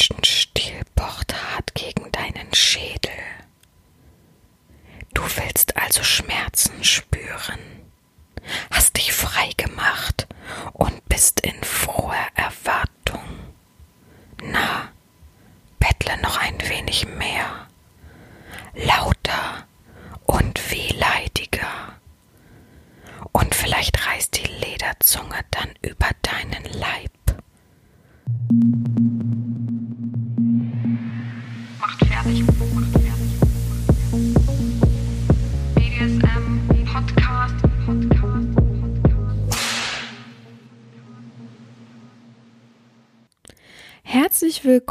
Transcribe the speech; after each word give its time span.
relationship. 0.00 0.39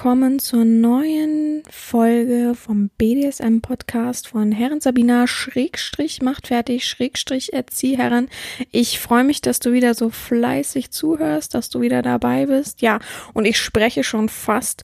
Willkommen 0.10 0.40
zur 0.40 0.66
neuen 0.66 1.62
Folge 1.70 2.56
vom 2.56 2.90
BDSM 2.98 3.60
Podcast 3.60 4.28
von 4.28 4.52
Herren 4.52 4.82
Sabina 4.82 5.28
Schrägstrich 5.28 6.24
macht 6.24 6.48
fertig 6.48 6.88
Schrägstrich 6.88 7.54
Erzieherin. 7.54 8.28
Ich 8.72 8.98
freue 8.98 9.24
mich, 9.24 9.40
dass 9.42 9.60
du 9.60 9.72
wieder 9.72 9.94
so 9.94 10.10
fleißig 10.10 10.90
zuhörst, 10.90 11.54
dass 11.54 11.70
du 11.70 11.82
wieder 11.82 12.02
dabei 12.02 12.48
bist. 12.48 12.82
Ja, 12.82 12.98
und 13.36 13.46
ich 13.46 13.60
spreche 13.60 14.04
schon 14.04 14.30
fast 14.30 14.84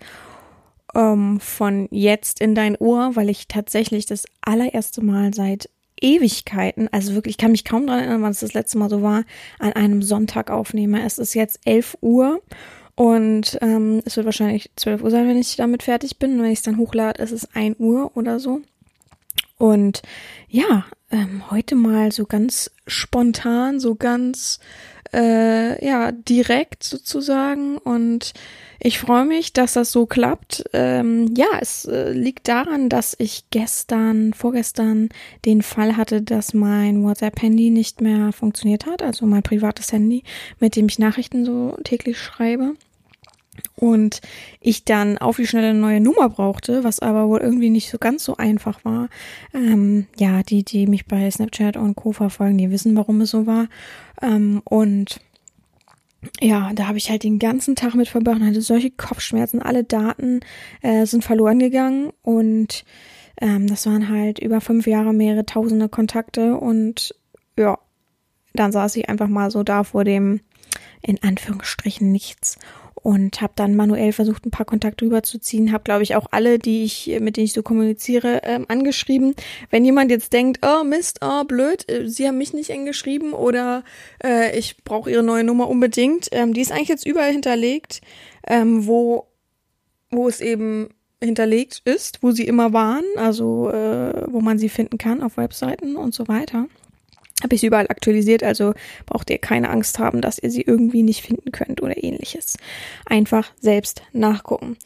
ähm, 0.93 1.39
von 1.39 1.87
jetzt 1.89 2.39
in 2.39 2.53
dein 2.53 2.77
Ohr, 2.77 3.15
weil 3.15 3.31
ich 3.31 3.47
tatsächlich 3.47 4.05
das 4.05 4.25
allererste 4.41 5.03
Mal 5.03 5.33
seit 5.33 5.71
Ewigkeiten, 5.99 6.87
also 6.91 7.15
wirklich, 7.15 7.33
ich 7.33 7.39
kann 7.39 7.51
mich 7.51 7.65
kaum 7.65 7.87
daran 7.87 8.01
erinnern, 8.01 8.21
wann 8.21 8.31
es 8.31 8.41
das 8.41 8.53
letzte 8.53 8.77
Mal 8.77 8.91
so 8.91 9.01
war, 9.01 9.23
an 9.57 9.73
einem 9.73 10.03
Sonntag 10.03 10.51
aufnehme. 10.51 11.03
Es 11.03 11.17
ist 11.17 11.33
jetzt 11.33 11.61
11 11.65 11.97
Uhr 12.01 12.43
und 12.95 13.57
ähm, 13.61 14.01
es 14.05 14.15
wird 14.15 14.25
wahrscheinlich 14.25 14.71
12 14.77 15.03
Uhr 15.03 15.11
sein, 15.11 15.27
wenn 15.27 15.37
ich 15.37 15.57
damit 15.57 15.83
fertig 15.83 16.17
bin. 16.17 16.33
Und 16.33 16.43
wenn 16.43 16.51
ich 16.51 16.59
es 16.59 16.63
dann 16.63 16.77
hochlade, 16.77 17.21
ist 17.21 17.31
es 17.31 17.53
1 17.53 17.77
Uhr 17.79 18.15
oder 18.15 18.39
so. 18.39 18.61
Und 19.57 20.01
ja, 20.47 20.85
ähm, 21.11 21.49
heute 21.51 21.75
mal 21.75 22.11
so 22.11 22.25
ganz 22.25 22.71
spontan, 22.87 23.79
so 23.79 23.95
ganz 23.95 24.59
äh, 25.15 25.85
ja 25.85 26.11
direkt 26.11 26.83
sozusagen. 26.83 27.77
Und 27.77 28.33
ich 28.79 28.99
freue 28.99 29.25
mich, 29.25 29.53
dass 29.53 29.73
das 29.73 29.91
so 29.91 30.05
klappt. 30.05 30.65
Ähm, 30.73 31.33
ja, 31.35 31.47
es 31.59 31.85
äh, 31.85 32.11
liegt 32.11 32.47
daran, 32.47 32.89
dass 32.89 33.15
ich 33.17 33.45
gestern, 33.49 34.33
vorgestern 34.33 35.09
den 35.45 35.61
Fall 35.61 35.95
hatte, 35.97 36.21
dass 36.21 36.53
mein 36.53 37.03
WhatsApp-Handy 37.03 37.69
nicht 37.69 38.01
mehr 38.01 38.31
funktioniert 38.33 38.85
hat, 38.85 39.01
also 39.01 39.25
mein 39.25 39.43
privates 39.43 39.91
Handy, 39.91 40.23
mit 40.59 40.75
dem 40.75 40.87
ich 40.87 40.99
Nachrichten 40.99 41.45
so 41.45 41.77
täglich 41.83 42.19
schreibe. 42.19 42.73
Und 43.75 44.21
ich 44.59 44.85
dann 44.85 45.17
auf 45.17 45.37
die 45.37 45.47
schnelle 45.47 45.69
eine 45.69 45.79
neue 45.79 45.99
Nummer 46.01 46.29
brauchte, 46.29 46.83
was 46.83 46.99
aber 46.99 47.27
wohl 47.27 47.39
irgendwie 47.39 47.69
nicht 47.69 47.89
so 47.89 47.97
ganz 47.97 48.23
so 48.23 48.37
einfach 48.37 48.83
war. 48.85 49.09
Ähm, 49.53 50.07
ja, 50.17 50.43
die, 50.43 50.63
die 50.63 50.87
mich 50.87 51.05
bei 51.05 51.29
Snapchat 51.29 51.77
und 51.77 51.95
Co. 51.95 52.11
verfolgen, 52.11 52.57
die 52.57 52.71
wissen, 52.71 52.95
warum 52.95 53.21
es 53.21 53.31
so 53.31 53.45
war. 53.45 53.67
Ähm, 54.21 54.61
und 54.65 55.19
ja, 56.41 56.71
da 56.73 56.87
habe 56.87 56.97
ich 56.97 57.09
halt 57.09 57.23
den 57.23 57.39
ganzen 57.39 57.75
Tag 57.75 57.95
mit 57.95 58.07
verbracht 58.07 58.37
und 58.37 58.47
hatte 58.47 58.61
solche 58.61 58.91
Kopfschmerzen. 58.91 59.61
Alle 59.61 59.83
Daten 59.83 60.39
äh, 60.81 61.05
sind 61.05 61.23
verloren 61.23 61.59
gegangen 61.59 62.11
und 62.21 62.85
ähm, 63.41 63.67
das 63.67 63.85
waren 63.85 64.09
halt 64.09 64.39
über 64.39 64.61
fünf 64.61 64.87
Jahre 64.87 65.13
mehrere 65.13 65.45
tausende 65.45 65.89
Kontakte 65.89 66.55
und 66.55 67.13
ja, 67.57 67.77
dann 68.53 68.71
saß 68.71 68.95
ich 68.95 69.09
einfach 69.09 69.27
mal 69.27 69.51
so 69.51 69.63
da 69.63 69.83
vor 69.83 70.03
dem 70.03 70.41
in 71.01 71.21
Anführungsstrichen 71.21 72.11
nichts 72.11 72.57
und 73.05 73.39
habe 73.39 73.53
dann 73.55 73.75
manuell 73.75 74.13
versucht, 74.13 74.47
ein 74.47 74.51
paar 74.51 74.65
Kontakte 74.65 75.05
rüberzuziehen. 75.05 75.71
Habe, 75.71 75.83
glaube 75.83 76.01
ich, 76.01 76.15
auch 76.15 76.25
alle, 76.31 76.57
die 76.57 76.83
ich, 76.83 77.15
mit 77.19 77.37
denen 77.37 77.45
ich 77.45 77.53
so 77.53 77.61
kommuniziere, 77.61 78.41
ähm, 78.43 78.65
angeschrieben. 78.67 79.35
Wenn 79.69 79.85
jemand 79.85 80.09
jetzt 80.09 80.33
denkt, 80.33 80.65
oh 80.65 80.83
Mist, 80.83 81.19
oh 81.21 81.43
blöd, 81.43 81.87
äh, 81.87 82.09
sie 82.09 82.27
haben 82.27 82.39
mich 82.39 82.53
nicht 82.53 82.71
angeschrieben 82.71 83.33
oder 83.33 83.83
äh, 84.23 84.57
ich 84.57 84.83
brauche 84.83 85.11
ihre 85.11 85.21
neue 85.21 85.43
Nummer 85.43 85.69
unbedingt, 85.69 86.29
ähm, 86.31 86.55
die 86.55 86.61
ist 86.61 86.71
eigentlich 86.71 86.89
jetzt 86.89 87.05
überall 87.05 87.31
hinterlegt, 87.31 88.01
ähm, 88.47 88.87
wo 88.87 89.27
wo 90.09 90.27
es 90.27 90.41
eben 90.41 90.89
hinterlegt 91.21 91.83
ist, 91.85 92.23
wo 92.23 92.31
sie 92.31 92.47
immer 92.47 92.73
waren, 92.73 93.05
also 93.17 93.69
äh, 93.69 94.23
wo 94.31 94.41
man 94.41 94.57
sie 94.57 94.69
finden 94.69 94.97
kann 94.97 95.21
auf 95.21 95.37
Webseiten 95.37 95.95
und 95.95 96.15
so 96.15 96.27
weiter 96.27 96.65
habe 97.43 97.55
ich 97.55 97.61
sie 97.61 97.67
überall 97.67 97.87
aktualisiert, 97.89 98.43
also 98.43 98.73
braucht 99.05 99.29
ihr 99.29 99.37
keine 99.37 99.69
Angst 99.69 99.99
haben, 99.99 100.21
dass 100.21 100.39
ihr 100.39 100.49
sie 100.49 100.61
irgendwie 100.61 101.03
nicht 101.03 101.21
finden 101.21 101.51
könnt 101.51 101.81
oder 101.81 102.01
ähnliches. 102.01 102.57
Einfach 103.05 103.51
selbst 103.59 104.01
nachgucken. 104.13 104.77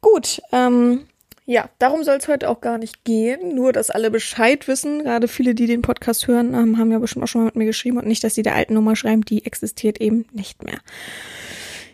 Gut, 0.00 0.42
ähm, 0.50 1.06
ja, 1.44 1.68
darum 1.78 2.04
soll 2.04 2.16
es 2.16 2.28
heute 2.28 2.48
auch 2.48 2.60
gar 2.60 2.78
nicht 2.78 3.04
gehen, 3.04 3.54
nur 3.54 3.72
dass 3.72 3.90
alle 3.90 4.10
Bescheid 4.10 4.68
wissen. 4.68 5.02
Gerade 5.02 5.26
viele, 5.28 5.54
die 5.54 5.66
den 5.66 5.82
Podcast 5.82 6.28
hören, 6.28 6.54
ähm, 6.54 6.78
haben 6.78 6.92
ja 6.92 6.98
bestimmt 6.98 7.24
auch 7.24 7.28
schon 7.28 7.42
mal 7.42 7.46
mit 7.46 7.56
mir 7.56 7.66
geschrieben 7.66 7.98
und 7.98 8.06
nicht, 8.06 8.22
dass 8.22 8.34
sie 8.34 8.42
der 8.42 8.54
alten 8.54 8.74
Nummer 8.74 8.94
schreiben, 8.94 9.24
die 9.24 9.44
existiert 9.44 10.00
eben 10.00 10.24
nicht 10.32 10.62
mehr. 10.64 10.78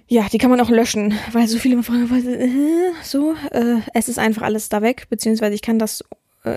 Ja, 0.07 0.27
die 0.33 0.39
kann 0.39 0.51
man 0.51 0.61
auch 0.61 0.71
löschen, 0.71 1.15
weil 1.33 1.49
so 1.49 1.59
viele 1.59 1.83
fragen, 1.83 2.09
äh, 2.15 2.93
so, 3.03 3.35
äh, 3.51 3.81
es 3.95 4.09
ist 4.09 4.19
einfach 4.19 4.43
alles 4.43 4.69
da 4.71 4.81
weg, 4.81 5.07
beziehungsweise 5.11 5.55
ich 5.55 5.63
kann 5.63 5.79
das 5.79 6.03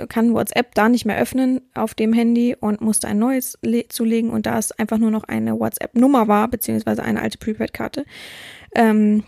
kann 0.07 0.33
WhatsApp 0.33 0.75
da 0.75 0.89
nicht 0.89 1.05
mehr 1.05 1.17
öffnen 1.17 1.61
auf 1.73 1.93
dem 1.93 2.13
Handy 2.13 2.55
und 2.59 2.81
musste 2.81 3.07
ein 3.07 3.19
neues 3.19 3.57
zulegen 3.89 4.29
und 4.29 4.45
da 4.45 4.57
es 4.57 4.71
einfach 4.71 4.97
nur 4.97 5.11
noch 5.11 5.23
eine 5.23 5.59
WhatsApp-Nummer 5.59 6.27
war, 6.27 6.47
beziehungsweise 6.47 7.03
eine 7.03 7.21
alte 7.21 7.37
Prepaid-Karte. 7.37 8.05
Ähm, 8.75 9.23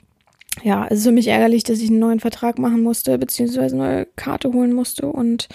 ja, 0.62 0.86
es 0.90 1.00
ist 1.00 1.06
für 1.06 1.12
mich 1.12 1.28
ärgerlich, 1.28 1.64
dass 1.64 1.80
ich 1.80 1.90
einen 1.90 2.00
neuen 2.00 2.20
Vertrag 2.20 2.60
machen 2.60 2.84
musste, 2.84 3.18
beziehungsweise 3.18 3.76
eine 3.76 3.84
neue 3.84 4.06
Karte 4.16 4.54
holen 4.54 4.74
musste 4.74 5.08
und 5.08 5.48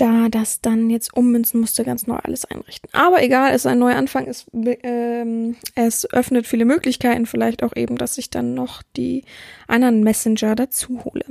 da 0.00 0.30
das 0.30 0.62
dann 0.62 0.88
jetzt 0.88 1.14
ummünzen 1.14 1.60
musste, 1.60 1.84
ganz 1.84 2.06
neu 2.06 2.16
alles 2.16 2.46
einrichten. 2.46 2.88
Aber 2.92 3.22
egal, 3.22 3.50
es 3.50 3.62
ist 3.62 3.66
ein 3.66 3.78
neuer 3.78 3.96
Anfang, 3.96 4.26
es, 4.26 4.46
ähm, 4.54 5.56
es 5.74 6.10
öffnet 6.10 6.46
viele 6.46 6.64
Möglichkeiten, 6.64 7.26
vielleicht 7.26 7.62
auch 7.62 7.76
eben, 7.76 7.98
dass 7.98 8.16
ich 8.16 8.30
dann 8.30 8.54
noch 8.54 8.82
die 8.96 9.24
anderen 9.66 10.02
Messenger 10.02 10.54
dazu 10.54 11.04
hole. 11.04 11.24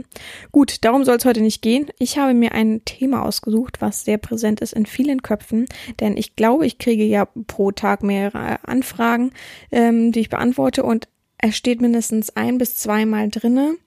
Gut, 0.52 0.84
darum 0.86 1.04
soll 1.04 1.18
es 1.18 1.26
heute 1.26 1.42
nicht 1.42 1.64
gehen. 1.64 1.88
Ich 1.98 2.20
habe 2.20 2.36
mir 2.36 2.52
ein 2.52 2.86
Thema 2.86 3.24
ausgesucht, 3.24 3.82
was 3.82 4.06
sehr 4.06 4.20
präsent 4.20 4.62
ist 4.62 4.74
in 4.74 4.86
vielen 4.86 5.24
Köpfen, 5.24 5.66
denn 6.00 6.16
ich 6.16 6.36
glaube, 6.36 6.68
ich 6.68 6.78
kriege 6.78 7.04
ja 7.04 7.26
pro 7.48 7.72
Tag 7.72 8.04
mehrere 8.04 8.64
Anfragen, 8.68 9.32
ähm, 9.72 10.12
die 10.12 10.20
ich 10.20 10.30
beantworte 10.30 10.84
und 10.84 11.08
es 11.40 11.58
steht 11.58 11.82
mindestens 11.82 12.36
ein 12.36 12.60
bis 12.60 12.76
zweimal 12.76 13.30
drinne, 13.30 13.78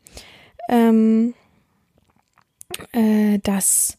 ähm, 0.68 1.34
äh, 2.92 3.38
dass 3.38 3.98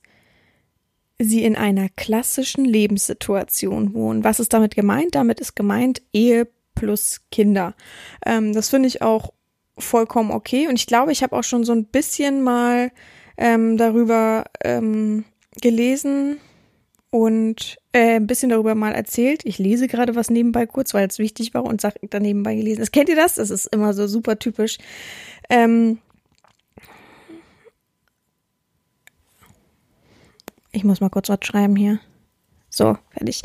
sie 1.23 1.43
in 1.43 1.55
einer 1.55 1.89
klassischen 1.89 2.65
Lebenssituation 2.65 3.93
wohnen. 3.93 4.23
Was 4.23 4.39
ist 4.39 4.53
damit 4.53 4.75
gemeint? 4.75 5.15
Damit 5.15 5.39
ist 5.39 5.55
gemeint 5.55 6.01
Ehe 6.11 6.47
plus 6.75 7.21
Kinder. 7.31 7.75
Ähm, 8.25 8.53
das 8.53 8.69
finde 8.69 8.87
ich 8.87 9.01
auch 9.01 9.33
vollkommen 9.77 10.31
okay. 10.31 10.67
Und 10.67 10.75
ich 10.75 10.87
glaube, 10.87 11.11
ich 11.11 11.23
habe 11.23 11.35
auch 11.35 11.43
schon 11.43 11.63
so 11.63 11.73
ein 11.73 11.85
bisschen 11.85 12.41
mal 12.41 12.91
ähm, 13.37 13.77
darüber 13.77 14.45
ähm, 14.63 15.25
gelesen 15.61 16.37
und 17.09 17.77
äh, 17.91 18.15
ein 18.15 18.27
bisschen 18.27 18.49
darüber 18.49 18.75
mal 18.75 18.93
erzählt. 18.93 19.41
Ich 19.45 19.59
lese 19.59 19.87
gerade 19.87 20.15
was 20.15 20.29
nebenbei 20.29 20.65
kurz, 20.65 20.93
weil 20.93 21.07
es 21.07 21.19
wichtig 21.19 21.53
war 21.53 21.63
und 21.63 21.81
sage 21.81 21.99
dann 22.09 22.23
nebenbei 22.23 22.55
gelesen. 22.55 22.79
Das 22.79 22.91
kennt 22.91 23.09
ihr 23.09 23.15
das? 23.15 23.35
Das 23.35 23.49
ist 23.49 23.67
immer 23.67 23.93
so 23.93 24.07
super 24.07 24.39
typisch. 24.39 24.77
Ähm, 25.49 25.99
Ich 30.73 30.83
muss 30.83 30.99
mal 30.99 31.09
kurz 31.09 31.29
was 31.29 31.39
schreiben 31.43 31.75
hier. 31.75 31.99
So, 32.69 32.97
fertig. 33.11 33.43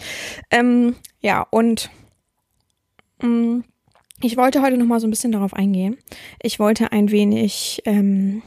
Ähm, 0.51 0.97
ja, 1.21 1.47
und 1.51 1.91
mh, 3.21 3.29
mm, 3.29 3.65
ich 4.23 4.37
wollte 4.37 4.63
heute 4.63 4.77
noch 4.77 4.87
mal 4.87 4.99
so 4.99 5.07
ein 5.07 5.11
bisschen 5.11 5.31
darauf 5.31 5.55
eingehen. 5.55 5.97
Ich 6.43 6.59
wollte 6.59 6.91
ein 6.91 7.11
wenig, 7.11 7.83
ähm, 7.85 8.43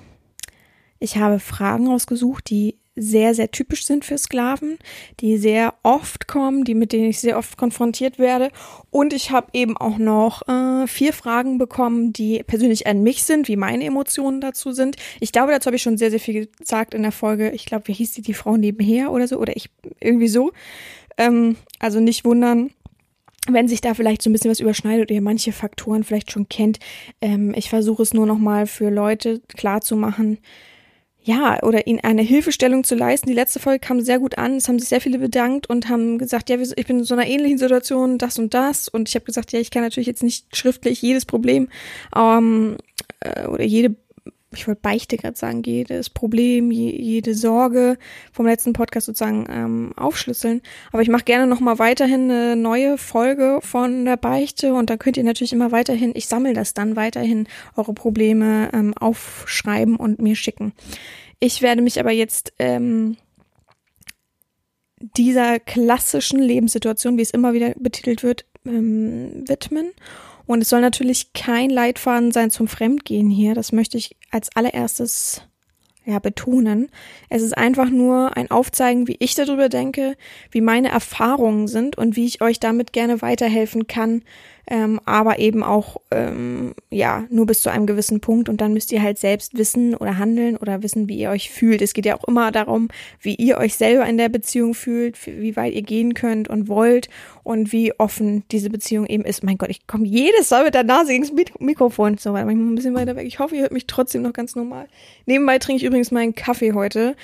ich 0.99 1.17
habe 1.17 1.39
Fragen 1.39 1.87
ausgesucht, 1.87 2.49
die 2.49 2.80
sehr, 2.95 3.33
sehr 3.33 3.51
typisch 3.51 3.85
sind 3.85 4.03
für 4.03 4.17
Sklaven, 4.17 4.77
die 5.21 5.37
sehr 5.37 5.75
oft 5.83 6.27
kommen, 6.27 6.65
die 6.65 6.75
mit 6.75 6.91
denen 6.91 7.09
ich 7.09 7.19
sehr 7.19 7.37
oft 7.37 7.57
konfrontiert 7.57 8.19
werde. 8.19 8.51
Und 8.89 9.13
ich 9.13 9.31
habe 9.31 9.47
eben 9.53 9.77
auch 9.77 9.97
noch 9.97 10.47
äh, 10.47 10.87
vier 10.87 11.13
Fragen 11.13 11.57
bekommen, 11.57 12.11
die 12.11 12.43
persönlich 12.43 12.87
an 12.87 13.01
mich 13.01 13.23
sind, 13.23 13.47
wie 13.47 13.55
meine 13.55 13.85
Emotionen 13.85 14.41
dazu 14.41 14.73
sind. 14.73 14.97
Ich 15.21 15.31
glaube, 15.31 15.51
dazu 15.51 15.67
habe 15.67 15.77
ich 15.77 15.81
schon 15.81 15.97
sehr, 15.97 16.11
sehr 16.11 16.19
viel 16.19 16.47
gesagt 16.47 16.93
in 16.93 17.03
der 17.03 17.13
Folge. 17.13 17.51
Ich 17.51 17.65
glaube, 17.65 17.87
wie 17.87 17.93
hieß 17.93 18.11
die, 18.11 18.21
die 18.21 18.33
Frau 18.33 18.57
nebenher 18.57 19.11
oder 19.11 19.27
so, 19.27 19.37
oder 19.37 19.55
ich 19.55 19.69
irgendwie 20.01 20.27
so. 20.27 20.51
Ähm, 21.17 21.55
also 21.79 22.01
nicht 22.01 22.25
wundern, 22.25 22.71
wenn 23.47 23.67
sich 23.67 23.79
da 23.79 23.93
vielleicht 23.93 24.21
so 24.21 24.29
ein 24.29 24.33
bisschen 24.33 24.51
was 24.51 24.59
überschneidet 24.59 25.07
oder 25.07 25.15
ihr 25.15 25.21
manche 25.21 25.53
Faktoren 25.53 26.03
vielleicht 26.03 26.31
schon 26.31 26.49
kennt. 26.49 26.79
Ähm, 27.21 27.53
ich 27.55 27.69
versuche 27.69 28.03
es 28.03 28.13
nur 28.13 28.25
nochmal 28.25 28.67
für 28.67 28.89
Leute 28.89 29.41
klar 29.55 29.81
zu 29.81 29.95
machen, 29.95 30.39
ja, 31.23 31.61
oder 31.61 31.85
ihnen 31.85 31.99
eine 31.99 32.23
Hilfestellung 32.23 32.83
zu 32.83 32.95
leisten. 32.95 33.27
Die 33.27 33.35
letzte 33.35 33.59
Folge 33.59 33.79
kam 33.79 34.01
sehr 34.01 34.17
gut 34.17 34.37
an. 34.37 34.55
Es 34.55 34.67
haben 34.67 34.79
sich 34.79 34.89
sehr 34.89 35.01
viele 35.01 35.19
bedankt 35.19 35.69
und 35.69 35.87
haben 35.87 36.17
gesagt, 36.17 36.49
ja, 36.49 36.57
ich 36.57 36.87
bin 36.87 36.99
in 36.99 37.03
so 37.03 37.13
einer 37.13 37.27
ähnlichen 37.27 37.59
Situation, 37.59 38.17
das 38.17 38.39
und 38.39 38.53
das. 38.53 38.87
Und 38.87 39.07
ich 39.07 39.15
habe 39.15 39.25
gesagt, 39.25 39.51
ja, 39.51 39.59
ich 39.59 39.69
kann 39.69 39.83
natürlich 39.83 40.07
jetzt 40.07 40.23
nicht 40.23 40.55
schriftlich 40.55 41.01
jedes 41.01 41.25
Problem 41.25 41.69
ähm, 42.15 42.77
äh, 43.19 43.45
oder 43.45 43.63
jede 43.63 43.95
ich 44.53 44.67
wollte 44.67 44.81
Beichte 44.81 45.17
gerade 45.17 45.37
sagen, 45.37 45.63
jedes 45.63 46.09
Problem, 46.09 46.71
je, 46.71 46.91
jede 46.91 47.35
Sorge 47.35 47.97
vom 48.33 48.45
letzten 48.45 48.73
Podcast 48.73 49.05
sozusagen 49.05 49.45
ähm, 49.49 49.93
aufschlüsseln. 49.95 50.61
Aber 50.91 51.01
ich 51.01 51.09
mache 51.09 51.23
gerne 51.23 51.47
nochmal 51.47 51.79
weiterhin 51.79 52.29
eine 52.29 52.55
neue 52.55 52.97
Folge 52.97 53.59
von 53.61 54.05
der 54.05 54.17
Beichte 54.17 54.73
und 54.73 54.89
da 54.89 54.97
könnt 54.97 55.17
ihr 55.17 55.23
natürlich 55.23 55.53
immer 55.53 55.71
weiterhin, 55.71 56.11
ich 56.15 56.27
sammle 56.27 56.53
das 56.53 56.73
dann 56.73 56.95
weiterhin, 56.95 57.47
eure 57.77 57.93
Probleme 57.93 58.69
ähm, 58.73 58.93
aufschreiben 58.97 59.95
und 59.95 60.21
mir 60.21 60.35
schicken. 60.35 60.73
Ich 61.39 61.61
werde 61.61 61.81
mich 61.81 61.99
aber 61.99 62.11
jetzt 62.11 62.53
ähm, 62.59 63.17
dieser 64.99 65.59
klassischen 65.59 66.39
Lebenssituation, 66.39 67.17
wie 67.17 67.23
es 67.23 67.31
immer 67.31 67.53
wieder 67.53 67.73
betitelt 67.79 68.21
wird, 68.21 68.45
ähm, 68.65 69.47
widmen 69.47 69.91
und 70.51 70.61
es 70.61 70.67
soll 70.67 70.81
natürlich 70.81 71.31
kein 71.31 71.69
Leitfaden 71.69 72.33
sein 72.33 72.51
zum 72.51 72.67
Fremdgehen 72.67 73.29
hier. 73.29 73.55
Das 73.55 73.71
möchte 73.71 73.97
ich 73.97 74.17
als 74.31 74.49
allererstes 74.53 75.43
ja, 76.03 76.19
betonen. 76.19 76.89
Es 77.29 77.41
ist 77.41 77.57
einfach 77.57 77.89
nur 77.89 78.35
ein 78.35 78.51
Aufzeigen, 78.51 79.07
wie 79.07 79.15
ich 79.19 79.33
darüber 79.33 79.69
denke, 79.69 80.17
wie 80.51 80.59
meine 80.59 80.89
Erfahrungen 80.89 81.69
sind 81.69 81.97
und 81.97 82.17
wie 82.17 82.25
ich 82.25 82.41
euch 82.41 82.59
damit 82.59 82.91
gerne 82.91 83.21
weiterhelfen 83.21 83.87
kann, 83.87 84.23
ähm, 84.67 84.99
aber 85.05 85.39
eben 85.39 85.63
auch 85.63 85.97
ähm, 86.11 86.73
ja 86.89 87.25
nur 87.29 87.45
bis 87.45 87.61
zu 87.61 87.69
einem 87.69 87.85
gewissen 87.85 88.21
Punkt 88.21 88.49
und 88.49 88.61
dann 88.61 88.73
müsst 88.73 88.91
ihr 88.91 89.01
halt 89.01 89.17
selbst 89.17 89.57
wissen 89.57 89.95
oder 89.95 90.17
handeln 90.17 90.57
oder 90.57 90.83
wissen, 90.83 91.07
wie 91.07 91.17
ihr 91.17 91.29
euch 91.29 91.49
fühlt. 91.49 91.81
Es 91.81 91.93
geht 91.93 92.05
ja 92.05 92.17
auch 92.17 92.23
immer 92.25 92.51
darum, 92.51 92.89
wie 93.19 93.35
ihr 93.35 93.57
euch 93.57 93.75
selber 93.75 94.05
in 94.05 94.17
der 94.17 94.29
Beziehung 94.29 94.73
fühlt, 94.73 95.25
wie 95.25 95.55
weit 95.55 95.73
ihr 95.73 95.81
gehen 95.81 96.13
könnt 96.13 96.47
und 96.47 96.67
wollt 96.67 97.09
und 97.43 97.71
wie 97.71 97.93
offen 97.99 98.43
diese 98.51 98.69
Beziehung 98.69 99.05
eben 99.05 99.23
ist. 99.23 99.43
Mein 99.43 99.57
Gott, 99.57 99.69
ich 99.69 99.87
komme 99.87 100.05
jedes 100.05 100.49
Mal 100.51 100.65
mit 100.65 100.73
der 100.73 100.83
Nase 100.83 101.19
das 101.19 101.31
Mikrofon. 101.59 102.17
So, 102.17 102.33
warte 102.33 102.45
mal, 102.45 102.53
ein 102.53 102.75
bisschen 102.75 102.95
weiter 102.95 103.15
weg. 103.15 103.27
Ich 103.27 103.39
hoffe, 103.39 103.55
ihr 103.55 103.61
hört 103.61 103.71
mich 103.71 103.87
trotzdem 103.87 104.21
noch 104.21 104.33
ganz 104.33 104.55
normal. 104.55 104.87
Nebenbei 105.25 105.59
trinke 105.59 105.77
ich 105.77 105.85
übrigens 105.85 106.11
meinen 106.11 106.35
Kaffee 106.35 106.73
heute, 106.73 107.15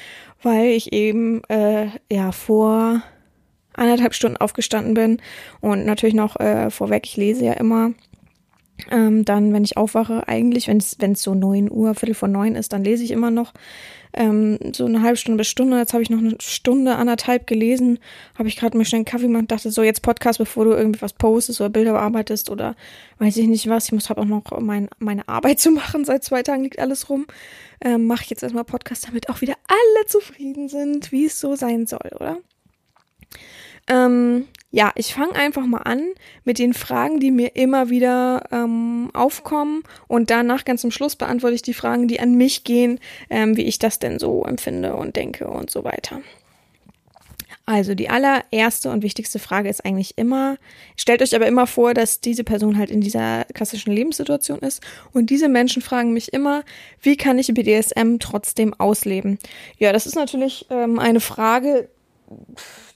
weil 0.42 0.68
ich 0.68 0.94
eben 0.94 1.44
äh, 1.50 1.88
ja 2.12 2.32
vor 2.32 3.04
anderthalb 3.78 4.14
Stunden 4.14 4.38
aufgestanden 4.38 4.94
bin 4.94 5.22
und 5.62 5.86
natürlich 5.86 6.16
noch 6.16 6.40
äh, 6.40 6.70
vorweg, 6.70 7.06
ich 7.06 7.18
lese 7.18 7.46
ja 7.46 7.54
immer. 7.54 7.92
Ähm, 8.92 9.26
dann, 9.26 9.54
wenn 9.54 9.64
ich 9.64 9.76
aufwache, 9.76 10.28
eigentlich, 10.28 10.68
wenn 10.68 10.78
es 10.78 11.24
so 11.24 11.34
neun 11.34 11.72
Uhr, 11.72 11.96
Viertel 11.96 12.14
vor 12.14 12.28
neun 12.28 12.56
ist, 12.56 12.74
dann 12.74 12.84
lese 12.84 13.04
ich 13.04 13.12
immer 13.12 13.32
noch 13.32 13.54
ähm, 14.14 14.60
so 14.74 14.86
eine 14.86 15.02
halbe 15.02 15.18
Stunde 15.18 15.38
bis 15.38 15.48
Stunde. 15.48 15.78
Jetzt 15.78 15.94
habe 15.94 16.04
ich 16.04 16.10
noch 16.10 16.20
eine 16.20 16.36
Stunde, 16.40 16.96
anderthalb 16.96 17.48
gelesen, 17.48 18.00
habe 18.38 18.48
ich 18.48 18.56
gerade 18.56 18.78
mir 18.78 18.86
schnell 18.86 19.00
einen 19.00 19.06
Kaffee 19.06 19.28
gemacht 19.28 19.42
und 19.44 19.52
dachte 19.52 19.72
so, 19.72 19.84
jetzt 19.84 20.02
Podcast, 20.02 20.40
bevor 20.40 20.66
du 20.66 20.72
irgendwie 20.72 21.02
was 21.02 21.14
postest 21.14 21.60
oder 21.60 21.70
Bilder 21.70 21.94
bearbeitest 21.94 22.50
oder 22.50 22.76
weiß 23.20 23.38
ich 23.38 23.48
nicht 23.48 23.68
was. 23.68 23.86
Ich 23.86 23.92
muss 23.92 24.10
habe 24.10 24.22
auch 24.22 24.26
noch 24.26 24.60
mein, 24.60 24.90
meine 25.00 25.28
Arbeit 25.28 25.60
zu 25.60 25.72
machen. 25.72 26.06
Seit 26.06 26.24
zwei 26.24 26.44
Tagen 26.44 26.64
liegt 26.64 26.80
alles 26.80 27.10
rum. 27.10 27.26
Ähm, 27.82 28.06
Mache 28.06 28.24
ich 28.24 28.30
jetzt 28.30 28.44
erstmal 28.44 28.64
Podcast, 28.64 29.08
damit 29.08 29.30
auch 29.30 29.42
wieder 29.42 29.56
alle 29.68 30.06
zufrieden 30.08 30.70
sind, 30.70 31.12
wie 31.12 31.26
es 31.26 31.40
so 31.40 31.56
sein 31.56 31.86
soll, 31.88 32.12
oder? 32.16 32.38
Ähm, 33.88 34.48
ja, 34.70 34.92
ich 34.96 35.14
fange 35.14 35.36
einfach 35.36 35.66
mal 35.66 35.84
an 35.84 36.04
mit 36.44 36.60
den 36.60 36.74
Fragen, 36.74 37.20
die 37.20 37.32
mir 37.32 37.56
immer 37.56 37.90
wieder 37.90 38.44
ähm, 38.52 39.10
aufkommen 39.14 39.84
und 40.08 40.30
danach 40.30 40.66
ganz 40.66 40.82
zum 40.82 40.92
Schluss 40.92 41.16
beantworte 41.16 41.56
ich 41.56 41.62
die 41.62 41.74
Fragen, 41.74 42.08
die 42.08 42.20
an 42.20 42.36
mich 42.36 42.66
gehen, 42.66 43.00
ähm, 43.30 43.56
wie 43.56 43.64
ich 43.64 43.80
das 43.80 44.00
denn 44.00 44.20
so 44.20 44.44
empfinde 44.44 44.96
und 44.96 45.16
denke 45.16 45.48
und 45.48 45.70
so 45.70 45.84
weiter. 45.86 46.22
Also 47.66 47.96
die 47.96 48.10
allererste 48.10 48.90
und 48.92 49.04
wichtigste 49.04 49.40
Frage 49.40 49.68
ist 49.68 49.84
eigentlich 49.84 50.18
immer, 50.18 50.58
stellt 50.96 51.22
euch 51.22 51.36
aber 51.36 51.48
immer 51.48 51.68
vor, 51.68 51.94
dass 51.94 52.22
diese 52.22 52.46
Person 52.46 52.78
halt 52.78 52.90
in 52.90 53.02
dieser 53.02 53.44
klassischen 53.54 53.92
Lebenssituation 53.92 54.60
ist 54.60 54.82
und 55.12 55.30
diese 55.30 55.50
Menschen 55.50 55.82
fragen 55.82 56.14
mich 56.14 56.32
immer, 56.32 56.64
wie 57.02 57.18
kann 57.18 57.40
ich 57.40 57.54
BDSM 57.54 58.20
trotzdem 58.20 58.74
ausleben? 58.74 59.38
Ja, 59.80 59.92
das 59.92 60.06
ist 60.06 60.16
natürlich 60.16 60.66
ähm, 60.70 60.98
eine 60.98 61.20
Frage, 61.20 61.90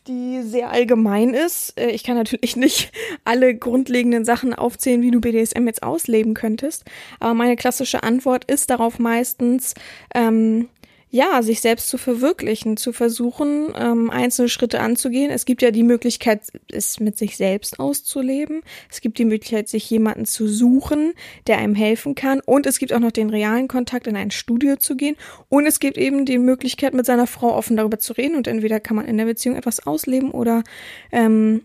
die 0.08 0.42
sehr 0.42 0.72
allgemein 0.72 1.34
ist. 1.34 1.80
Äh, 1.80 1.92
ich 1.92 2.04
kann 2.04 2.16
natürlich 2.16 2.56
nicht 2.56 2.92
alle 3.24 3.56
grundlegenden 3.56 4.26
Sachen 4.26 4.54
aufzählen, 4.54 5.02
wie 5.02 5.12
du 5.12 5.22
BDSM 5.22 5.68
jetzt 5.68 5.84
ausleben 5.84 6.34
könntest. 6.34 6.86
Aber 7.20 7.34
meine 7.34 7.56
klassische 7.56 8.04
Antwort 8.04 8.46
ist 8.46 8.70
darauf 8.70 9.00
meistens, 9.00 9.74
ähm, 10.16 10.70
ja, 11.14 11.44
sich 11.44 11.60
selbst 11.60 11.90
zu 11.90 11.98
verwirklichen, 11.98 12.78
zu 12.78 12.94
versuchen, 12.94 13.74
ähm, 13.78 14.10
einzelne 14.10 14.48
Schritte 14.48 14.80
anzugehen. 14.80 15.30
Es 15.30 15.44
gibt 15.44 15.62
ja 15.62 15.70
die 15.70 15.84
Möglichkeit, 15.84 16.44
es 16.72 17.02
mit 17.02 17.18
sich 17.18 17.36
selbst 17.36 17.82
auszuleben. 17.82 18.62
Es 18.90 19.02
gibt 19.02 19.18
die 19.18 19.26
Möglichkeit, 19.26 19.68
sich 19.68 19.90
jemanden 19.90 20.26
zu 20.26 20.48
suchen, 20.48 21.12
der 21.48 21.58
einem 21.58 21.76
helfen 21.76 22.16
kann. 22.16 22.40
Und 22.40 22.66
es 22.66 22.80
gibt 22.80 22.94
auch 22.94 23.00
noch 23.00 23.12
den 23.12 23.30
realen 23.30 23.68
Kontakt, 23.68 24.08
in 24.08 24.16
ein 24.16 24.32
Studio 24.32 24.78
zu 24.78 24.96
gehen. 24.96 25.18
Und 25.50 25.66
es 25.66 25.82
gibt 25.82 25.98
eben 25.98 26.26
die 26.26 26.38
Möglichkeit, 26.38 26.94
mit 26.94 27.06
seiner 27.06 27.28
Frau 27.28 27.58
offen 27.58 27.76
darüber 27.76 28.00
zu 28.00 28.14
reden. 28.14 28.38
Und 28.38 28.48
entweder 28.48 28.80
kann 28.80 28.96
man 28.96 29.06
in 29.06 29.18
der 29.18 29.26
Beziehung 29.26 29.58
etwas 29.58 29.86
ausleben 29.86 30.32
oder 30.32 30.64
ähm, 31.12 31.64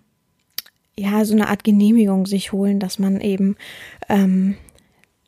ja, 0.98 1.24
so 1.24 1.34
eine 1.34 1.48
Art 1.48 1.62
Genehmigung 1.62 2.26
sich 2.26 2.50
holen, 2.50 2.80
dass 2.80 2.98
man 2.98 3.20
eben 3.20 3.56
ähm, 4.08 4.56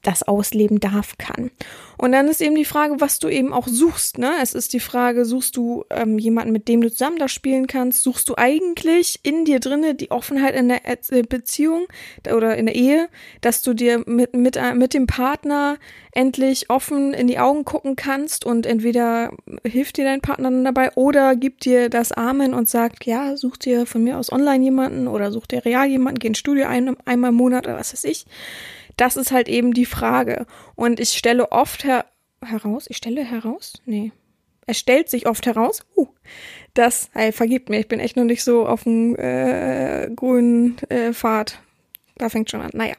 das 0.02 0.24
ausleben 0.24 0.80
darf, 0.80 1.18
kann. 1.18 1.50
Und 1.98 2.12
dann 2.12 2.28
ist 2.28 2.40
eben 2.40 2.54
die 2.54 2.64
Frage, 2.64 3.00
was 3.00 3.18
du 3.18 3.28
eben 3.28 3.52
auch 3.52 3.66
suchst. 3.66 4.18
Ne? 4.18 4.30
Es 4.40 4.54
ist 4.54 4.72
die 4.72 4.80
Frage, 4.80 5.24
suchst 5.24 5.56
du 5.56 5.84
ähm, 5.90 6.18
jemanden, 6.18 6.52
mit 6.52 6.68
dem 6.68 6.80
du 6.80 6.90
zusammen 6.90 7.18
da 7.18 7.26
spielen 7.28 7.66
kannst? 7.66 8.04
Suchst 8.04 8.28
du 8.28 8.34
eigentlich 8.36 9.18
in 9.24 9.44
dir 9.44 9.58
drinne 9.58 9.96
die 9.96 10.12
Offenheit 10.12 10.54
in 10.54 10.68
der 10.68 10.86
äh, 10.86 11.22
Beziehung 11.28 11.88
oder 12.32 12.56
in 12.56 12.66
der 12.66 12.76
Ehe, 12.76 13.08
dass 13.40 13.62
du 13.62 13.74
dir 13.74 14.02
mit, 14.06 14.34
mit, 14.34 14.56
äh, 14.56 14.74
mit 14.74 14.94
dem 14.94 15.08
Partner 15.08 15.76
endlich 16.12 16.70
offen 16.70 17.14
in 17.14 17.26
die 17.26 17.40
Augen 17.40 17.64
gucken 17.64 17.96
kannst 17.96 18.46
und 18.46 18.64
entweder 18.64 19.32
hilft 19.64 19.96
dir 19.96 20.04
dein 20.04 20.20
Partner 20.20 20.50
dann 20.50 20.64
dabei 20.64 20.92
oder 20.94 21.34
gibt 21.34 21.64
dir 21.64 21.88
das 21.88 22.12
Amen 22.12 22.54
und 22.54 22.68
sagt, 22.68 23.06
ja, 23.06 23.36
such 23.36 23.56
dir 23.56 23.86
von 23.86 24.04
mir 24.04 24.18
aus 24.18 24.30
online 24.30 24.62
jemanden 24.62 25.08
oder 25.08 25.32
such 25.32 25.46
dir 25.46 25.64
real 25.64 25.86
jemanden, 25.86 26.20
geh 26.20 26.28
ins 26.28 26.38
Studio 26.38 26.66
ein, 26.68 26.96
einmal 27.04 27.30
im 27.30 27.36
Monat 27.36 27.66
oder 27.66 27.76
was 27.76 27.92
weiß 27.92 28.04
ich. 28.04 28.24
Das 28.98 29.16
ist 29.16 29.32
halt 29.32 29.48
eben 29.48 29.72
die 29.72 29.86
Frage. 29.86 30.44
Und 30.74 31.00
ich 31.00 31.16
stelle 31.16 31.50
oft 31.52 31.84
her 31.84 32.04
heraus, 32.44 32.86
ich 32.88 32.98
stelle 32.98 33.24
heraus? 33.24 33.74
Nee. 33.86 34.12
Es 34.66 34.78
stellt 34.78 35.08
sich 35.08 35.26
oft 35.26 35.46
heraus, 35.46 35.80
uh, 35.96 36.08
dass, 36.74 37.08
ey, 37.14 37.32
vergibt 37.32 37.70
mir, 37.70 37.80
ich 37.80 37.88
bin 37.88 38.00
echt 38.00 38.16
noch 38.16 38.24
nicht 38.24 38.44
so 38.44 38.66
auf 38.66 38.84
dem 38.84 39.16
äh, 39.16 40.10
grünen 40.14 40.76
äh, 40.90 41.14
Pfad. 41.14 41.58
Da 42.18 42.28
fängt 42.28 42.50
schon 42.50 42.60
an. 42.60 42.70
Naja. 42.74 42.94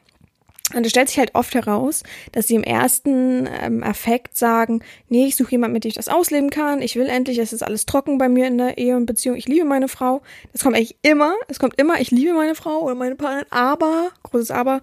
Und 0.75 0.85
es 0.85 0.91
stellt 0.91 1.09
sich 1.09 1.17
halt 1.17 1.33
oft 1.33 1.55
heraus, 1.55 2.03
dass 2.31 2.47
sie 2.47 2.55
im 2.55 2.63
ersten 2.63 3.47
ähm, 3.61 3.83
Affekt 3.83 4.37
sagen, 4.37 4.83
nee, 5.09 5.25
ich 5.25 5.35
suche 5.35 5.51
jemanden, 5.51 5.73
mit 5.73 5.83
dem 5.83 5.89
ich 5.89 5.95
das 5.95 6.09
ausleben 6.09 6.51
kann, 6.51 6.81
ich 6.81 6.95
will 6.95 7.07
endlich, 7.07 7.39
es 7.39 7.53
ist 7.53 7.63
alles 7.63 7.87
trocken 7.87 8.19
bei 8.19 8.29
mir 8.29 8.47
in 8.47 8.59
der 8.59 8.77
Ehe 8.77 8.95
und 8.95 9.07
Beziehung, 9.07 9.35
ich 9.35 9.47
liebe 9.47 9.65
meine 9.65 9.87
Frau. 9.87 10.21
Das 10.53 10.61
kommt 10.61 10.75
eigentlich 10.75 10.97
immer, 11.01 11.33
es 11.47 11.57
kommt 11.57 11.79
immer, 11.79 11.99
ich 11.99 12.11
liebe 12.11 12.33
meine 12.33 12.53
Frau 12.53 12.81
oder 12.81 12.93
meine 12.93 13.15
Partnerin, 13.15 13.47
aber, 13.49 14.09
großes 14.23 14.51
Aber, 14.51 14.81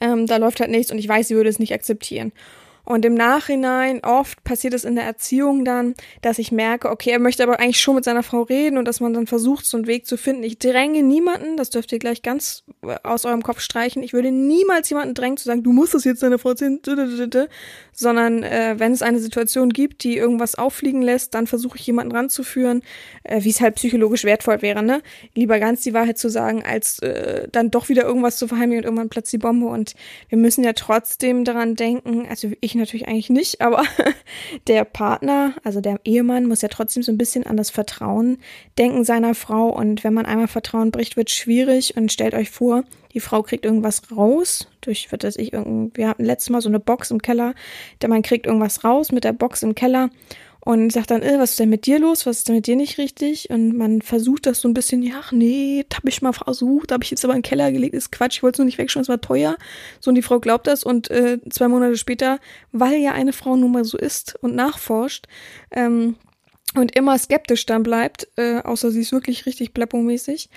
ähm, 0.00 0.26
da 0.26 0.36
läuft 0.36 0.60
halt 0.60 0.70
nichts 0.70 0.92
und 0.92 0.98
ich 0.98 1.08
weiß, 1.08 1.28
sie 1.28 1.36
würde 1.36 1.50
es 1.50 1.58
nicht 1.58 1.72
akzeptieren. 1.72 2.32
Und 2.86 3.04
im 3.04 3.14
Nachhinein, 3.14 4.00
oft 4.04 4.44
passiert 4.44 4.72
es 4.72 4.84
in 4.84 4.94
der 4.94 5.04
Erziehung 5.04 5.64
dann, 5.64 5.94
dass 6.22 6.38
ich 6.38 6.52
merke, 6.52 6.88
okay, 6.88 7.10
er 7.10 7.18
möchte 7.18 7.42
aber 7.42 7.58
eigentlich 7.58 7.80
schon 7.80 7.96
mit 7.96 8.04
seiner 8.04 8.22
Frau 8.22 8.42
reden 8.42 8.78
und 8.78 8.86
dass 8.86 9.00
man 9.00 9.12
dann 9.12 9.26
versucht, 9.26 9.66
so 9.66 9.76
einen 9.76 9.88
Weg 9.88 10.06
zu 10.06 10.16
finden. 10.16 10.44
Ich 10.44 10.60
dränge 10.60 11.02
niemanden, 11.02 11.56
das 11.56 11.70
dürft 11.70 11.90
ihr 11.90 11.98
gleich 11.98 12.22
ganz 12.22 12.62
äh, 12.82 12.94
aus 13.02 13.24
eurem 13.24 13.42
Kopf 13.42 13.58
streichen. 13.58 14.04
Ich 14.04 14.12
würde 14.12 14.30
niemals 14.30 14.88
jemanden 14.88 15.14
drängen 15.14 15.36
zu 15.36 15.46
sagen, 15.46 15.64
du 15.64 15.72
musst 15.72 15.96
es 15.96 16.04
jetzt 16.04 16.22
deiner 16.22 16.38
Frau 16.38 16.50
erzählen, 16.50 16.80
sondern 17.92 18.44
äh, 18.44 18.76
wenn 18.78 18.92
es 18.92 19.02
eine 19.02 19.18
Situation 19.18 19.70
gibt, 19.70 20.04
die 20.04 20.16
irgendwas 20.16 20.54
auffliegen 20.54 21.02
lässt, 21.02 21.34
dann 21.34 21.48
versuche 21.48 21.78
ich 21.78 21.86
jemanden 21.88 22.14
ranzuführen, 22.14 22.82
äh, 23.24 23.42
wie 23.42 23.50
es 23.50 23.60
halt 23.60 23.74
psychologisch 23.74 24.22
wertvoll 24.22 24.62
wäre, 24.62 24.84
ne? 24.84 25.02
Lieber 25.34 25.58
ganz 25.58 25.80
die 25.80 25.92
Wahrheit 25.92 26.18
zu 26.18 26.28
sagen, 26.28 26.62
als 26.64 27.00
äh, 27.00 27.48
dann 27.50 27.72
doch 27.72 27.88
wieder 27.88 28.04
irgendwas 28.04 28.36
zu 28.36 28.46
verheimlichen 28.46 28.84
und 28.84 28.84
irgendwann 28.84 29.08
platzt 29.08 29.32
die 29.32 29.38
Bombe. 29.38 29.66
Und 29.66 29.96
wir 30.28 30.38
müssen 30.38 30.62
ja 30.62 30.72
trotzdem 30.72 31.44
daran 31.44 31.74
denken, 31.74 32.28
also 32.30 32.52
ich 32.60 32.75
natürlich 32.76 33.08
eigentlich 33.08 33.30
nicht, 33.30 33.60
aber 33.60 33.84
der 34.66 34.84
Partner, 34.84 35.54
also 35.64 35.80
der 35.80 36.00
Ehemann, 36.04 36.46
muss 36.46 36.62
ja 36.62 36.68
trotzdem 36.68 37.02
so 37.02 37.12
ein 37.12 37.18
bisschen 37.18 37.46
an 37.46 37.56
das 37.56 37.70
Vertrauen 37.70 38.38
denken 38.78 39.04
seiner 39.04 39.34
Frau. 39.34 39.68
Und 39.68 40.04
wenn 40.04 40.14
man 40.14 40.26
einmal 40.26 40.48
Vertrauen 40.48 40.90
bricht, 40.90 41.16
wird 41.16 41.30
schwierig. 41.30 41.96
Und 41.96 42.12
stellt 42.12 42.34
euch 42.34 42.50
vor, 42.50 42.84
die 43.14 43.20
Frau 43.20 43.42
kriegt 43.42 43.64
irgendwas 43.64 44.10
raus, 44.14 44.68
durch, 44.80 45.10
wird 45.10 45.24
das 45.24 45.36
ich, 45.36 45.52
irgend, 45.52 45.96
wir 45.96 46.08
hatten 46.08 46.24
letztes 46.24 46.50
Mal 46.50 46.60
so 46.60 46.68
eine 46.68 46.80
Box 46.80 47.10
im 47.10 47.22
Keller, 47.22 47.54
der 48.02 48.08
man 48.08 48.22
kriegt 48.22 48.46
irgendwas 48.46 48.84
raus 48.84 49.10
mit 49.12 49.24
der 49.24 49.32
Box 49.32 49.62
im 49.62 49.74
Keller 49.74 50.10
und 50.66 50.92
sagt 50.92 51.12
dann, 51.12 51.22
äh, 51.22 51.38
was 51.38 51.50
ist 51.50 51.60
denn 51.60 51.68
mit 51.68 51.86
dir 51.86 52.00
los? 52.00 52.26
Was 52.26 52.38
ist 52.38 52.48
denn 52.48 52.56
mit 52.56 52.66
dir 52.66 52.74
nicht 52.74 52.98
richtig? 52.98 53.50
Und 53.50 53.76
man 53.76 54.02
versucht 54.02 54.46
das 54.46 54.60
so 54.60 54.66
ein 54.66 54.74
bisschen, 54.74 55.00
ja, 55.00 55.22
nee, 55.30 55.86
hab 55.94 56.04
ich 56.04 56.22
mal 56.22 56.32
versucht, 56.32 56.90
habe 56.90 57.04
ich 57.04 57.12
jetzt 57.12 57.24
aber 57.24 57.34
in 57.34 57.38
den 57.38 57.48
Keller 57.48 57.70
gelegt, 57.70 57.94
ist 57.94 58.10
Quatsch, 58.10 58.38
ich 58.38 58.42
wollte 58.42 58.56
es 58.56 58.58
nur 58.58 58.64
nicht 58.64 58.76
wegschauen, 58.76 59.02
es 59.02 59.08
war 59.08 59.20
teuer. 59.20 59.58
So, 60.00 60.08
und 60.08 60.16
die 60.16 60.22
Frau 60.22 60.40
glaubt 60.40 60.66
das 60.66 60.82
und 60.82 61.08
äh, 61.08 61.38
zwei 61.50 61.68
Monate 61.68 61.96
später, 61.96 62.40
weil 62.72 62.96
ja 62.96 63.12
eine 63.12 63.32
Frau 63.32 63.54
nun 63.54 63.70
mal 63.70 63.84
so 63.84 63.96
ist 63.96 64.34
und 64.42 64.56
nachforscht, 64.56 65.28
ähm, 65.70 66.16
und 66.74 66.96
immer 66.96 67.16
skeptisch 67.16 67.64
dann 67.66 67.84
bleibt, 67.84 68.26
äh, 68.34 68.58
außer 68.58 68.90
sie 68.90 69.02
ist 69.02 69.12
wirklich 69.12 69.46
richtig 69.46 69.72
bleppomäßig, 69.72 70.50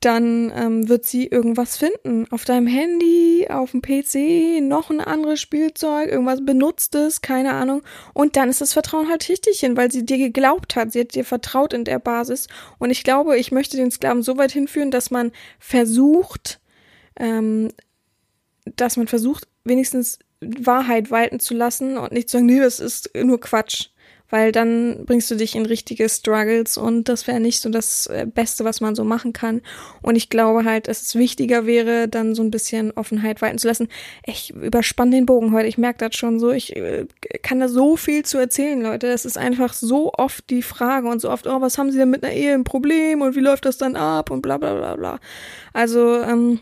dann 0.00 0.50
ähm, 0.56 0.88
wird 0.88 1.04
sie 1.04 1.26
irgendwas 1.26 1.76
finden. 1.76 2.26
Auf 2.30 2.46
deinem 2.46 2.66
Handy, 2.66 3.46
auf 3.50 3.72
dem 3.72 3.82
PC, 3.82 4.62
noch 4.62 4.88
ein 4.90 5.00
anderes 5.00 5.40
Spielzeug, 5.40 6.08
irgendwas 6.10 6.44
Benutztes, 6.44 7.20
keine 7.20 7.52
Ahnung. 7.52 7.82
Und 8.14 8.36
dann 8.36 8.48
ist 8.48 8.62
das 8.62 8.72
Vertrauen 8.72 9.10
halt 9.10 9.28
richtig 9.28 9.60
hin, 9.60 9.76
weil 9.76 9.92
sie 9.92 10.06
dir 10.06 10.16
geglaubt 10.16 10.74
hat. 10.74 10.92
Sie 10.92 11.00
hat 11.00 11.14
dir 11.14 11.24
vertraut 11.24 11.74
in 11.74 11.84
der 11.84 11.98
Basis. 11.98 12.48
Und 12.78 12.90
ich 12.90 13.04
glaube, 13.04 13.38
ich 13.38 13.52
möchte 13.52 13.76
den 13.76 13.90
Sklaven 13.90 14.22
so 14.22 14.38
weit 14.38 14.52
hinführen, 14.52 14.90
dass 14.90 15.10
man 15.10 15.32
versucht, 15.58 16.60
ähm, 17.16 17.68
dass 18.64 18.96
man 18.96 19.06
versucht, 19.06 19.48
wenigstens 19.64 20.18
Wahrheit 20.40 21.10
walten 21.10 21.40
zu 21.40 21.52
lassen 21.52 21.98
und 21.98 22.12
nicht 22.12 22.30
zu 22.30 22.38
sagen, 22.38 22.46
nee, 22.46 22.60
das 22.60 22.80
ist 22.80 23.10
nur 23.14 23.38
Quatsch 23.38 23.90
weil 24.30 24.52
dann 24.52 25.04
bringst 25.04 25.30
du 25.30 25.34
dich 25.34 25.54
in 25.54 25.66
richtige 25.66 26.08
Struggles 26.08 26.76
und 26.76 27.08
das 27.08 27.26
wäre 27.26 27.40
nicht 27.40 27.60
so 27.60 27.68
das 27.68 28.06
äh, 28.06 28.26
Beste, 28.32 28.64
was 28.64 28.80
man 28.80 28.94
so 28.94 29.04
machen 29.04 29.32
kann. 29.32 29.60
Und 30.02 30.16
ich 30.16 30.30
glaube 30.30 30.64
halt, 30.64 30.88
dass 30.88 31.02
es 31.02 31.14
wichtiger 31.14 31.66
wäre, 31.66 32.08
dann 32.08 32.34
so 32.34 32.42
ein 32.42 32.50
bisschen 32.50 32.92
Offenheit 32.92 33.42
walten 33.42 33.58
zu 33.58 33.68
lassen. 33.68 33.88
Ich 34.24 34.50
überspanne 34.50 35.10
den 35.10 35.26
Bogen 35.26 35.52
heute, 35.52 35.68
ich 35.68 35.78
merke 35.78 36.08
das 36.08 36.16
schon 36.16 36.38
so. 36.38 36.52
Ich 36.52 36.74
äh, 36.76 37.06
kann 37.42 37.60
da 37.60 37.68
so 37.68 37.96
viel 37.96 38.24
zu 38.24 38.38
erzählen, 38.38 38.80
Leute. 38.80 39.08
Es 39.08 39.24
ist 39.24 39.36
einfach 39.36 39.72
so 39.72 40.12
oft 40.14 40.48
die 40.50 40.62
Frage 40.62 41.08
und 41.08 41.20
so 41.20 41.30
oft, 41.30 41.46
oh, 41.46 41.60
was 41.60 41.78
haben 41.78 41.90
sie 41.90 41.98
denn 41.98 42.10
mit 42.10 42.24
einer 42.24 42.32
Ehe 42.32 42.54
ein 42.54 42.64
Problem 42.64 43.22
und 43.22 43.36
wie 43.36 43.40
läuft 43.40 43.64
das 43.64 43.78
dann 43.78 43.96
ab 43.96 44.30
und 44.30 44.42
bla 44.42 44.58
bla 44.58 44.74
bla 44.74 44.96
bla. 44.96 45.20
Also, 45.72 46.20
ähm, 46.22 46.60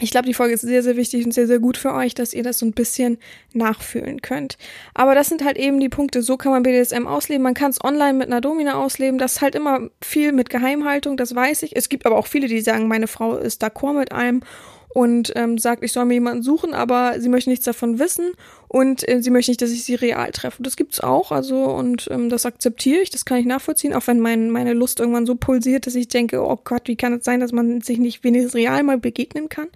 ich 0.00 0.10
glaube, 0.10 0.26
die 0.26 0.34
Folge 0.34 0.54
ist 0.54 0.62
sehr, 0.62 0.82
sehr 0.82 0.96
wichtig 0.96 1.24
und 1.24 1.32
sehr, 1.32 1.46
sehr 1.46 1.58
gut 1.58 1.76
für 1.76 1.92
euch, 1.92 2.14
dass 2.14 2.34
ihr 2.34 2.42
das 2.42 2.58
so 2.58 2.66
ein 2.66 2.72
bisschen 2.72 3.18
nachfühlen 3.52 4.22
könnt. 4.22 4.56
Aber 4.94 5.14
das 5.14 5.28
sind 5.28 5.44
halt 5.44 5.56
eben 5.56 5.80
die 5.80 5.88
Punkte. 5.88 6.22
So 6.22 6.36
kann 6.36 6.52
man 6.52 6.62
BDSM 6.62 7.06
ausleben. 7.06 7.42
Man 7.42 7.54
kann 7.54 7.70
es 7.70 7.82
online 7.82 8.14
mit 8.14 8.28
einer 8.28 8.40
Domina 8.40 8.74
ausleben. 8.74 9.18
Das 9.18 9.34
ist 9.34 9.40
halt 9.40 9.54
immer 9.54 9.88
viel 10.00 10.32
mit 10.32 10.50
Geheimhaltung, 10.50 11.16
das 11.16 11.34
weiß 11.34 11.62
ich. 11.64 11.76
Es 11.76 11.88
gibt 11.88 12.06
aber 12.06 12.16
auch 12.16 12.26
viele, 12.26 12.48
die 12.48 12.60
sagen, 12.60 12.88
meine 12.88 13.08
Frau 13.08 13.36
ist 13.36 13.62
d'accord 13.62 13.98
mit 13.98 14.12
allem 14.12 14.42
und 14.90 15.32
ähm, 15.36 15.58
sagt, 15.58 15.84
ich 15.84 15.92
soll 15.92 16.06
mir 16.06 16.14
jemanden 16.14 16.42
suchen, 16.42 16.74
aber 16.74 17.20
sie 17.20 17.28
möchte 17.28 17.50
nichts 17.50 17.64
davon 17.64 17.98
wissen 17.98 18.32
und 18.68 19.08
äh, 19.08 19.22
sie 19.22 19.30
möchte 19.30 19.50
nicht, 19.50 19.62
dass 19.62 19.70
ich 19.70 19.84
sie 19.84 19.94
real 19.94 20.30
treffe. 20.32 20.62
Das 20.62 20.76
gibt's 20.76 21.00
auch, 21.00 21.30
also 21.30 21.64
und 21.64 22.08
ähm, 22.10 22.28
das 22.30 22.46
akzeptiere 22.46 23.00
ich, 23.00 23.10
das 23.10 23.24
kann 23.24 23.38
ich 23.38 23.46
nachvollziehen, 23.46 23.94
auch 23.94 24.06
wenn 24.06 24.20
mein, 24.20 24.50
meine 24.50 24.72
Lust 24.72 25.00
irgendwann 25.00 25.26
so 25.26 25.34
pulsiert, 25.34 25.86
dass 25.86 25.94
ich 25.94 26.08
denke, 26.08 26.42
oh 26.42 26.58
Gott, 26.62 26.82
wie 26.86 26.96
kann 26.96 27.12
es 27.12 27.24
sein, 27.24 27.40
dass 27.40 27.52
man 27.52 27.80
sich 27.80 27.98
nicht 27.98 28.24
wenigstens 28.24 28.54
real 28.54 28.82
mal 28.82 28.98
begegnen 28.98 29.48
kann? 29.48 29.68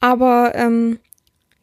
Aber 0.00 0.52
ähm, 0.54 0.98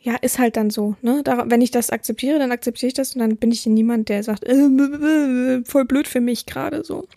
ja, 0.01 0.15
ist 0.15 0.39
halt 0.39 0.57
dann 0.57 0.71
so, 0.71 0.95
ne? 1.03 1.21
Da, 1.23 1.45
wenn 1.47 1.61
ich 1.61 1.69
das 1.69 1.91
akzeptiere, 1.91 2.39
dann 2.39 2.51
akzeptiere 2.51 2.87
ich 2.87 2.95
das 2.95 3.13
und 3.13 3.19
dann 3.19 3.37
bin 3.37 3.51
ich 3.51 3.65
niemand, 3.67 4.09
der 4.09 4.23
sagt, 4.23 4.43
äh, 4.43 5.61
voll 5.63 5.85
blöd 5.85 6.07
für 6.07 6.21
mich 6.21 6.47
gerade 6.47 6.83
so. 6.83 7.07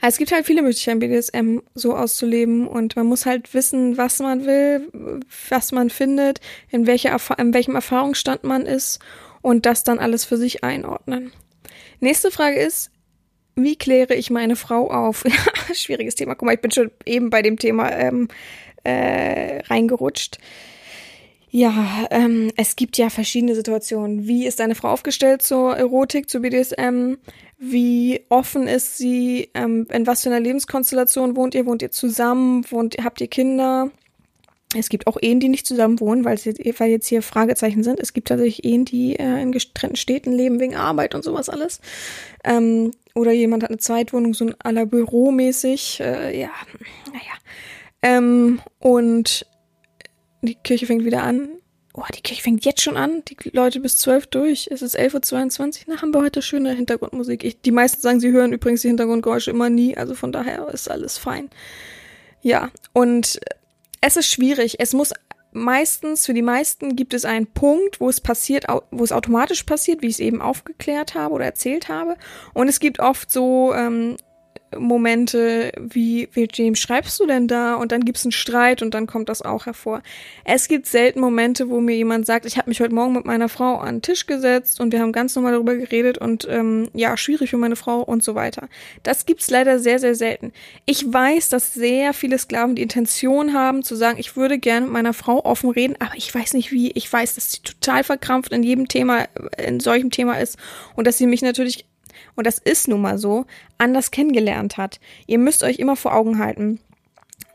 Also 0.00 0.14
es 0.14 0.18
gibt 0.18 0.32
halt 0.32 0.46
viele 0.46 0.62
Möglichkeiten, 0.62 0.98
BDSM 0.98 1.58
so 1.74 1.94
auszuleben 1.94 2.66
und 2.66 2.96
man 2.96 3.06
muss 3.06 3.26
halt 3.26 3.52
wissen, 3.52 3.98
was 3.98 4.18
man 4.18 4.46
will, 4.46 4.88
was 5.48 5.72
man 5.72 5.90
findet, 5.90 6.40
in, 6.70 6.86
welcher, 6.86 7.18
in 7.38 7.52
welchem 7.52 7.74
Erfahrungsstand 7.74 8.44
man 8.44 8.66
ist 8.66 9.00
und 9.42 9.66
das 9.66 9.84
dann 9.84 9.98
alles 9.98 10.24
für 10.24 10.36
sich 10.36 10.64
einordnen. 10.64 11.32
Nächste 12.00 12.30
Frage 12.30 12.60
ist, 12.60 12.90
wie 13.56 13.76
kläre 13.76 14.14
ich 14.14 14.30
meine 14.30 14.56
Frau 14.56 14.90
auf? 14.90 15.24
Schwieriges 15.74 16.14
Thema. 16.14 16.34
Guck 16.34 16.46
mal, 16.46 16.54
ich 16.54 16.60
bin 16.60 16.70
schon 16.70 16.90
eben 17.04 17.28
bei 17.28 17.42
dem 17.42 17.58
Thema 17.58 17.90
ähm, 17.92 18.28
äh, 18.84 19.58
reingerutscht. 19.64 20.38
Ja, 21.52 22.06
ähm, 22.10 22.52
es 22.56 22.76
gibt 22.76 22.96
ja 22.96 23.10
verschiedene 23.10 23.56
Situationen. 23.56 24.28
Wie 24.28 24.46
ist 24.46 24.60
deine 24.60 24.76
Frau 24.76 24.88
aufgestellt 24.88 25.42
zur 25.42 25.76
Erotik, 25.76 26.30
zu 26.30 26.40
BDSM? 26.40 27.16
Wie 27.62 28.24
offen 28.30 28.66
ist 28.66 28.96
sie? 28.96 29.50
Ähm, 29.52 29.86
in 29.92 30.06
was 30.06 30.22
für 30.22 30.30
einer 30.30 30.40
Lebenskonstellation 30.40 31.36
wohnt 31.36 31.54
ihr? 31.54 31.66
Wohnt 31.66 31.82
ihr 31.82 31.90
zusammen? 31.90 32.64
Wohnt, 32.70 32.96
habt 33.04 33.20
ihr 33.20 33.28
Kinder? 33.28 33.90
Es 34.74 34.88
gibt 34.88 35.06
auch 35.06 35.18
Ehen, 35.20 35.40
die 35.40 35.50
nicht 35.50 35.66
zusammen 35.66 36.00
wohnen, 36.00 36.24
weil, 36.24 36.38
jetzt 36.38 37.08
hier 37.08 37.22
Fragezeichen 37.22 37.82
sind. 37.82 38.00
Es 38.00 38.14
gibt 38.14 38.28
tatsächlich 38.28 38.64
Ehen, 38.64 38.86
die 38.86 39.16
äh, 39.16 39.42
in 39.42 39.52
getrennten 39.52 39.96
Städten 39.96 40.32
leben 40.32 40.58
wegen 40.58 40.74
Arbeit 40.74 41.14
und 41.14 41.22
sowas 41.22 41.50
alles. 41.50 41.80
Ähm, 42.44 42.92
oder 43.14 43.32
jemand 43.32 43.62
hat 43.62 43.70
eine 43.70 43.78
Zweitwohnung, 43.78 44.32
so 44.32 44.46
ein 44.46 44.54
aller 44.58 44.86
Büromäßig. 44.86 46.00
Äh, 46.00 46.40
ja, 46.40 46.50
naja. 47.08 47.34
Ähm, 48.00 48.62
und 48.78 49.44
die 50.40 50.54
Kirche 50.54 50.86
fängt 50.86 51.04
wieder 51.04 51.24
an. 51.24 51.59
Oh, 51.92 52.04
die 52.14 52.20
Kirche 52.20 52.42
fängt 52.42 52.64
jetzt 52.64 52.82
schon 52.82 52.96
an. 52.96 53.22
Die 53.26 53.36
Leute 53.50 53.80
bis 53.80 53.98
zwölf 53.98 54.26
durch. 54.28 54.68
Es 54.70 54.80
ist 54.80 54.98
11.22 54.98 55.60
Uhr. 55.62 55.84
Na, 55.88 56.02
haben 56.02 56.14
wir 56.14 56.22
heute 56.22 56.40
schöne 56.40 56.72
Hintergrundmusik. 56.72 57.42
Ich, 57.42 57.60
die 57.60 57.72
meisten 57.72 58.00
sagen, 58.00 58.20
sie 58.20 58.30
hören 58.30 58.52
übrigens 58.52 58.82
die 58.82 58.88
Hintergrundgeräusche 58.88 59.50
immer 59.50 59.70
nie. 59.70 59.96
Also 59.96 60.14
von 60.14 60.30
daher 60.30 60.68
ist 60.68 60.90
alles 60.90 61.18
fein. 61.18 61.50
Ja, 62.42 62.70
und 62.92 63.40
es 64.00 64.16
ist 64.16 64.30
schwierig. 64.30 64.76
Es 64.78 64.92
muss 64.92 65.12
meistens, 65.52 66.26
für 66.26 66.34
die 66.34 66.42
meisten 66.42 66.94
gibt 66.94 67.12
es 67.12 67.24
einen 67.24 67.46
Punkt, 67.48 68.00
wo 68.00 68.08
es 68.08 68.20
passiert, 68.20 68.66
wo 68.90 69.02
es 69.02 69.10
automatisch 69.10 69.64
passiert, 69.64 70.00
wie 70.02 70.06
ich 70.06 70.14
es 70.14 70.20
eben 70.20 70.40
aufgeklärt 70.40 71.14
habe 71.14 71.34
oder 71.34 71.44
erzählt 71.44 71.88
habe. 71.88 72.16
Und 72.54 72.68
es 72.68 72.78
gibt 72.78 73.00
oft 73.00 73.32
so 73.32 73.74
ähm, 73.74 74.16
Momente 74.76 75.72
wie, 75.78 76.28
wie 76.32 76.48
wem 76.56 76.74
schreibst 76.74 77.18
du 77.20 77.26
denn 77.26 77.48
da? 77.48 77.74
Und 77.74 77.92
dann 77.92 78.04
gibt's 78.04 78.24
einen 78.24 78.32
Streit 78.32 78.82
und 78.82 78.94
dann 78.94 79.06
kommt 79.06 79.28
das 79.28 79.42
auch 79.42 79.66
hervor. 79.66 80.02
Es 80.44 80.68
gibt 80.68 80.86
selten 80.86 81.20
Momente, 81.20 81.68
wo 81.68 81.80
mir 81.80 81.96
jemand 81.96 82.26
sagt, 82.26 82.46
ich 82.46 82.56
habe 82.56 82.70
mich 82.70 82.80
heute 82.80 82.94
Morgen 82.94 83.12
mit 83.12 83.24
meiner 83.24 83.48
Frau 83.48 83.76
an 83.76 83.96
den 83.96 84.02
Tisch 84.02 84.26
gesetzt 84.26 84.80
und 84.80 84.92
wir 84.92 85.00
haben 85.00 85.12
ganz 85.12 85.34
normal 85.34 85.52
darüber 85.52 85.74
geredet 85.74 86.18
und 86.18 86.46
ähm, 86.48 86.88
ja, 86.94 87.16
schwierig 87.16 87.50
für 87.50 87.56
meine 87.56 87.76
Frau 87.76 88.00
und 88.00 88.22
so 88.22 88.34
weiter. 88.34 88.68
Das 89.02 89.26
gibt's 89.26 89.50
leider 89.50 89.78
sehr, 89.78 89.98
sehr 89.98 90.14
selten. 90.14 90.52
Ich 90.86 91.04
weiß, 91.12 91.48
dass 91.48 91.74
sehr 91.74 92.12
viele 92.12 92.38
Sklaven 92.38 92.76
die 92.76 92.82
Intention 92.82 93.54
haben 93.54 93.82
zu 93.82 93.96
sagen, 93.96 94.18
ich 94.18 94.36
würde 94.36 94.58
gerne 94.58 94.86
mit 94.86 94.92
meiner 94.92 95.14
Frau 95.14 95.44
offen 95.44 95.70
reden, 95.70 95.96
aber 95.98 96.14
ich 96.16 96.34
weiß 96.34 96.54
nicht 96.54 96.70
wie. 96.70 96.90
Ich 96.92 97.12
weiß, 97.12 97.34
dass 97.34 97.52
sie 97.52 97.60
total 97.62 98.04
verkrampft 98.04 98.52
in 98.52 98.62
jedem 98.62 98.88
Thema, 98.88 99.26
in 99.58 99.80
solchem 99.80 100.10
Thema 100.10 100.38
ist 100.38 100.56
und 100.96 101.06
dass 101.06 101.18
sie 101.18 101.26
mich 101.26 101.42
natürlich 101.42 101.86
und 102.36 102.46
das 102.46 102.58
ist 102.58 102.88
nun 102.88 103.00
mal 103.00 103.18
so, 103.18 103.46
anders 103.78 104.10
kennengelernt 104.10 104.76
hat. 104.76 105.00
Ihr 105.26 105.38
müsst 105.38 105.62
euch 105.62 105.78
immer 105.78 105.96
vor 105.96 106.14
Augen 106.14 106.38
halten. 106.38 106.80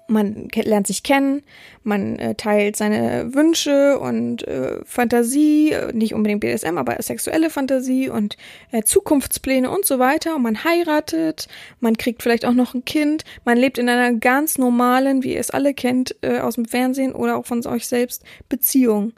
Man 0.07 0.49
lernt 0.53 0.85
sich 0.85 1.01
kennen, 1.01 1.41
man 1.81 2.19
äh, 2.19 2.35
teilt 2.35 2.75
seine 2.75 3.33
Wünsche 3.33 3.97
und 3.97 4.47
äh, 4.47 4.77
Fantasie, 4.85 5.71
äh, 5.71 5.93
nicht 5.93 6.13
unbedingt 6.13 6.41
BDSM, 6.41 6.77
aber 6.77 7.01
sexuelle 7.01 7.49
Fantasie 7.49 8.09
und 8.09 8.37
äh, 8.71 8.83
Zukunftspläne 8.83 9.67
und 9.67 9.83
so 9.83 9.97
weiter. 9.97 10.35
Und 10.35 10.43
man 10.43 10.63
heiratet, 10.63 11.47
man 11.79 11.97
kriegt 11.97 12.21
vielleicht 12.21 12.45
auch 12.45 12.53
noch 12.53 12.75
ein 12.75 12.85
Kind, 12.85 13.23
man 13.45 13.57
lebt 13.57 13.79
in 13.79 13.89
einer 13.89 14.13
ganz 14.13 14.59
normalen, 14.59 15.23
wie 15.23 15.33
ihr 15.33 15.39
es 15.39 15.49
alle 15.49 15.73
kennt, 15.73 16.15
äh, 16.21 16.37
aus 16.37 16.53
dem 16.53 16.65
Fernsehen 16.65 17.13
oder 17.13 17.35
auch 17.35 17.47
von 17.47 17.65
euch 17.65 17.87
selbst, 17.87 18.23
Beziehung. 18.47 19.13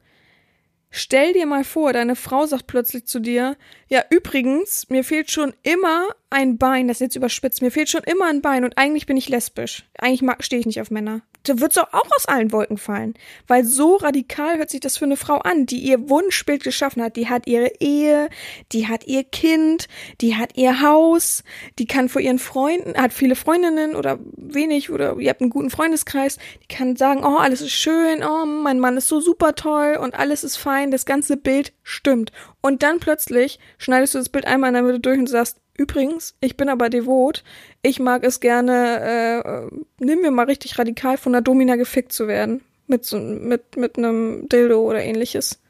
Stell 1.00 1.34
dir 1.34 1.46
mal 1.46 1.64
vor, 1.64 1.94
deine 1.94 2.16
Frau 2.16 2.48
sagt 2.48 2.66
plötzlich 2.66 3.06
zu 3.06 3.20
dir, 3.20 3.56
ja, 3.88 4.04
übrigens, 4.10 4.90
mir 4.90 5.04
fehlt 5.04 5.30
schon 5.30 5.54
immer 5.62 6.08
ein 6.30 6.58
Bein, 6.58 6.88
das 6.88 7.00
jetzt 7.00 7.16
überspitzt, 7.16 7.62
mir 7.62 7.72
fehlt 7.72 7.90
schon 7.90 8.04
immer 8.04 8.26
ein 8.26 8.42
Bein 8.42 8.64
und 8.64 8.78
eigentlich 8.78 9.06
bin 9.06 9.18
ich 9.18 9.30
lesbisch. 9.30 9.86
Eigentlich 9.98 10.30
stehe 10.40 10.60
ich 10.60 10.66
nicht 10.66 10.82
auf 10.82 10.92
Männer 10.92 11.22
da 11.48 11.60
wird 11.60 11.74
so 11.74 11.82
auch 11.82 12.08
aus 12.16 12.26
allen 12.28 12.52
Wolken 12.52 12.78
fallen. 12.78 13.14
Weil 13.48 13.64
so 13.64 13.96
radikal 13.96 14.58
hört 14.58 14.70
sich 14.70 14.80
das 14.80 14.98
für 14.98 15.06
eine 15.06 15.18
Frau 15.18 15.38
an, 15.38 15.66
die 15.66 15.80
ihr 15.80 16.10
Wunschbild 16.10 16.64
geschaffen 16.64 17.02
hat. 17.02 17.16
Die 17.16 17.30
hat 17.30 17.48
ihre 17.48 17.72
Ehe, 17.80 18.30
die 18.72 18.88
hat 18.88 19.08
ihr 19.08 19.24
Kind, 19.24 19.88
die 20.22 20.36
hat 20.36 20.58
ihr 20.58 20.82
Haus, 20.82 21.44
die 21.80 21.86
kann 21.86 22.10
vor 22.10 22.22
ihren 22.22 22.40
Freunden, 22.40 22.96
hat 22.98 23.14
viele 23.14 23.36
Freundinnen 23.36 23.96
oder 23.96 24.20
wenig 24.36 24.90
oder 24.90 25.18
ihr 25.18 25.30
habt 25.30 25.42
einen 25.42 25.50
guten 25.50 25.70
Freundeskreis, 25.70 26.38
die 26.64 26.76
kann 26.76 26.96
sagen, 26.96 27.24
oh, 27.24 27.38
alles 27.38 27.62
ist 27.62 27.72
schön, 27.72 28.24
oh, 28.24 28.46
mein 28.46 28.80
Mann 28.80 28.98
ist 28.98 29.08
so 29.08 29.22
super 29.22 29.56
toll 29.56 29.98
und 30.02 30.16
alles 30.16 30.44
ist 30.44 30.58
fein, 30.58 30.92
das 30.92 31.06
ganze 31.06 31.38
Bild 31.38 31.74
stimmt. 31.84 32.32
Und 32.62 32.84
dann 32.84 33.00
plötzlich 33.00 33.60
schneidest 33.78 34.16
du 34.16 34.20
das 34.20 34.30
Bild 34.30 34.46
einmal 34.46 34.70
in 34.70 34.74
der 34.74 34.84
Mitte 34.84 35.00
durch 35.00 35.20
und 35.20 35.28
sagst, 35.28 35.58
Übrigens, 35.78 36.36
ich 36.42 36.58
bin 36.58 36.70
aber 36.70 36.90
devot. 36.90 37.44
Ich 37.84 38.00
mag 38.00 38.24
es 38.24 38.40
gerne, 38.40 39.70
äh, 39.70 40.04
nimm 40.04 40.22
mir 40.22 40.32
mal 40.32 40.48
richtig 40.48 40.78
radikal 40.80 41.18
von 41.18 41.32
der 41.32 41.42
Domina 41.42 41.76
gefickt 41.76 42.12
zu 42.12 42.28
werden. 42.28 42.62
Mit 42.88 43.06
so, 43.06 43.20
mit, 43.20 43.78
mit 43.78 43.98
einem 43.98 44.50
Dildo 44.50 44.82
oder 44.82 45.04
ähnliches. 45.04 45.62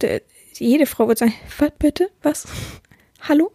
Der, 0.00 0.22
jede 0.54 0.86
Frau 0.86 1.08
wird 1.08 1.18
sagen, 1.18 1.34
was 1.58 1.72
bitte? 1.78 2.10
Was? 2.22 2.46
Hallo? 3.28 3.52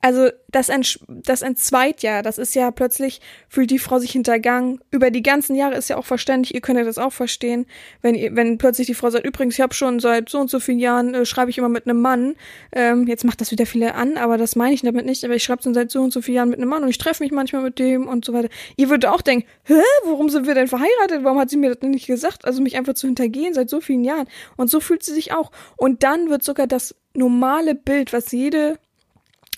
Also 0.00 0.30
das, 0.48 0.68
ents 0.68 1.00
das 1.08 1.42
entzweit 1.42 2.02
ja, 2.02 2.22
das 2.22 2.38
ist 2.38 2.54
ja 2.54 2.70
plötzlich, 2.70 3.20
fühlt 3.48 3.70
die 3.70 3.78
Frau 3.78 3.98
sich 3.98 4.12
hintergangen. 4.12 4.80
Über 4.90 5.10
die 5.10 5.22
ganzen 5.22 5.56
Jahre 5.56 5.74
ist 5.74 5.90
ja 5.90 5.96
auch 5.96 6.04
verständlich, 6.04 6.54
ihr 6.54 6.60
könnt 6.60 6.78
ja 6.78 6.84
das 6.84 6.96
auch 6.96 7.12
verstehen, 7.12 7.66
wenn 8.02 8.14
ihr, 8.14 8.36
wenn 8.36 8.56
plötzlich 8.56 8.86
die 8.86 8.94
Frau 8.94 9.10
sagt, 9.10 9.26
übrigens, 9.26 9.54
ich 9.54 9.60
habe 9.60 9.74
schon 9.74 9.98
seit 9.98 10.28
so 10.28 10.38
und 10.38 10.48
so 10.48 10.60
vielen 10.60 10.78
Jahren, 10.78 11.14
äh, 11.14 11.26
schreibe 11.26 11.50
ich 11.50 11.58
immer 11.58 11.68
mit 11.68 11.86
einem 11.86 12.00
Mann. 12.00 12.36
Ähm, 12.72 13.06
jetzt 13.06 13.24
macht 13.24 13.40
das 13.40 13.50
wieder 13.50 13.66
viele 13.66 13.96
an, 13.96 14.16
aber 14.16 14.38
das 14.38 14.54
meine 14.54 14.74
ich 14.74 14.82
damit 14.82 15.06
nicht, 15.06 15.24
aber 15.24 15.34
ich 15.34 15.42
schreibe 15.42 15.62
schon 15.62 15.74
seit 15.74 15.90
so 15.90 16.00
und 16.00 16.12
so 16.12 16.22
vielen 16.22 16.36
Jahren 16.36 16.50
mit 16.50 16.58
einem 16.58 16.68
Mann 16.68 16.82
und 16.82 16.88
ich 16.88 16.98
treffe 16.98 17.22
mich 17.22 17.32
manchmal 17.32 17.62
mit 17.62 17.78
dem 17.78 18.06
und 18.06 18.24
so 18.24 18.32
weiter. 18.32 18.48
Ihr 18.76 18.88
würdet 18.88 19.10
auch 19.10 19.22
denken, 19.22 19.46
hä, 19.64 19.74
warum 20.04 20.28
sind 20.30 20.46
wir 20.46 20.54
denn 20.54 20.68
verheiratet? 20.68 21.24
Warum 21.24 21.38
hat 21.38 21.50
sie 21.50 21.56
mir 21.56 21.70
das 21.70 21.80
denn 21.80 21.90
nicht 21.90 22.06
gesagt? 22.06 22.44
Also 22.44 22.62
mich 22.62 22.76
einfach 22.76 22.94
zu 22.94 23.06
hintergehen 23.08 23.54
seit 23.54 23.68
so 23.68 23.80
vielen 23.80 24.04
Jahren. 24.04 24.28
Und 24.56 24.70
so 24.70 24.80
fühlt 24.80 25.02
sie 25.02 25.12
sich 25.12 25.32
auch. 25.32 25.50
Und 25.76 26.02
dann 26.04 26.30
wird 26.30 26.44
sogar 26.44 26.66
das 26.66 26.94
normale 27.14 27.74
Bild, 27.74 28.12
was 28.12 28.30
jede 28.30 28.78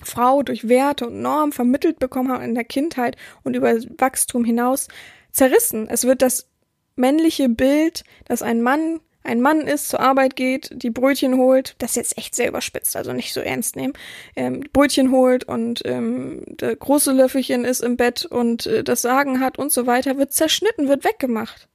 Frau 0.02 0.42
durch 0.42 0.68
Werte 0.68 1.06
und 1.06 1.20
Normen 1.20 1.52
vermittelt 1.52 1.98
bekommen 1.98 2.32
hat 2.32 2.42
in 2.42 2.54
der 2.54 2.64
Kindheit 2.64 3.16
und 3.42 3.54
über 3.54 3.74
Wachstum 3.98 4.44
hinaus 4.44 4.88
zerrissen. 5.32 5.88
Es 5.88 6.04
wird 6.04 6.22
das 6.22 6.48
männliche 6.96 7.48
Bild, 7.48 8.04
dass 8.26 8.42
ein 8.42 8.62
Mann 8.62 9.00
ein 9.24 9.40
Mann 9.42 9.60
ist, 9.60 9.90
zur 9.90 10.00
Arbeit 10.00 10.36
geht, 10.36 10.70
die 10.72 10.90
Brötchen 10.90 11.36
holt, 11.36 11.74
das 11.78 11.96
jetzt 11.96 12.16
echt 12.16 12.34
sehr 12.34 12.48
überspitzt, 12.48 12.96
also 12.96 13.12
nicht 13.12 13.34
so 13.34 13.40
ernst 13.40 13.76
nehmen, 13.76 13.92
ähm, 14.36 14.64
Brötchen 14.72 15.10
holt 15.10 15.44
und 15.44 15.82
ähm, 15.84 16.44
der 16.46 16.74
große 16.74 17.12
Löffelchen 17.12 17.64
ist 17.64 17.80
im 17.80 17.96
Bett 17.96 18.24
und 18.24 18.66
äh, 18.66 18.82
das 18.82 19.02
Sagen 19.02 19.40
hat 19.40 19.58
und 19.58 19.70
so 19.70 19.86
weiter, 19.86 20.16
wird 20.16 20.32
zerschnitten, 20.32 20.88
wird 20.88 21.04
weggemacht. 21.04 21.68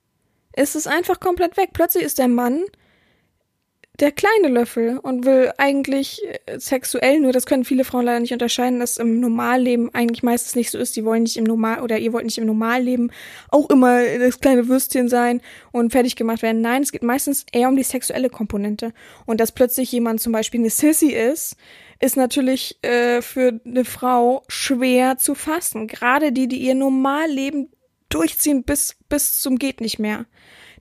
Es 0.52 0.76
ist 0.76 0.88
einfach 0.88 1.20
komplett 1.20 1.58
weg. 1.58 1.70
Plötzlich 1.74 2.04
ist 2.04 2.18
der 2.18 2.28
Mann 2.28 2.64
der 4.00 4.12
kleine 4.12 4.48
Löffel 4.48 4.98
und 4.98 5.24
will 5.24 5.52
eigentlich 5.58 6.22
äh, 6.48 6.60
sexuell, 6.60 7.20
nur 7.20 7.32
das 7.32 7.46
können 7.46 7.64
viele 7.64 7.84
Frauen 7.84 8.06
leider 8.06 8.20
nicht 8.20 8.34
unterscheiden, 8.34 8.80
dass 8.80 8.98
im 8.98 9.20
Normalleben 9.20 9.94
eigentlich 9.94 10.24
meistens 10.24 10.56
nicht 10.56 10.72
so 10.72 10.80
ist. 10.80 10.96
Die 10.96 11.06
wollen 11.06 11.24
nicht 11.24 11.38
im 11.38 11.44
Normal 11.44 11.82
oder 11.82 12.00
ihr 12.00 12.12
wollt 12.12 12.26
nicht 12.26 12.40
im 12.40 12.48
Normalleben 12.48 13.12
auch 13.50 13.70
immer 13.70 14.04
das 14.18 14.40
kleine 14.40 14.68
Würstchen 14.68 15.10
sein 15.10 15.42
und 15.72 15.92
fertig 15.92 16.16
gemacht 16.16 16.42
werden. 16.42 16.62
Nein, 16.62 16.82
es 16.82 16.92
geht 16.92 17.04
meistens 17.04 17.46
eher 17.52 17.70
um 17.70 17.76
die 17.76 17.84
sexuelle 17.84 18.32
Komponente. 18.32 18.94
Und 19.28 19.40
dass 19.40 19.52
plötzlich 19.52 19.92
jemand 19.92 20.22
zum 20.22 20.34
Beispiel 20.34 20.62
eine 20.62 20.72
Sissy 20.72 21.12
ist, 21.12 21.56
ist 22.00 22.18
natürlich 22.18 22.80
äh, 22.82 23.22
für 23.22 23.60
eine 23.64 23.86
Frau 23.86 24.44
schwer 24.48 25.18
zu 25.20 25.36
fassen. 25.36 25.88
Gerade 25.88 26.32
die, 26.32 26.48
die 26.48 26.58
ihr 26.58 26.76
Normalleben 26.76 27.70
durchziehen 28.10 28.64
bis, 28.64 28.96
bis 29.08 29.40
zum 29.40 29.60
geht 29.60 29.82
nicht 29.82 30.00
mehr. 30.00 30.26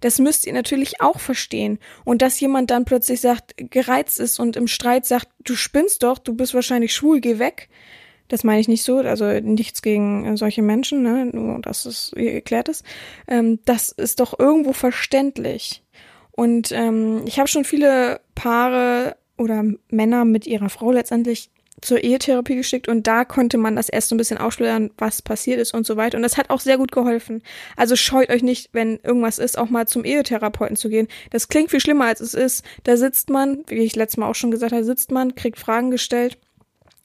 Das 0.02 0.18
müsst 0.18 0.46
ihr 0.46 0.52
natürlich 0.52 1.00
auch 1.00 1.20
verstehen. 1.20 1.78
Und 2.04 2.22
dass 2.22 2.38
jemand 2.40 2.70
dann 2.70 2.84
plötzlich 2.84 3.20
sagt, 3.20 3.54
gereizt 3.56 4.20
ist 4.20 4.38
und 4.38 4.56
im 4.56 4.66
Streit 4.66 5.06
sagt, 5.06 5.28
du 5.44 5.54
spinnst 5.54 6.02
doch, 6.02 6.18
du 6.18 6.34
bist 6.34 6.54
wahrscheinlich 6.54 6.94
schwul, 6.94 7.20
geh 7.20 7.38
weg. 7.38 7.70
Das 8.28 8.44
meine 8.44 8.60
ich 8.60 8.68
nicht 8.68 8.82
so, 8.82 8.98
also 8.98 9.26
nichts 9.26 9.80
gegen 9.80 10.24
äh, 10.24 10.36
solche 10.36 10.62
Menschen, 10.62 11.02
ne? 11.02 11.26
nur 11.26 11.60
dass 11.60 11.86
es 11.86 12.12
geklärt 12.14 12.68
ist. 12.68 12.84
Ähm, 13.28 13.60
das 13.64 13.90
ist 13.90 14.20
doch 14.20 14.38
irgendwo 14.38 14.72
verständlich. 14.72 15.82
Und 16.32 16.72
ähm, 16.72 17.22
ich 17.26 17.38
habe 17.38 17.48
schon 17.48 17.64
viele 17.64 18.20
Paare 18.34 19.16
oder 19.38 19.64
Männer 19.88 20.24
mit 20.24 20.46
ihrer 20.46 20.70
Frau 20.70 20.90
letztendlich 20.90 21.50
zur 21.82 22.02
Ehetherapie 22.02 22.56
geschickt 22.56 22.88
und 22.88 23.06
da 23.06 23.24
konnte 23.24 23.58
man 23.58 23.76
das 23.76 23.88
erst 23.88 24.08
so 24.08 24.14
ein 24.14 24.18
bisschen 24.18 24.38
aufschlüren, 24.38 24.90
was 24.96 25.20
passiert 25.20 25.60
ist 25.60 25.74
und 25.74 25.84
so 25.84 25.96
weiter. 25.96 26.16
Und 26.16 26.22
das 26.22 26.38
hat 26.38 26.48
auch 26.48 26.60
sehr 26.60 26.78
gut 26.78 26.92
geholfen. 26.92 27.42
Also 27.76 27.96
scheut 27.96 28.30
euch 28.30 28.42
nicht, 28.42 28.70
wenn 28.72 28.98
irgendwas 29.02 29.38
ist, 29.38 29.58
auch 29.58 29.68
mal 29.68 29.86
zum 29.86 30.04
Ehetherapeuten 30.04 30.76
zu 30.76 30.88
gehen. 30.88 31.08
Das 31.30 31.48
klingt 31.48 31.70
viel 31.70 31.80
schlimmer, 31.80 32.06
als 32.06 32.20
es 32.20 32.34
ist. 32.34 32.64
Da 32.84 32.96
sitzt 32.96 33.30
man, 33.30 33.64
wie 33.66 33.82
ich 33.82 33.96
letztes 33.96 34.16
Mal 34.16 34.28
auch 34.28 34.34
schon 34.34 34.50
gesagt 34.50 34.72
habe, 34.72 34.84
sitzt 34.84 35.10
man, 35.10 35.34
kriegt 35.34 35.58
Fragen 35.58 35.90
gestellt. 35.90 36.38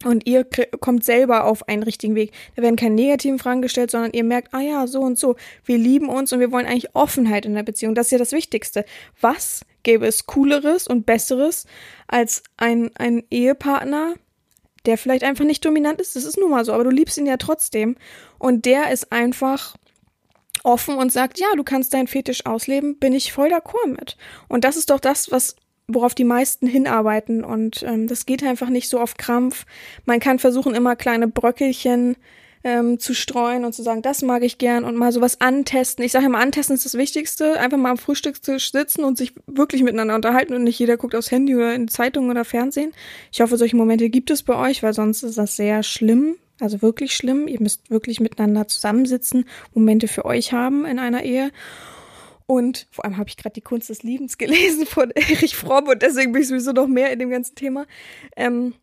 Und 0.06 0.28
ihr 0.28 0.46
kommt 0.80 1.04
selber 1.04 1.46
auf 1.46 1.68
einen 1.68 1.82
richtigen 1.82 2.14
Weg. 2.14 2.32
Da 2.56 2.62
werden 2.62 2.76
keine 2.76 2.94
negativen 2.94 3.40
Fragen 3.40 3.64
gestellt, 3.64 3.90
sondern 3.90 4.14
ihr 4.14 4.24
merkt, 4.24 4.54
ah 4.54 4.62
ja, 4.62 4.86
so 4.86 5.02
und 5.02 5.18
so. 5.18 5.36
Wir 5.66 5.80
lieben 5.80 6.08
uns 6.08 6.32
und 6.32 6.40
wir 6.40 6.52
wollen 6.52 6.68
eigentlich 6.68 6.94
Offenheit 6.94 7.48
in 7.48 7.56
der 7.56 7.64
Beziehung. 7.64 7.96
Das 7.96 8.08
ist 8.08 8.12
ja 8.12 8.20
das 8.20 8.32
Wichtigste. 8.32 8.86
Was 9.20 9.62
gäbe 9.82 10.06
es 10.06 10.28
cooleres 10.28 10.88
und 10.88 11.08
besseres 11.08 11.66
als 12.08 12.44
ein, 12.58 12.92
ein 12.96 13.24
Ehepartner, 13.32 14.14
der 14.88 14.98
vielleicht 14.98 15.24
einfach 15.24 15.46
nicht 15.46 15.63
dominant 15.63 16.01
ist, 16.01 16.15
das 16.15 16.24
ist 16.25 16.38
nun 16.38 16.50
mal 16.50 16.65
so, 16.65 16.74
aber 16.74 16.86
du 16.86 16.89
liebst 16.89 17.17
ihn 17.17 17.25
ja 17.25 17.38
trotzdem. 17.38 17.96
Und 18.39 18.65
der 18.65 18.91
ist 18.91 19.12
einfach 19.12 19.75
offen 20.63 20.96
und 20.96 21.12
sagt, 21.12 21.39
ja, 21.39 21.48
du 21.56 21.63
kannst 21.63 21.94
deinen 21.94 22.08
Fetisch 22.08 22.46
ausleben, 22.46 22.98
bin 22.98 23.13
ich 23.13 23.32
voll 23.32 23.53
d'accord 23.53 23.88
mit. 23.88 24.17
Und 24.48 24.63
das 24.63 24.77
ist 24.77 24.89
doch 24.89 25.00
das, 25.00 25.32
was 25.32 25.56
worauf 25.88 26.13
die 26.13 26.25
meisten 26.25 26.67
hinarbeiten 26.67 27.46
und 27.46 27.82
ähm, 27.84 28.08
das 28.08 28.25
geht 28.25 28.44
einfach 28.44 28.67
nicht 28.67 28.89
so 28.89 29.00
auf 29.00 29.15
Krampf. 29.15 29.65
Man 30.06 30.20
kann 30.20 30.38
versuchen, 30.38 30.76
immer 30.76 30.97
kleine 30.97 31.30
Bröckelchen 31.30 32.17
ähm, 32.63 33.00
zu 33.00 33.13
streuen 33.13 33.65
und 33.65 33.74
zu 33.74 33.84
sagen, 33.84 34.02
das 34.02 34.22
mag 34.22 34.43
ich 34.43 34.58
gern 34.58 34.84
und 34.84 34.96
mal 34.96 35.12
sowas 35.12 35.41
antesten. 35.41 36.04
Ich 36.04 36.12
sage 36.12 36.26
immer, 36.26 36.39
antesten 36.39 36.74
ist 36.74 36.86
das 36.86 36.96
Wichtigste. 36.96 37.60
Einfach 37.60 37.78
mal 37.78 37.91
am 37.91 37.98
Frühstückstisch 37.98 38.72
sitzen 38.72 39.04
und 39.04 39.17
sich 39.17 39.34
wirklich 39.46 39.84
miteinander 39.84 40.15
unterhalten 40.15 40.54
und 40.54 40.63
nicht 40.63 40.80
jeder 40.80 40.98
guckt 40.98 41.15
aufs 41.15 41.32
Handy 41.32 41.56
oder 41.56 41.74
in 41.74 41.88
Zeitungen 41.88 42.30
oder 42.30 42.46
Fernsehen. 42.46 42.93
Ich 43.32 43.41
hoffe, 43.41 43.58
solche 43.58 43.76
Momente 43.76 44.10
gibt 44.10 44.32
es 44.32 44.43
bei 44.43 44.56
euch, 44.56 44.84
weil 44.84 44.93
sonst 44.93 45.24
ist 45.24 45.38
das 45.38 45.56
sehr 45.56 45.84
schlimm. 45.84 46.36
Also 46.60 46.82
wirklich 46.82 47.15
schlimm. 47.15 47.48
Ihr 47.48 47.62
müsst 47.62 47.89
wirklich 47.89 48.20
miteinander 48.20 48.67
zusammensitzen, 48.67 49.46
Momente 49.74 50.08
für 50.08 50.26
euch 50.26 50.54
haben 50.54 50.86
in 50.86 51.00
einer 51.00 51.24
Ehe. 51.24 51.52
Und 52.48 52.88
vor 52.91 53.04
allem 53.04 53.17
habe 53.17 53.30
ich 53.30 53.36
gerade 53.36 53.54
die 53.54 53.62
Kunst 53.62 53.89
des 53.89 54.04
Liebens 54.04 54.38
gelesen 54.38 54.86
von 54.86 55.12
Erich 55.15 55.56
Fromm 55.56 55.88
und 55.88 56.02
deswegen 56.02 56.32
bin 56.32 56.41
ich 56.41 56.48
sowieso 56.48 56.72
noch 56.72 56.88
mehr 56.88 57.12
in 57.12 57.20
dem 57.20 57.30
ganzen 57.30 57.56
Thema. 57.56 57.86
Ähm, 58.36 58.74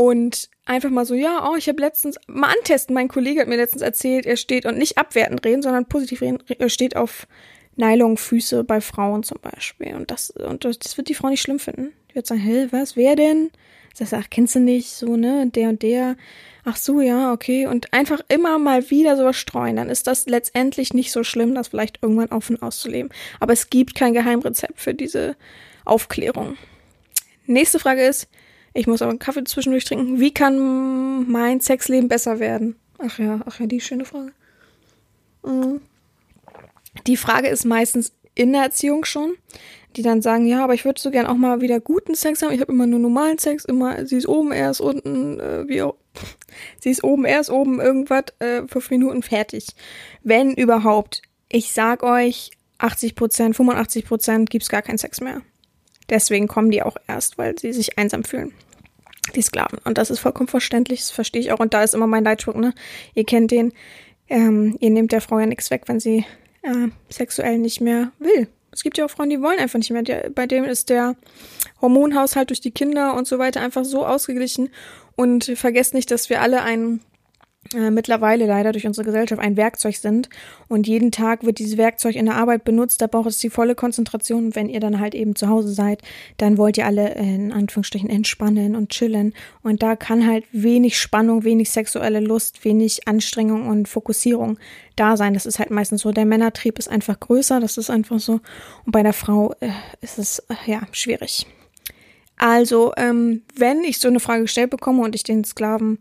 und 0.00 0.48
einfach 0.64 0.88
mal 0.88 1.04
so, 1.04 1.14
ja, 1.14 1.46
oh, 1.46 1.56
ich 1.56 1.68
habe 1.68 1.82
letztens 1.82 2.16
mal 2.26 2.48
antesten. 2.48 2.94
Mein 2.94 3.08
Kollege 3.08 3.42
hat 3.42 3.48
mir 3.48 3.58
letztens 3.58 3.82
erzählt, 3.82 4.24
er 4.24 4.38
steht 4.38 4.64
und 4.64 4.78
nicht 4.78 4.96
abwertend 4.96 5.44
reden, 5.44 5.60
sondern 5.60 5.84
positiv 5.84 6.22
reden, 6.22 6.42
er 6.46 6.70
steht 6.70 6.96
auf 6.96 7.26
Nylonfüße 7.76 8.64
bei 8.64 8.80
Frauen 8.80 9.24
zum 9.24 9.36
Beispiel. 9.42 9.94
Und 9.94 10.10
das, 10.10 10.30
und 10.30 10.64
das 10.64 10.96
wird 10.96 11.10
die 11.10 11.14
Frau 11.14 11.28
nicht 11.28 11.42
schlimm 11.42 11.58
finden. 11.58 11.92
Die 12.10 12.14
wird 12.14 12.26
sagen, 12.26 12.40
hä, 12.40 12.68
was, 12.70 12.96
wer 12.96 13.14
denn? 13.14 13.50
Sagst 13.92 14.14
ach, 14.14 14.30
kennst 14.30 14.54
du 14.54 14.60
nicht, 14.60 14.88
so, 14.88 15.16
ne, 15.16 15.46
der 15.48 15.68
und 15.68 15.82
der. 15.82 16.16
Ach 16.64 16.76
so, 16.76 17.02
ja, 17.02 17.34
okay. 17.34 17.66
Und 17.66 17.92
einfach 17.92 18.22
immer 18.28 18.58
mal 18.58 18.88
wieder 18.88 19.18
sowas 19.18 19.36
streuen. 19.36 19.76
Dann 19.76 19.90
ist 19.90 20.06
das 20.06 20.24
letztendlich 20.24 20.94
nicht 20.94 21.12
so 21.12 21.24
schlimm, 21.24 21.54
das 21.54 21.68
vielleicht 21.68 21.98
irgendwann 22.00 22.28
offen 22.28 22.62
auszuleben. 22.62 23.12
Aber 23.38 23.52
es 23.52 23.68
gibt 23.68 23.94
kein 23.94 24.14
Geheimrezept 24.14 24.80
für 24.80 24.94
diese 24.94 25.36
Aufklärung. 25.84 26.56
Nächste 27.44 27.78
Frage 27.78 28.06
ist, 28.06 28.28
ich 28.72 28.86
muss 28.86 29.02
aber 29.02 29.10
einen 29.10 29.18
Kaffee 29.18 29.44
zwischendurch 29.44 29.84
trinken. 29.84 30.20
Wie 30.20 30.32
kann 30.32 31.30
mein 31.30 31.60
Sexleben 31.60 32.08
besser 32.08 32.38
werden? 32.38 32.76
Ach 32.98 33.18
ja, 33.18 33.40
ach 33.46 33.58
ja, 33.60 33.66
die 33.66 33.80
schöne 33.80 34.04
Frage. 34.04 34.32
Mhm. 35.44 35.80
Die 37.06 37.16
Frage 37.16 37.48
ist 37.48 37.64
meistens 37.64 38.12
in 38.34 38.52
der 38.52 38.62
Erziehung 38.62 39.04
schon, 39.04 39.34
die 39.96 40.02
dann 40.02 40.22
sagen, 40.22 40.46
ja, 40.46 40.62
aber 40.62 40.74
ich 40.74 40.84
würde 40.84 41.00
so 41.00 41.10
gern 41.10 41.26
auch 41.26 41.36
mal 41.36 41.60
wieder 41.60 41.80
guten 41.80 42.14
Sex 42.14 42.42
haben. 42.42 42.52
Ich 42.52 42.60
habe 42.60 42.72
immer 42.72 42.86
nur 42.86 43.00
normalen 43.00 43.38
Sex, 43.38 43.64
immer, 43.64 44.06
sie 44.06 44.16
ist 44.16 44.28
oben, 44.28 44.52
er 44.52 44.70
ist 44.70 44.80
unten, 44.80 45.40
äh, 45.40 45.68
wie 45.68 45.82
auch. 45.82 45.96
Sie 46.80 46.90
ist 46.90 47.04
oben, 47.04 47.24
er 47.24 47.38
ist 47.38 47.50
oben, 47.50 47.80
irgendwas, 47.80 48.24
äh, 48.40 48.66
fünf 48.66 48.90
Minuten 48.90 49.22
fertig. 49.22 49.68
Wenn 50.24 50.54
überhaupt. 50.54 51.22
Ich 51.48 51.72
sag 51.72 52.02
euch, 52.02 52.50
80 52.78 53.14
Prozent, 53.14 53.56
85 53.56 54.06
Prozent 54.06 54.50
gibt's 54.50 54.68
gar 54.68 54.82
keinen 54.82 54.98
Sex 54.98 55.20
mehr. 55.20 55.42
Deswegen 56.10 56.48
kommen 56.48 56.70
die 56.70 56.82
auch 56.82 56.96
erst, 57.06 57.38
weil 57.38 57.58
sie 57.58 57.72
sich 57.72 57.98
einsam 57.98 58.24
fühlen. 58.24 58.52
Die 59.34 59.42
Sklaven. 59.42 59.78
Und 59.84 59.96
das 59.96 60.10
ist 60.10 60.18
vollkommen 60.18 60.48
verständlich, 60.48 61.00
das 61.00 61.10
verstehe 61.10 61.40
ich 61.40 61.52
auch. 61.52 61.60
Und 61.60 61.72
da 61.72 61.82
ist 61.82 61.94
immer 61.94 62.08
mein 62.08 62.24
Leitspruch, 62.24 62.54
ne? 62.54 62.74
Ihr 63.14 63.24
kennt 63.24 63.52
den, 63.52 63.72
ähm, 64.28 64.76
ihr 64.80 64.90
nehmt 64.90 65.12
der 65.12 65.20
Frau 65.20 65.38
ja 65.38 65.46
nichts 65.46 65.70
weg, 65.70 65.84
wenn 65.86 66.00
sie 66.00 66.24
äh, 66.62 66.88
sexuell 67.10 67.58
nicht 67.58 67.80
mehr 67.80 68.10
will. 68.18 68.48
Es 68.72 68.82
gibt 68.82 68.98
ja 68.98 69.04
auch 69.04 69.10
Frauen, 69.10 69.30
die 69.30 69.40
wollen 69.40 69.58
einfach 69.58 69.78
nicht 69.78 69.90
mehr. 69.90 70.02
Der, 70.02 70.30
bei 70.30 70.46
dem 70.46 70.64
ist 70.64 70.90
der 70.90 71.16
Hormonhaushalt 71.80 72.50
durch 72.50 72.60
die 72.60 72.70
Kinder 72.70 73.14
und 73.14 73.26
so 73.26 73.38
weiter 73.38 73.60
einfach 73.60 73.84
so 73.84 74.06
ausgeglichen. 74.06 74.70
Und 75.16 75.44
vergesst 75.56 75.94
nicht, 75.94 76.10
dass 76.10 76.30
wir 76.30 76.40
alle 76.40 76.62
einen 76.62 77.00
äh, 77.74 77.90
mittlerweile 77.90 78.46
leider 78.46 78.72
durch 78.72 78.86
unsere 78.86 79.04
Gesellschaft 79.04 79.40
ein 79.40 79.56
Werkzeug 79.56 79.94
sind 79.96 80.30
und 80.68 80.88
jeden 80.88 81.12
Tag 81.12 81.44
wird 81.44 81.58
dieses 81.58 81.76
Werkzeug 81.76 82.16
in 82.16 82.24
der 82.24 82.36
Arbeit 82.36 82.64
benutzt, 82.64 83.02
da 83.02 83.06
braucht 83.06 83.28
es 83.28 83.38
die 83.38 83.50
volle 83.50 83.74
Konzentration 83.74 84.46
und 84.46 84.56
wenn 84.56 84.70
ihr 84.70 84.80
dann 84.80 84.98
halt 84.98 85.14
eben 85.14 85.36
zu 85.36 85.48
Hause 85.48 85.68
seid, 85.72 86.00
dann 86.38 86.56
wollt 86.56 86.78
ihr 86.78 86.86
alle 86.86 87.14
in 87.14 87.52
Anführungsstrichen 87.52 88.08
entspannen 88.08 88.74
und 88.74 88.88
chillen 88.88 89.34
und 89.62 89.82
da 89.82 89.94
kann 89.94 90.26
halt 90.26 90.46
wenig 90.52 90.98
Spannung, 90.98 91.44
wenig 91.44 91.70
sexuelle 91.70 92.20
Lust, 92.20 92.64
wenig 92.64 93.06
Anstrengung 93.06 93.68
und 93.68 93.88
Fokussierung 93.88 94.58
da 94.96 95.18
sein. 95.18 95.34
Das 95.34 95.44
ist 95.46 95.58
halt 95.58 95.70
meistens 95.70 96.00
so. 96.00 96.12
Der 96.12 96.24
Männertrieb 96.24 96.78
ist 96.78 96.88
einfach 96.88 97.20
größer, 97.20 97.60
das 97.60 97.76
ist 97.76 97.90
einfach 97.90 98.20
so 98.20 98.40
und 98.86 98.92
bei 98.92 99.02
der 99.02 99.12
Frau 99.12 99.54
äh, 99.60 99.68
ist 100.00 100.18
es 100.18 100.38
äh, 100.48 100.54
ja 100.64 100.80
schwierig. 100.92 101.46
Also, 102.36 102.94
ähm, 102.96 103.42
wenn 103.54 103.84
ich 103.84 103.98
so 103.98 104.08
eine 104.08 104.18
Frage 104.18 104.42
gestellt 104.42 104.70
bekomme 104.70 105.02
und 105.02 105.14
ich 105.14 105.24
den 105.24 105.44
Sklaven 105.44 105.98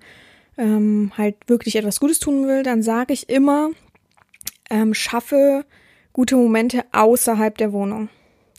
ähm, 0.60 1.12
halt 1.18 1.38
wirklich 1.48 1.76
etwas 1.76 2.00
Gutes 2.00 2.20
tun 2.20 2.48
will, 2.48 2.64
dann 2.64 2.84
sage 2.84 3.14
ich 3.14 3.30
immer, 3.30 3.72
ähm, 4.70 4.94
schaffe 4.94 5.66
gute 6.14 6.36
Momente 6.36 6.84
außerhalb 6.92 7.58
der 7.58 7.72
Wohnung. 7.72 8.10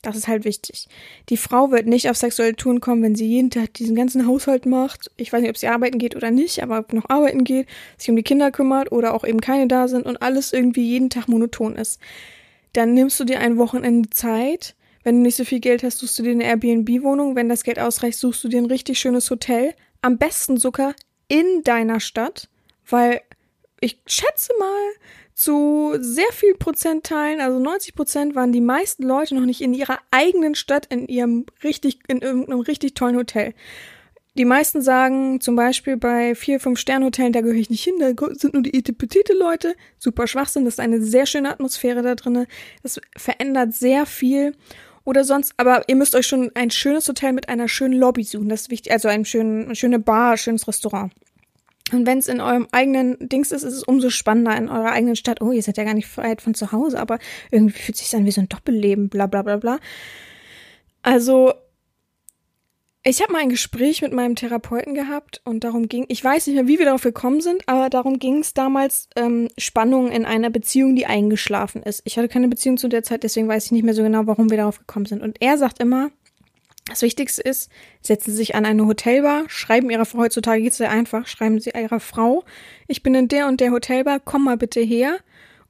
Das 0.01 0.17
ist 0.17 0.27
halt 0.27 0.45
wichtig. 0.45 0.87
Die 1.29 1.37
Frau 1.37 1.69
wird 1.69 1.85
nicht 1.85 2.09
auf 2.09 2.17
sexuelle 2.17 2.55
Touren 2.55 2.81
kommen, 2.81 3.03
wenn 3.03 3.13
sie 3.13 3.27
jeden 3.27 3.51
Tag 3.51 3.75
diesen 3.75 3.95
ganzen 3.95 4.25
Haushalt 4.25 4.65
macht. 4.65 5.11
Ich 5.15 5.31
weiß 5.31 5.41
nicht, 5.41 5.51
ob 5.51 5.57
sie 5.57 5.67
arbeiten 5.67 5.99
geht 5.99 6.15
oder 6.15 6.31
nicht, 6.31 6.63
aber 6.63 6.79
ob 6.79 6.91
noch 6.91 7.07
arbeiten 7.07 7.43
geht, 7.43 7.67
sich 7.99 8.09
um 8.09 8.15
die 8.15 8.23
Kinder 8.23 8.49
kümmert 8.49 8.91
oder 8.91 9.13
auch 9.13 9.23
eben 9.23 9.41
keine 9.41 9.67
da 9.67 9.87
sind 9.87 10.07
und 10.07 10.23
alles 10.23 10.53
irgendwie 10.53 10.89
jeden 10.89 11.11
Tag 11.11 11.27
monoton 11.27 11.75
ist. 11.75 11.99
Dann 12.73 12.95
nimmst 12.95 13.19
du 13.19 13.25
dir 13.25 13.41
ein 13.41 13.57
Wochenende 13.57 14.09
Zeit. 14.09 14.75
Wenn 15.03 15.17
du 15.17 15.21
nicht 15.21 15.35
so 15.35 15.43
viel 15.43 15.59
Geld 15.59 15.83
hast, 15.83 15.99
suchst 15.99 16.17
du 16.17 16.23
dir 16.23 16.31
eine 16.31 16.45
Airbnb-Wohnung. 16.45 17.35
Wenn 17.35 17.49
das 17.49 17.63
Geld 17.63 17.77
ausreicht, 17.77 18.17
suchst 18.17 18.43
du 18.43 18.47
dir 18.47 18.57
ein 18.57 18.65
richtig 18.65 18.97
schönes 18.97 19.29
Hotel. 19.29 19.75
Am 20.01 20.17
besten 20.17 20.57
sogar 20.57 20.95
in 21.31 21.63
deiner 21.63 22.01
Stadt, 22.01 22.49
weil 22.89 23.21
ich 23.79 24.01
schätze 24.05 24.51
mal, 24.59 24.91
zu 25.33 25.95
sehr 25.97 26.31
viel 26.33 26.55
Prozentteilen, 26.55 27.39
also 27.39 27.57
90 27.57 27.95
Prozent, 27.95 28.35
waren 28.35 28.51
die 28.51 28.61
meisten 28.61 29.03
Leute 29.03 29.33
noch 29.33 29.45
nicht 29.45 29.61
in 29.61 29.73
ihrer 29.73 29.97
eigenen 30.11 30.55
Stadt, 30.55 30.87
in 30.87 31.07
ihrem 31.07 31.45
richtig, 31.63 31.99
in 32.09 32.19
irgendeinem 32.19 32.59
richtig 32.59 32.95
tollen 32.95 33.15
Hotel. 33.15 33.53
Die 34.37 34.45
meisten 34.45 34.81
sagen 34.81 35.39
zum 35.39 35.55
Beispiel 35.55 35.95
bei 35.95 36.35
vier, 36.35 36.59
fünf 36.59 36.79
Sternhotellen, 36.79 37.31
da 37.31 37.41
gehöre 37.41 37.55
ich 37.55 37.69
nicht 37.69 37.83
hin, 37.83 37.95
da 37.99 38.11
sind 38.33 38.53
nur 38.53 38.63
die 38.63 38.77
etipetite 38.77 39.33
Leute. 39.33 39.75
Super 39.97 40.27
Schwachsinn, 40.27 40.65
das 40.65 40.75
ist 40.75 40.79
eine 40.81 41.01
sehr 41.01 41.25
schöne 41.25 41.49
Atmosphäre 41.49 42.01
da 42.01 42.15
drinne. 42.15 42.45
Das 42.83 42.99
verändert 43.15 43.73
sehr 43.73 44.05
viel. 44.05 44.53
Oder 45.03 45.23
sonst, 45.23 45.53
aber 45.57 45.83
ihr 45.87 45.95
müsst 45.95 46.15
euch 46.15 46.27
schon 46.27 46.51
ein 46.53 46.69
schönes 46.69 47.07
Hotel 47.07 47.33
mit 47.33 47.49
einer 47.49 47.67
schönen 47.67 47.93
Lobby 47.93 48.23
suchen. 48.23 48.49
Das 48.49 48.61
ist 48.61 48.69
wichtig, 48.69 48.91
also 48.91 49.07
ein 49.07 49.25
schönen, 49.25 49.65
eine 49.65 49.75
schöne 49.75 49.99
Bar, 49.99 50.37
schönes 50.37 50.67
Restaurant. 50.67 51.11
Und 51.91 52.05
wenn 52.05 52.19
es 52.19 52.27
in 52.27 52.39
eurem 52.39 52.67
eigenen 52.71 53.17
Dings 53.27 53.51
ist, 53.51 53.63
ist 53.63 53.73
es 53.73 53.83
umso 53.83 54.09
spannender 54.09 54.55
in 54.55 54.69
eurer 54.69 54.91
eigenen 54.91 55.15
Stadt. 55.15 55.41
Oh, 55.41 55.51
ihr 55.51 55.63
seid 55.63 55.77
ja 55.77 55.83
gar 55.83 55.93
nicht 55.93 56.15
weit 56.17 56.41
von 56.41 56.53
zu 56.53 56.71
Hause, 56.71 56.99
aber 56.99 57.19
irgendwie 57.49 57.79
fühlt 57.79 57.97
sich 57.97 58.15
an 58.15 58.25
wie 58.25 58.31
so 58.31 58.41
ein 58.41 58.49
Doppelleben, 58.49 59.09
bla 59.09 59.27
bla 59.27 59.41
bla 59.41 59.57
bla. 59.57 59.79
Also, 61.01 61.53
ich 63.03 63.21
habe 63.21 63.33
mal 63.33 63.41
ein 63.41 63.49
Gespräch 63.49 64.03
mit 64.03 64.13
meinem 64.13 64.35
Therapeuten 64.35 64.93
gehabt 64.93 65.41
und 65.43 65.63
darum 65.63 65.87
ging, 65.87 66.05
ich 66.07 66.23
weiß 66.23 66.45
nicht 66.45 66.55
mehr, 66.55 66.67
wie 66.67 66.77
wir 66.77 66.85
darauf 66.85 67.01
gekommen 67.01 67.41
sind, 67.41 67.67
aber 67.67 67.89
darum 67.89 68.19
ging 68.19 68.39
es 68.39 68.53
damals, 68.53 69.09
ähm, 69.15 69.47
Spannung 69.57 70.11
in 70.11 70.23
einer 70.23 70.51
Beziehung, 70.51 70.95
die 70.95 71.07
eingeschlafen 71.07 71.81
ist. 71.81 72.03
Ich 72.05 72.17
hatte 72.17 72.27
keine 72.27 72.47
Beziehung 72.47 72.77
zu 72.77 72.89
der 72.89 73.01
Zeit, 73.01 73.23
deswegen 73.23 73.47
weiß 73.47 73.65
ich 73.65 73.71
nicht 73.71 73.83
mehr 73.83 73.95
so 73.95 74.03
genau, 74.03 74.27
warum 74.27 74.51
wir 74.51 74.57
darauf 74.57 74.77
gekommen 74.77 75.07
sind. 75.07 75.23
Und 75.23 75.41
er 75.41 75.57
sagt 75.57 75.79
immer, 75.79 76.11
das 76.85 77.01
Wichtigste 77.01 77.41
ist, 77.41 77.71
setzen 78.01 78.31
Sie 78.31 78.37
sich 78.37 78.53
an 78.53 78.65
eine 78.65 78.85
Hotelbar, 78.85 79.45
schreiben 79.47 79.89
Ihrer 79.89 80.05
Frau, 80.05 80.19
heutzutage 80.19 80.61
geht 80.61 80.71
es 80.71 80.77
sehr 80.77 80.91
einfach, 80.91 81.25
schreiben 81.25 81.59
Sie 81.59 81.71
Ihrer 81.71 81.99
Frau, 81.99 82.43
ich 82.87 83.01
bin 83.01 83.15
in 83.15 83.27
der 83.27 83.47
und 83.47 83.61
der 83.61 83.71
Hotelbar, 83.71 84.19
komm 84.23 84.43
mal 84.43 84.57
bitte 84.57 84.79
her 84.79 85.17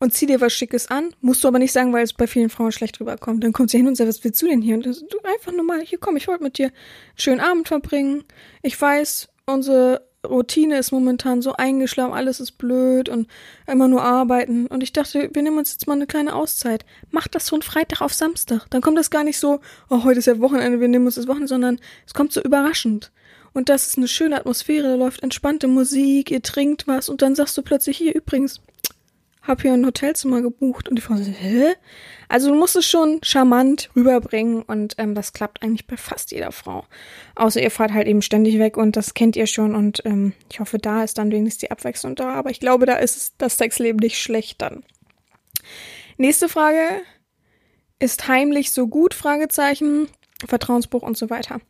und 0.01 0.15
zieh 0.15 0.25
dir 0.25 0.41
was 0.41 0.51
Schickes 0.51 0.87
an. 0.87 1.13
Musst 1.21 1.43
du 1.43 1.47
aber 1.47 1.59
nicht 1.59 1.71
sagen, 1.71 1.93
weil 1.93 2.03
es 2.03 2.11
bei 2.11 2.25
vielen 2.25 2.49
Frauen 2.49 2.71
schlecht 2.71 2.99
rüberkommt. 2.99 3.43
Dann 3.43 3.53
kommt 3.53 3.69
sie 3.69 3.77
hin 3.77 3.87
und 3.87 3.95
sagt, 3.95 4.09
was 4.09 4.23
willst 4.23 4.41
du 4.41 4.47
denn 4.47 4.61
hier? 4.61 4.75
Und 4.75 4.85
du 4.85 5.17
einfach 5.23 5.51
nur 5.51 5.63
mal, 5.63 5.79
hier 5.81 5.99
komm, 5.99 6.17
ich 6.17 6.27
wollte 6.27 6.43
mit 6.43 6.57
dir 6.57 6.65
einen 6.65 6.73
schönen 7.17 7.39
Abend 7.39 7.67
verbringen. 7.67 8.23
Ich 8.63 8.81
weiß, 8.81 9.29
unsere 9.45 10.01
Routine 10.27 10.79
ist 10.79 10.91
momentan 10.91 11.43
so 11.43 11.53
eingeschlafen, 11.53 12.13
alles 12.13 12.39
ist 12.39 12.53
blöd 12.53 13.09
und 13.09 13.27
immer 13.67 13.87
nur 13.87 14.01
arbeiten. 14.01 14.65
Und 14.65 14.81
ich 14.81 14.91
dachte, 14.91 15.29
wir 15.31 15.41
nehmen 15.43 15.59
uns 15.59 15.71
jetzt 15.73 15.85
mal 15.85 15.93
eine 15.93 16.07
kleine 16.07 16.33
Auszeit. 16.33 16.83
Mach 17.11 17.27
das 17.27 17.49
von 17.49 17.61
Freitag 17.61 18.01
auf 18.01 18.13
Samstag. 18.13 18.65
Dann 18.71 18.81
kommt 18.81 18.97
das 18.97 19.11
gar 19.11 19.23
nicht 19.23 19.37
so, 19.37 19.59
oh, 19.91 20.03
heute 20.03 20.17
ist 20.17 20.25
ja 20.25 20.39
Wochenende, 20.39 20.79
wir 20.79 20.87
nehmen 20.87 21.05
uns 21.05 21.15
das 21.15 21.27
Wochenende, 21.27 21.47
sondern 21.47 21.79
es 22.07 22.15
kommt 22.15 22.33
so 22.33 22.41
überraschend. 22.41 23.11
Und 23.53 23.69
das 23.69 23.85
ist 23.85 23.97
eine 23.97 24.07
schöne 24.07 24.37
Atmosphäre, 24.37 24.87
da 24.87 24.95
läuft 24.95 25.21
entspannte 25.21 25.67
Musik, 25.67 26.31
ihr 26.31 26.41
trinkt 26.41 26.87
was 26.87 27.07
und 27.09 27.21
dann 27.21 27.35
sagst 27.35 27.57
du 27.57 27.61
plötzlich, 27.61 27.97
hier 27.97 28.15
übrigens, 28.15 28.61
hab 29.41 29.61
hier 29.61 29.73
ein 29.73 29.85
Hotelzimmer 29.85 30.41
gebucht. 30.41 30.87
Und 30.87 30.95
die 30.95 31.01
Frau 31.01 31.15
so, 31.15 31.31
hä? 31.31 31.73
Also 32.29 32.49
du 32.49 32.55
musst 32.55 32.75
es 32.75 32.87
schon 32.87 33.19
charmant 33.23 33.89
rüberbringen 33.95 34.61
und 34.61 34.95
ähm, 34.97 35.15
das 35.15 35.33
klappt 35.33 35.63
eigentlich 35.63 35.87
bei 35.87 35.97
fast 35.97 36.31
jeder 36.31 36.51
Frau. 36.51 36.85
Außer 37.35 37.61
ihr 37.61 37.71
fahrt 37.71 37.91
halt 37.91 38.07
eben 38.07 38.21
ständig 38.21 38.59
weg 38.59 38.77
und 38.77 38.95
das 38.95 39.13
kennt 39.13 39.35
ihr 39.35 39.47
schon 39.47 39.75
und 39.75 40.01
ähm, 40.05 40.33
ich 40.51 40.59
hoffe, 40.59 40.77
da 40.77 41.03
ist 41.03 41.17
dann 41.17 41.31
wenigstens 41.31 41.61
die 41.61 41.71
Abwechslung 41.71 42.15
da. 42.15 42.33
Aber 42.33 42.51
ich 42.51 42.59
glaube, 42.59 42.85
da 42.85 42.95
ist 42.95 43.35
das 43.39 43.57
Sexleben 43.57 43.99
nicht 43.99 44.21
schlecht 44.21 44.61
dann. 44.61 44.83
Nächste 46.17 46.47
Frage. 46.47 47.01
Ist 47.99 48.27
heimlich 48.27 48.71
so 48.71 48.87
gut? 48.87 49.13
Fragezeichen. 49.13 50.07
Vertrauensbruch 50.47 51.03
und 51.03 51.17
so 51.17 51.29
weiter. 51.29 51.61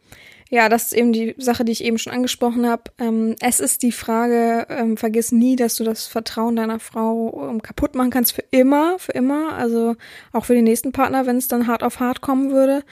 Ja, 0.53 0.67
das 0.67 0.87
ist 0.87 0.93
eben 0.93 1.13
die 1.13 1.33
Sache, 1.37 1.63
die 1.63 1.71
ich 1.71 1.81
eben 1.81 1.97
schon 1.97 2.11
angesprochen 2.11 2.67
habe. 2.67 2.83
Ähm, 2.99 3.37
es 3.39 3.61
ist 3.61 3.83
die 3.83 3.93
Frage, 3.93 4.67
ähm, 4.69 4.97
vergiss 4.97 5.31
nie, 5.31 5.55
dass 5.55 5.75
du 5.75 5.85
das 5.85 6.07
Vertrauen 6.07 6.57
deiner 6.57 6.81
Frau 6.81 7.49
ähm, 7.49 7.61
kaputt 7.61 7.95
machen 7.95 8.09
kannst 8.09 8.33
für 8.33 8.43
immer, 8.51 8.99
für 8.99 9.13
immer. 9.13 9.53
Also 9.53 9.95
auch 10.33 10.43
für 10.43 10.53
den 10.53 10.65
nächsten 10.65 10.91
Partner, 10.91 11.25
wenn 11.25 11.37
es 11.37 11.47
dann 11.47 11.67
hart 11.67 11.83
auf 11.83 12.01
hart 12.01 12.19
kommen 12.19 12.51
würde. 12.51 12.83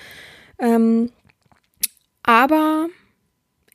Ähm, 0.57 1.11
aber 2.23 2.87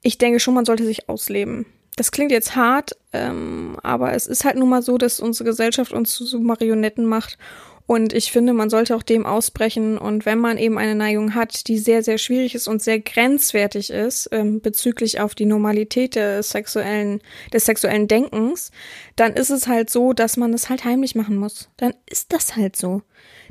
ich 0.02 0.16
denke 0.16 0.40
schon, 0.40 0.54
man 0.54 0.64
sollte 0.64 0.86
sich 0.86 1.10
ausleben. 1.10 1.66
Das 1.96 2.10
klingt 2.10 2.32
jetzt 2.32 2.56
hart, 2.56 2.96
ähm, 3.12 3.76
aber 3.82 4.14
es 4.14 4.26
ist 4.26 4.46
halt 4.46 4.56
nun 4.56 4.70
mal 4.70 4.80
so, 4.80 4.96
dass 4.96 5.20
unsere 5.20 5.50
Gesellschaft 5.50 5.92
uns 5.92 6.14
zu 6.14 6.24
so 6.24 6.40
Marionetten 6.40 7.04
macht 7.04 7.36
und 7.86 8.14
ich 8.14 8.32
finde, 8.32 8.54
man 8.54 8.70
sollte 8.70 8.96
auch 8.96 9.02
dem 9.02 9.26
ausbrechen. 9.26 9.98
Und 9.98 10.24
wenn 10.24 10.38
man 10.38 10.56
eben 10.56 10.78
eine 10.78 10.94
Neigung 10.94 11.34
hat, 11.34 11.68
die 11.68 11.78
sehr, 11.78 12.02
sehr 12.02 12.16
schwierig 12.16 12.54
ist 12.54 12.66
und 12.66 12.82
sehr 12.82 12.98
grenzwertig 12.98 13.90
ist, 13.90 14.30
ähm, 14.32 14.62
bezüglich 14.62 15.20
auf 15.20 15.34
die 15.34 15.44
Normalität 15.44 16.16
des 16.16 16.48
sexuellen, 16.48 17.20
des 17.52 17.66
sexuellen 17.66 18.08
Denkens, 18.08 18.70
dann 19.16 19.34
ist 19.34 19.50
es 19.50 19.66
halt 19.66 19.90
so, 19.90 20.14
dass 20.14 20.38
man 20.38 20.54
es 20.54 20.70
halt 20.70 20.84
heimlich 20.84 21.14
machen 21.14 21.36
muss. 21.36 21.68
Dann 21.76 21.92
ist 22.08 22.32
das 22.32 22.56
halt 22.56 22.74
so. 22.74 23.02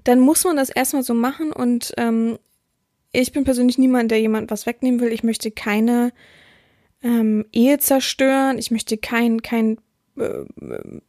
Dann 0.03 0.19
muss 0.19 0.43
man 0.45 0.55
das 0.55 0.69
erstmal 0.69 1.03
so 1.03 1.13
machen 1.13 1.53
und 1.53 1.93
ähm, 1.97 2.39
ich 3.11 3.31
bin 3.31 3.43
persönlich 3.43 3.77
niemand, 3.77 4.09
der 4.09 4.19
jemand 4.19 4.49
was 4.49 4.65
wegnehmen 4.65 4.99
will. 4.99 5.13
Ich 5.13 5.23
möchte 5.23 5.51
keine 5.51 6.11
ähm, 7.03 7.45
Ehe 7.51 7.77
zerstören. 7.77 8.57
Ich 8.57 8.71
möchte 8.71 8.97
kein, 8.97 9.43
kein 9.43 9.77
äh, 10.17 10.45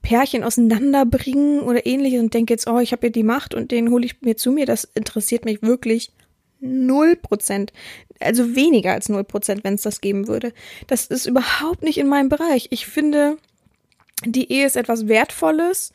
Pärchen 0.03 0.45
auseinanderbringen 0.45 1.61
oder 1.61 1.87
ähnliches 1.87 2.21
und 2.21 2.35
denke 2.35 2.55
jetzt, 2.55 2.67
oh, 2.67 2.79
ich 2.79 2.93
habe 2.93 3.07
ja 3.07 3.11
die 3.11 3.23
Macht 3.23 3.55
und 3.55 3.71
den 3.71 3.91
hole 3.91 4.07
ich 4.07 4.23
mir 4.23 4.37
zu 4.37 4.53
mir, 4.53 4.67
das 4.67 4.85
interessiert 4.85 5.45
mich 5.45 5.63
wirklich 5.63 6.13
null 6.61 7.17
Prozent. 7.17 7.73
Also 8.21 8.57
weniger 8.57 8.93
als 8.93 9.09
null 9.09 9.25
Prozent, 9.25 9.65
wenn 9.65 9.75
es 9.75 9.83
das 9.83 10.01
geben 10.01 10.29
würde. 10.29 10.53
Das 10.87 11.07
ist 11.07 11.27
überhaupt 11.27 11.83
nicht 11.83 11.99
in 11.99 12.09
meinem 12.09 12.29
Bereich. 12.29 12.69
Ich 12.71 12.87
finde, 12.87 13.37
die 14.25 14.51
Ehe 14.51 14.67
ist 14.67 14.77
etwas 14.77 15.09
Wertvolles. 15.09 15.93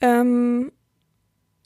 Ähm, 0.00 0.70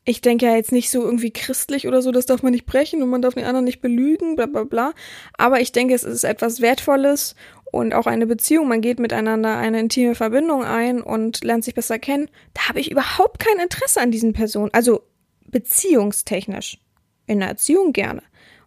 ich 0.05 0.23
denke 0.23 0.47
ja 0.47 0.57
jetzt 0.57 0.73
nicht 0.73 0.91
so 0.91 1.03
irgendwie 1.03 1.31
christlich 1.31 1.87
oder 1.87 2.01
so, 2.01 2.11
das 2.11 2.27
darf 2.27 2.43
man 2.43 2.53
nicht 2.53 2.67
brechen 2.67 3.03
und 3.03 3.11
man 3.11 3.21
darf 3.21 3.35
den 3.35 3.45
anderen 3.45 3.65
nicht 3.65 3.83
belügen, 3.83 4.35
bla 4.35 4.47
bla 4.47 4.65
bla. 4.65 4.95
Aber 5.37 5.61
ich 5.61 5.73
denke, 5.73 5.95
es 5.95 6.05
ist 6.05 6.25
etwas 6.25 6.61
Wertvolles 6.61 7.37
und 7.71 7.95
auch 7.95 8.07
eine 8.07 8.27
Beziehung, 8.27 8.69
man 8.69 8.81
geht 8.81 8.99
miteinander 8.99 9.57
eine 9.57 9.81
intime 9.81 10.15
Verbindung 10.15 10.65
ein 10.65 11.01
und 11.01 11.45
lernt 11.45 11.65
sich 11.65 11.75
besser 11.75 11.99
kennen, 11.99 12.29
da 12.55 12.69
habe 12.69 12.81
ich 12.81 12.91
überhaupt 12.91 13.39
kein 13.39 13.63
Interesse 13.63 14.01
an 14.01 14.11
diesen 14.11 14.33
Personen. 14.33 14.71
Also 14.73 15.03
beziehungstechnisch. 15.47 16.79
In 17.27 17.39
der 17.39 17.49
Erziehung 17.49 17.93
gerne. 17.93 18.23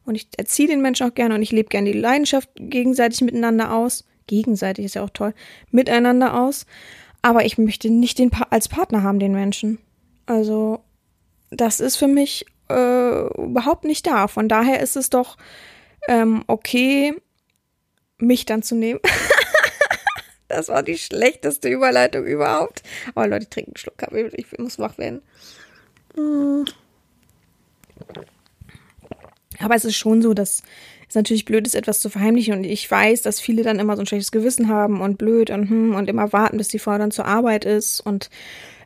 Und 0.06 0.16
ich 0.16 0.28
erziehe 0.38 0.68
den 0.68 0.82
Menschen 0.82 1.08
auch 1.08 1.14
gerne 1.14 1.36
und 1.36 1.42
ich 1.42 1.52
lebe 1.52 1.70
gerne 1.70 1.92
die 1.92 2.00
Leidenschaft 2.00 2.50
gegenseitig 2.56 3.22
miteinander 3.22 3.74
aus. 3.74 4.06
Gegenseitig 4.28 4.86
ist 4.86 4.96
ja 4.96 5.04
auch 5.04 5.10
toll. 5.10 5.34
Miteinander 5.72 6.40
aus. 6.40 6.66
Aber 7.22 7.46
ich 7.46 7.58
möchte 7.58 7.90
nicht 7.90 8.20
den 8.20 8.30
pa 8.30 8.48
als 8.50 8.70
Partner 8.70 9.04
haben, 9.04 9.20
den 9.20 9.34
Menschen. 9.34 9.80
Also, 10.26 10.80
das 11.52 11.80
ist 11.80 11.98
für 11.98 12.08
mich 12.08 12.46
äh, 12.70 13.28
überhaupt 13.42 13.84
nicht 13.84 14.08
da. 14.08 14.28
Von 14.28 14.48
daher 14.48 14.82
ist 14.82 14.96
es 14.96 15.10
doch 15.10 15.38
ähm, 16.08 16.44
okay, 16.48 17.16
mich 18.24 18.46
dann 18.46 18.64
zu 18.64 18.76
nehmen. 18.76 19.00
das 20.48 20.70
war 20.70 20.84
die 20.84 20.98
schlechteste 20.98 21.70
Überleitung 21.70 22.26
überhaupt. 22.26 22.84
Aber 23.16 23.28
Leute, 23.28 23.44
ich 23.44 23.50
trinke 23.50 23.70
einen 23.70 23.78
Schluck 23.78 23.98
Kaffee. 23.98 24.30
Ich 24.34 24.58
muss 24.58 24.80
wach 24.80 24.98
werden. 24.98 25.22
Mm. 26.16 26.64
Aber 29.60 29.76
es 29.76 29.86
ist 29.86 29.96
schon 29.96 30.22
so, 30.22 30.34
dass 30.34 30.64
es 31.08 31.16
natürlich 31.16 31.46
blöd 31.46 31.68
ist, 31.68 31.76
etwas 31.76 32.00
zu 32.00 32.10
verheimlichen. 32.10 32.56
Und 32.56 32.64
ich 32.64 32.90
weiß, 32.90 33.22
dass 33.22 33.40
viele 33.40 33.64
dann 33.64 33.80
immer 33.80 33.96
so 33.96 34.02
ein 34.02 34.06
schlechtes 34.06 34.32
Gewissen 34.32 34.68
haben 34.68 35.02
und 35.02 35.18
blöd 35.18 35.50
und 35.50 35.70
hm, 35.70 35.96
und 35.96 36.10
immer 36.10 36.34
warten, 36.34 36.58
bis 36.58 36.68
die 36.70 36.80
Frau 36.80 36.98
dann 36.98 37.12
zur 37.12 37.26
Arbeit 37.26 37.66
ist 37.66 38.02
und 38.02 38.30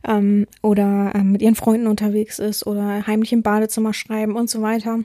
ähm, 0.08 0.47
oder 0.62 1.13
ähm, 1.15 1.32
mit 1.32 1.41
ihren 1.41 1.56
Freunden 1.56 1.88
unterwegs 1.88 2.39
ist 2.39 2.67
oder 2.67 3.08
heimlich 3.08 3.34
im 3.34 3.43
Badezimmer 3.43 3.93
schreiben 3.93 4.36
und 4.36 4.50
so 4.50 4.62
weiter. 4.62 5.00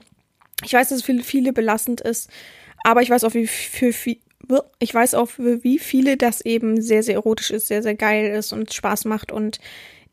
Ich 0.65 0.73
weiß, 0.73 0.91
dass 0.91 0.99
es 0.99 1.05
für 1.05 1.19
viele 1.21 1.53
belastend 1.53 2.01
ist, 2.01 2.31
aber 2.85 3.03
ich 3.03 3.11
weiß 3.11 3.25
auch, 3.25 3.35
wie 3.35 3.47
für, 3.47 3.93
für 3.93 4.17
ich 4.79 4.95
weiß 4.95 5.15
auch, 5.15 5.31
für 5.31 5.63
wie 5.63 5.79
viele 5.79 6.17
das 6.17 6.41
eben 6.41 6.81
sehr, 6.83 7.03
sehr 7.03 7.15
erotisch 7.15 7.51
ist, 7.51 7.69
sehr, 7.69 7.83
sehr 7.83 7.95
geil 7.95 8.35
ist 8.35 8.53
und 8.53 8.73
Spaß 8.73 9.05
macht. 9.05 9.33
Und 9.33 9.61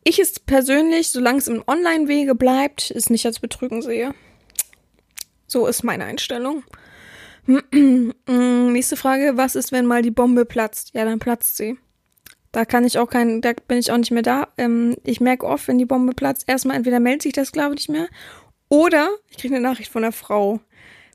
ich 0.04 0.18
es 0.18 0.38
persönlich, 0.40 1.10
solange 1.10 1.38
es 1.38 1.48
im 1.48 1.62
Online-Wege 1.66 2.34
bleibt, 2.34 2.90
es 2.90 3.10
nicht 3.10 3.26
als 3.26 3.40
Betrügen 3.40 3.82
sehe. 3.82 4.14
So 5.46 5.66
ist 5.66 5.82
meine 5.82 6.04
Einstellung. 6.04 6.62
Nächste 8.26 8.96
Frage, 8.96 9.32
was 9.34 9.56
ist, 9.56 9.72
wenn 9.72 9.86
mal 9.86 10.02
die 10.02 10.10
Bombe 10.10 10.44
platzt? 10.44 10.92
Ja, 10.94 11.04
dann 11.04 11.18
platzt 11.18 11.56
sie. 11.56 11.76
Da 12.52 12.64
kann 12.64 12.84
ich 12.84 12.98
auch 12.98 13.08
kein, 13.08 13.40
da 13.40 13.52
bin 13.68 13.78
ich 13.78 13.92
auch 13.92 13.96
nicht 13.96 14.10
mehr 14.10 14.22
da. 14.22 14.48
Ähm, 14.56 14.96
ich 15.04 15.20
merke 15.20 15.46
oft, 15.46 15.68
wenn 15.68 15.78
die 15.78 15.86
Bombe 15.86 16.14
platzt, 16.14 16.48
erstmal 16.48 16.76
entweder 16.76 17.00
meldet 17.00 17.22
sich 17.22 17.32
das, 17.32 17.52
glaube 17.52 17.74
ich, 17.74 17.88
nicht 17.88 17.98
mehr 17.98 18.08
Oder 18.68 19.08
ich 19.28 19.38
kriege 19.38 19.54
eine 19.54 19.62
Nachricht 19.62 19.90
von 19.90 20.02
der 20.02 20.12
Frau. 20.12 20.60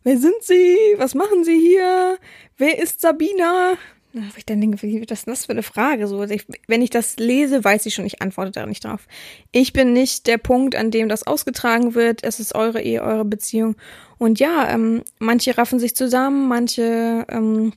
Wer 0.06 0.20
sind 0.20 0.44
Sie? 0.44 0.78
Was 0.98 1.16
machen 1.16 1.44
Sie 1.44 1.60
hier? 1.60 2.20
Wer 2.58 2.78
ist 2.78 3.02
Sabina? 3.02 3.74
Na, 4.14 4.22
wo 4.22 4.38
ich 4.38 4.46
dann 4.46 4.62
denke, 4.62 4.80
wie 4.84 5.02
was 5.02 5.20
ist 5.20 5.28
das 5.28 5.46
für 5.48 5.54
eine 5.54 5.64
Frage? 5.64 6.08
So, 6.08 6.22
ich, 6.24 6.46
wenn 6.68 6.84
ich 6.84 6.92
das 6.92 7.18
lese, 7.18 7.64
weiß 7.64 7.88
ich 7.88 7.96
schon, 7.96 8.06
ich 8.06 8.22
antworte 8.22 8.52
da 8.52 8.68
nicht 8.68 8.86
drauf. 8.86 9.08
Ich 9.52 9.74
bin 9.74 9.94
nicht 9.94 10.28
der 10.28 10.38
Punkt, 10.38 10.76
an 10.76 10.92
dem 10.92 11.10
das 11.10 11.26
ausgetragen 11.26 11.96
wird. 11.96 12.24
Es 12.24 12.40
ist 12.40 12.54
eure 12.54 12.84
Ehe, 12.84 13.02
eure 13.02 13.26
Beziehung. 13.26 13.78
Und 14.20 14.40
ja, 14.40 14.70
ähm, 14.70 15.02
manche 15.18 15.58
raffen 15.58 15.80
sich 15.80 15.96
zusammen, 15.96 16.48
manche 16.48 17.26
ähm, 17.28 17.74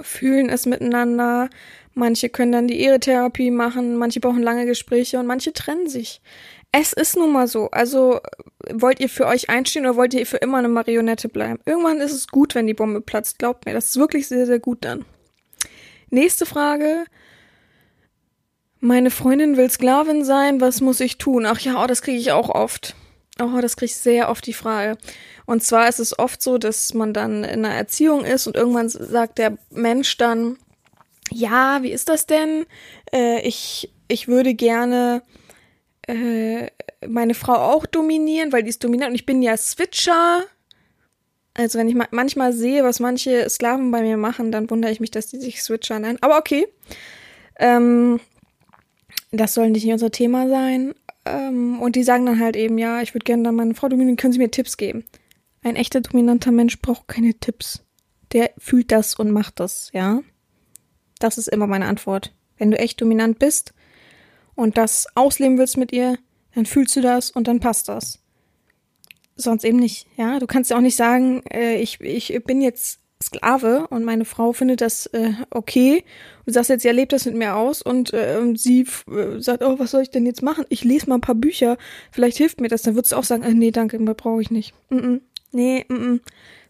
fühlen 0.00 0.48
es 0.48 0.64
miteinander, 0.64 1.50
manche 1.92 2.30
können 2.30 2.52
dann 2.52 2.68
die 2.68 2.80
Ehetherapie 2.80 3.50
machen, 3.50 3.96
manche 3.96 4.20
brauchen 4.20 4.42
lange 4.42 4.64
Gespräche 4.64 5.18
und 5.18 5.26
manche 5.26 5.52
trennen 5.52 5.90
sich. 5.90 6.22
Es 6.76 6.92
ist 6.92 7.16
nun 7.16 7.30
mal 7.30 7.46
so. 7.46 7.70
Also 7.70 8.20
wollt 8.68 8.98
ihr 8.98 9.08
für 9.08 9.26
euch 9.26 9.48
einstehen 9.48 9.86
oder 9.86 9.94
wollt 9.94 10.12
ihr 10.12 10.26
für 10.26 10.38
immer 10.38 10.58
eine 10.58 10.68
Marionette 10.68 11.28
bleiben? 11.28 11.60
Irgendwann 11.66 12.00
ist 12.00 12.10
es 12.10 12.26
gut, 12.26 12.56
wenn 12.56 12.66
die 12.66 12.74
Bombe 12.74 13.00
platzt. 13.00 13.38
Glaubt 13.38 13.64
mir, 13.64 13.74
das 13.74 13.90
ist 13.90 13.96
wirklich 13.96 14.26
sehr, 14.26 14.44
sehr 14.44 14.58
gut 14.58 14.84
dann. 14.84 15.04
Nächste 16.10 16.46
Frage. 16.46 17.04
Meine 18.80 19.12
Freundin 19.12 19.56
will 19.56 19.70
Sklavin 19.70 20.24
sein, 20.24 20.60
was 20.60 20.80
muss 20.80 20.98
ich 20.98 21.16
tun? 21.16 21.46
Ach 21.46 21.60
ja, 21.60 21.80
oh, 21.80 21.86
das 21.86 22.02
kriege 22.02 22.18
ich 22.18 22.32
auch 22.32 22.48
oft. 22.48 22.96
Oh, 23.40 23.60
das 23.60 23.76
kriege 23.76 23.90
ich 23.90 23.96
sehr 23.96 24.28
oft 24.28 24.44
die 24.44 24.52
Frage. 24.52 24.98
Und 25.46 25.62
zwar 25.62 25.88
ist 25.88 26.00
es 26.00 26.18
oft 26.18 26.42
so, 26.42 26.58
dass 26.58 26.92
man 26.92 27.14
dann 27.14 27.44
in 27.44 27.64
einer 27.64 27.72
Erziehung 27.72 28.24
ist 28.24 28.48
und 28.48 28.56
irgendwann 28.56 28.88
sagt 28.88 29.38
der 29.38 29.58
Mensch 29.70 30.16
dann, 30.16 30.58
ja, 31.30 31.84
wie 31.84 31.92
ist 31.92 32.08
das 32.08 32.26
denn? 32.26 32.66
Äh, 33.12 33.46
ich, 33.46 33.92
ich 34.08 34.26
würde 34.26 34.54
gerne 34.54 35.22
äh, 36.06 36.70
meine 37.06 37.34
Frau 37.34 37.54
auch 37.54 37.86
dominieren, 37.86 38.52
weil 38.52 38.62
die 38.62 38.70
ist 38.70 38.84
dominant 38.84 39.10
und 39.10 39.14
ich 39.14 39.26
bin 39.26 39.42
ja 39.42 39.56
Switcher. 39.56 40.44
Also 41.54 41.78
wenn 41.78 41.88
ich 41.88 41.94
ma 41.94 42.06
manchmal 42.10 42.52
sehe, 42.52 42.82
was 42.82 43.00
manche 43.00 43.48
Sklaven 43.48 43.90
bei 43.90 44.02
mir 44.02 44.16
machen, 44.16 44.50
dann 44.50 44.68
wundere 44.70 44.90
ich 44.90 45.00
mich, 45.00 45.10
dass 45.10 45.28
die 45.28 45.38
sich 45.38 45.62
Switcher 45.62 45.98
nennen. 45.98 46.18
Aber 46.20 46.38
okay. 46.38 46.66
Ähm, 47.58 48.20
das 49.30 49.54
soll 49.54 49.70
nicht 49.70 49.86
unser 49.86 50.10
Thema 50.10 50.48
sein. 50.48 50.94
Ähm, 51.24 51.80
und 51.80 51.96
die 51.96 52.02
sagen 52.02 52.26
dann 52.26 52.40
halt 52.40 52.56
eben, 52.56 52.78
ja, 52.78 53.02
ich 53.02 53.14
würde 53.14 53.24
gerne 53.24 53.44
dann 53.44 53.54
meine 53.54 53.74
Frau 53.74 53.88
dominieren, 53.88 54.16
können 54.16 54.32
Sie 54.32 54.38
mir 54.38 54.50
Tipps 54.50 54.76
geben? 54.76 55.04
Ein 55.62 55.76
echter 55.76 56.00
dominanter 56.00 56.52
Mensch 56.52 56.80
braucht 56.80 57.08
keine 57.08 57.34
Tipps. 57.34 57.82
Der 58.32 58.50
fühlt 58.58 58.92
das 58.92 59.14
und 59.14 59.30
macht 59.30 59.60
das, 59.60 59.90
ja? 59.92 60.22
Das 61.18 61.38
ist 61.38 61.48
immer 61.48 61.66
meine 61.66 61.86
Antwort. 61.86 62.32
Wenn 62.58 62.70
du 62.70 62.78
echt 62.78 63.00
dominant 63.00 63.38
bist, 63.38 63.73
und 64.54 64.76
das 64.76 65.06
ausleben 65.14 65.58
willst 65.58 65.76
mit 65.76 65.92
ihr, 65.92 66.18
dann 66.54 66.66
fühlst 66.66 66.94
du 66.96 67.00
das 67.00 67.30
und 67.30 67.48
dann 67.48 67.60
passt 67.60 67.88
das. 67.88 68.20
Sonst 69.36 69.64
eben 69.64 69.78
nicht, 69.78 70.06
ja. 70.16 70.38
Du 70.38 70.46
kannst 70.46 70.70
ja 70.70 70.76
auch 70.76 70.80
nicht 70.80 70.96
sagen, 70.96 71.42
äh, 71.52 71.76
ich, 71.76 72.00
ich 72.00 72.44
bin 72.44 72.60
jetzt 72.60 73.00
Sklave 73.22 73.86
und 73.88 74.04
meine 74.04 74.24
Frau 74.24 74.52
findet 74.52 74.80
das 74.80 75.06
äh, 75.06 75.32
okay. 75.50 76.04
Du 76.46 76.52
sagst 76.52 76.70
jetzt, 76.70 76.84
ja, 76.84 76.92
lebt 76.92 77.12
das 77.12 77.24
mit 77.24 77.34
mir 77.34 77.56
aus 77.56 77.82
und 77.82 78.12
äh, 78.12 78.40
sie 78.54 78.86
äh, 79.10 79.40
sagt, 79.40 79.62
oh, 79.62 79.78
was 79.78 79.92
soll 79.92 80.02
ich 80.02 80.10
denn 80.10 80.26
jetzt 80.26 80.42
machen? 80.42 80.64
Ich 80.68 80.84
lese 80.84 81.08
mal 81.08 81.16
ein 81.16 81.20
paar 81.20 81.34
Bücher, 81.34 81.78
vielleicht 82.12 82.36
hilft 82.36 82.60
mir 82.60 82.68
das. 82.68 82.82
Dann 82.82 82.94
würdest 82.94 83.12
du 83.12 83.16
auch 83.16 83.24
sagen, 83.24 83.42
äh, 83.42 83.54
nee, 83.54 83.70
danke, 83.70 83.98
brauche 83.98 84.42
ich 84.42 84.50
nicht. 84.50 84.74
Mm 84.90 84.96
-mm. 84.96 85.20
Nee, 85.54 85.86
mm 85.88 85.94
-mm. 85.94 86.20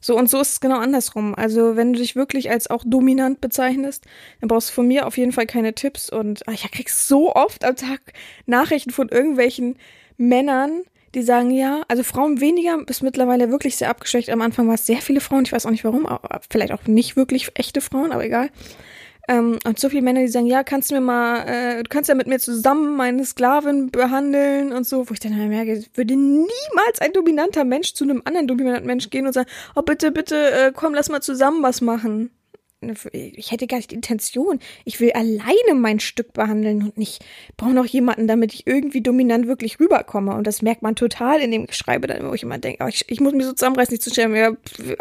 So, 0.00 0.18
und 0.18 0.28
so 0.28 0.38
ist 0.40 0.52
es 0.52 0.60
genau 0.60 0.76
andersrum. 0.78 1.34
Also, 1.34 1.76
wenn 1.76 1.94
du 1.94 1.98
dich 1.98 2.14
wirklich 2.14 2.50
als 2.50 2.68
auch 2.68 2.84
dominant 2.86 3.40
bezeichnest, 3.40 4.04
dann 4.40 4.48
brauchst 4.48 4.68
du 4.68 4.74
von 4.74 4.86
mir 4.86 5.06
auf 5.06 5.16
jeden 5.16 5.32
Fall 5.32 5.46
keine 5.46 5.74
Tipps. 5.74 6.10
Und 6.10 6.42
ach, 6.46 6.52
ich 6.52 6.70
krieg 6.70 6.90
so 6.90 7.34
oft 7.34 7.64
am 7.64 7.74
Tag 7.74 8.00
Nachrichten 8.46 8.90
von 8.90 9.08
irgendwelchen 9.08 9.76
Männern, 10.18 10.82
die 11.14 11.22
sagen, 11.22 11.50
ja, 11.50 11.82
also 11.88 12.02
Frauen 12.02 12.40
weniger, 12.40 12.78
ist 12.86 13.02
mittlerweile 13.02 13.50
wirklich 13.50 13.76
sehr 13.76 13.88
abgeschwächt. 13.88 14.30
Am 14.30 14.42
Anfang 14.42 14.66
war 14.68 14.74
es 14.74 14.86
sehr 14.86 14.98
viele 14.98 15.20
Frauen, 15.20 15.44
ich 15.44 15.52
weiß 15.52 15.64
auch 15.64 15.70
nicht 15.70 15.84
warum, 15.84 16.06
vielleicht 16.50 16.72
auch 16.72 16.86
nicht 16.86 17.16
wirklich 17.16 17.50
echte 17.54 17.80
Frauen, 17.80 18.12
aber 18.12 18.24
egal. 18.24 18.50
Ähm, 19.26 19.58
und 19.64 19.78
so 19.78 19.88
viele 19.88 20.02
Männer, 20.02 20.20
die 20.20 20.28
sagen, 20.28 20.46
ja, 20.46 20.62
kannst 20.62 20.90
du 20.90 20.94
mir 20.94 21.00
mal, 21.00 21.46
äh, 21.46 21.82
du 21.82 21.88
kannst 21.88 22.08
ja 22.08 22.14
mit 22.14 22.26
mir 22.26 22.38
zusammen 22.38 22.96
meine 22.96 23.24
Sklavin 23.24 23.90
behandeln 23.90 24.72
und 24.72 24.87
so, 24.87 25.08
wo 25.08 25.14
ich 25.14 25.20
dann 25.20 25.37
halt 25.37 25.48
merke, 25.48 25.82
würde 25.94 26.14
niemals 26.14 27.00
ein 27.00 27.12
dominanter 27.12 27.64
Mensch 27.64 27.94
zu 27.94 28.04
einem 28.04 28.22
anderen 28.24 28.46
dominanten 28.46 28.87
Mensch 28.87 29.08
gehen 29.08 29.26
und 29.26 29.32
sagen, 29.32 29.48
oh 29.74 29.82
bitte, 29.82 30.12
bitte, 30.12 30.50
äh, 30.50 30.72
komm, 30.74 30.94
lass 30.94 31.08
mal 31.08 31.22
zusammen 31.22 31.62
was 31.62 31.80
machen. 31.80 32.30
Ich 33.12 33.50
hätte 33.50 33.66
gar 33.66 33.78
nicht 33.78 33.92
die 33.92 33.94
Intention. 33.94 34.58
Ich 34.84 35.00
will 35.00 35.12
alleine 35.12 35.74
mein 35.74 36.00
Stück 36.00 36.34
behandeln 36.34 36.82
und 36.82 36.98
nicht 36.98 37.24
brauche 37.56 37.72
noch 37.72 37.87
jemanden, 37.87 38.28
damit 38.28 38.52
ich 38.52 38.66
irgendwie 38.66 39.00
dominant 39.00 39.46
wirklich 39.46 39.80
rüberkomme. 39.80 40.34
Und 40.34 40.46
das 40.46 40.60
merkt 40.60 40.82
man 40.82 40.94
total 40.94 41.40
in 41.40 41.50
dem 41.50 41.64
Geschreibe, 41.64 42.08
dann, 42.08 42.28
wo 42.28 42.34
ich 42.34 42.42
immer 42.42 42.58
denke, 42.58 42.84
oh, 42.84 42.88
ich, 42.88 43.06
ich 43.08 43.20
muss 43.20 43.32
mich 43.32 43.46
so 43.46 43.54
zusammenreißen, 43.54 43.94
nicht 43.94 44.02
zu 44.02 44.10
stellen, 44.10 44.58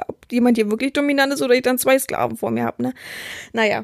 ob 0.07 0.31
jemand 0.31 0.55
hier 0.55 0.69
wirklich 0.71 0.93
dominant 0.93 1.33
ist 1.33 1.41
oder 1.41 1.55
ich 1.55 1.61
dann 1.63 1.77
zwei 1.77 1.99
Sklaven 1.99 2.37
vor 2.37 2.51
mir 2.51 2.63
habe. 2.63 2.83
Ne? 2.83 2.93
Naja, 3.51 3.83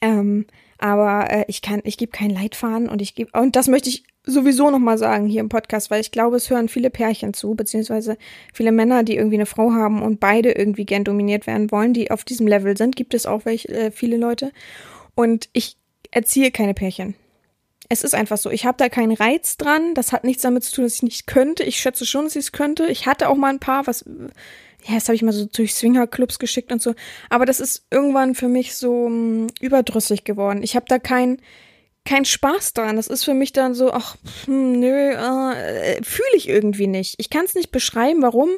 ähm, 0.00 0.46
aber 0.78 1.30
äh, 1.30 1.44
ich 1.46 1.62
kann, 1.62 1.80
ich 1.84 1.96
gebe 1.96 2.12
keinen 2.12 2.34
Leitfaden 2.34 2.88
und 2.88 3.00
ich 3.00 3.14
gebe, 3.14 3.30
und 3.38 3.54
das 3.54 3.68
möchte 3.68 3.88
ich 3.88 4.04
sowieso 4.24 4.70
nochmal 4.70 4.98
sagen 4.98 5.26
hier 5.26 5.40
im 5.40 5.48
Podcast, 5.48 5.90
weil 5.90 6.00
ich 6.00 6.12
glaube, 6.12 6.36
es 6.36 6.50
hören 6.50 6.68
viele 6.68 6.90
Pärchen 6.90 7.34
zu, 7.34 7.54
beziehungsweise 7.54 8.16
viele 8.52 8.72
Männer, 8.72 9.02
die 9.02 9.16
irgendwie 9.16 9.36
eine 9.36 9.46
Frau 9.46 9.72
haben 9.72 10.02
und 10.02 10.20
beide 10.20 10.52
irgendwie 10.52 10.84
gern 10.84 11.04
dominiert 11.04 11.46
werden 11.46 11.70
wollen, 11.70 11.92
die 11.92 12.10
auf 12.10 12.24
diesem 12.24 12.46
Level 12.46 12.76
sind, 12.76 12.96
gibt 12.96 13.14
es 13.14 13.26
auch 13.26 13.44
welche, 13.44 13.68
äh, 13.68 13.90
viele 13.90 14.16
Leute. 14.16 14.52
Und 15.14 15.48
ich 15.52 15.76
erziehe 16.10 16.50
keine 16.50 16.74
Pärchen. 16.74 17.14
Es 17.88 18.04
ist 18.04 18.14
einfach 18.14 18.38
so. 18.38 18.50
Ich 18.50 18.64
habe 18.64 18.78
da 18.78 18.88
keinen 18.88 19.12
Reiz 19.12 19.58
dran. 19.58 19.94
Das 19.94 20.12
hat 20.12 20.24
nichts 20.24 20.42
damit 20.42 20.64
zu 20.64 20.74
tun, 20.74 20.84
dass 20.84 20.94
ich 20.94 21.02
nicht 21.02 21.26
könnte. 21.26 21.62
Ich 21.62 21.76
schätze 21.76 22.06
schon, 22.06 22.24
dass 22.24 22.36
ich 22.36 22.46
es 22.46 22.52
könnte. 22.52 22.86
Ich 22.86 23.06
hatte 23.06 23.28
auch 23.28 23.36
mal 23.36 23.50
ein 23.50 23.58
paar, 23.58 23.86
was 23.86 24.04
ja, 24.84 24.94
das 24.94 25.08
habe 25.08 25.14
ich 25.14 25.22
mal 25.22 25.32
so 25.32 25.46
durch 25.46 25.74
Swingerclubs 25.74 26.38
geschickt 26.38 26.72
und 26.72 26.82
so. 26.82 26.94
Aber 27.30 27.46
das 27.46 27.60
ist 27.60 27.86
irgendwann 27.90 28.34
für 28.34 28.48
mich 28.48 28.74
so 28.74 29.08
mh, 29.08 29.08
hm, 29.08 29.46
überdrüssig 29.60 30.24
geworden. 30.24 30.62
Ich 30.62 30.76
habe 30.76 30.86
da 30.88 30.98
keinen 30.98 31.40
kein 32.04 32.24
Spaß 32.24 32.72
dran. 32.74 32.96
Das 32.96 33.06
ist 33.06 33.24
für 33.24 33.34
mich 33.34 33.52
dann 33.52 33.74
so, 33.74 33.92
ach, 33.92 34.16
hm, 34.46 34.80
nö, 34.80 35.10
äh, 35.12 36.02
fühle 36.02 36.36
ich 36.36 36.48
irgendwie 36.48 36.88
nicht. 36.88 37.14
Ich 37.18 37.30
kann 37.30 37.44
es 37.44 37.54
nicht 37.54 37.70
beschreiben, 37.70 38.22
warum. 38.22 38.50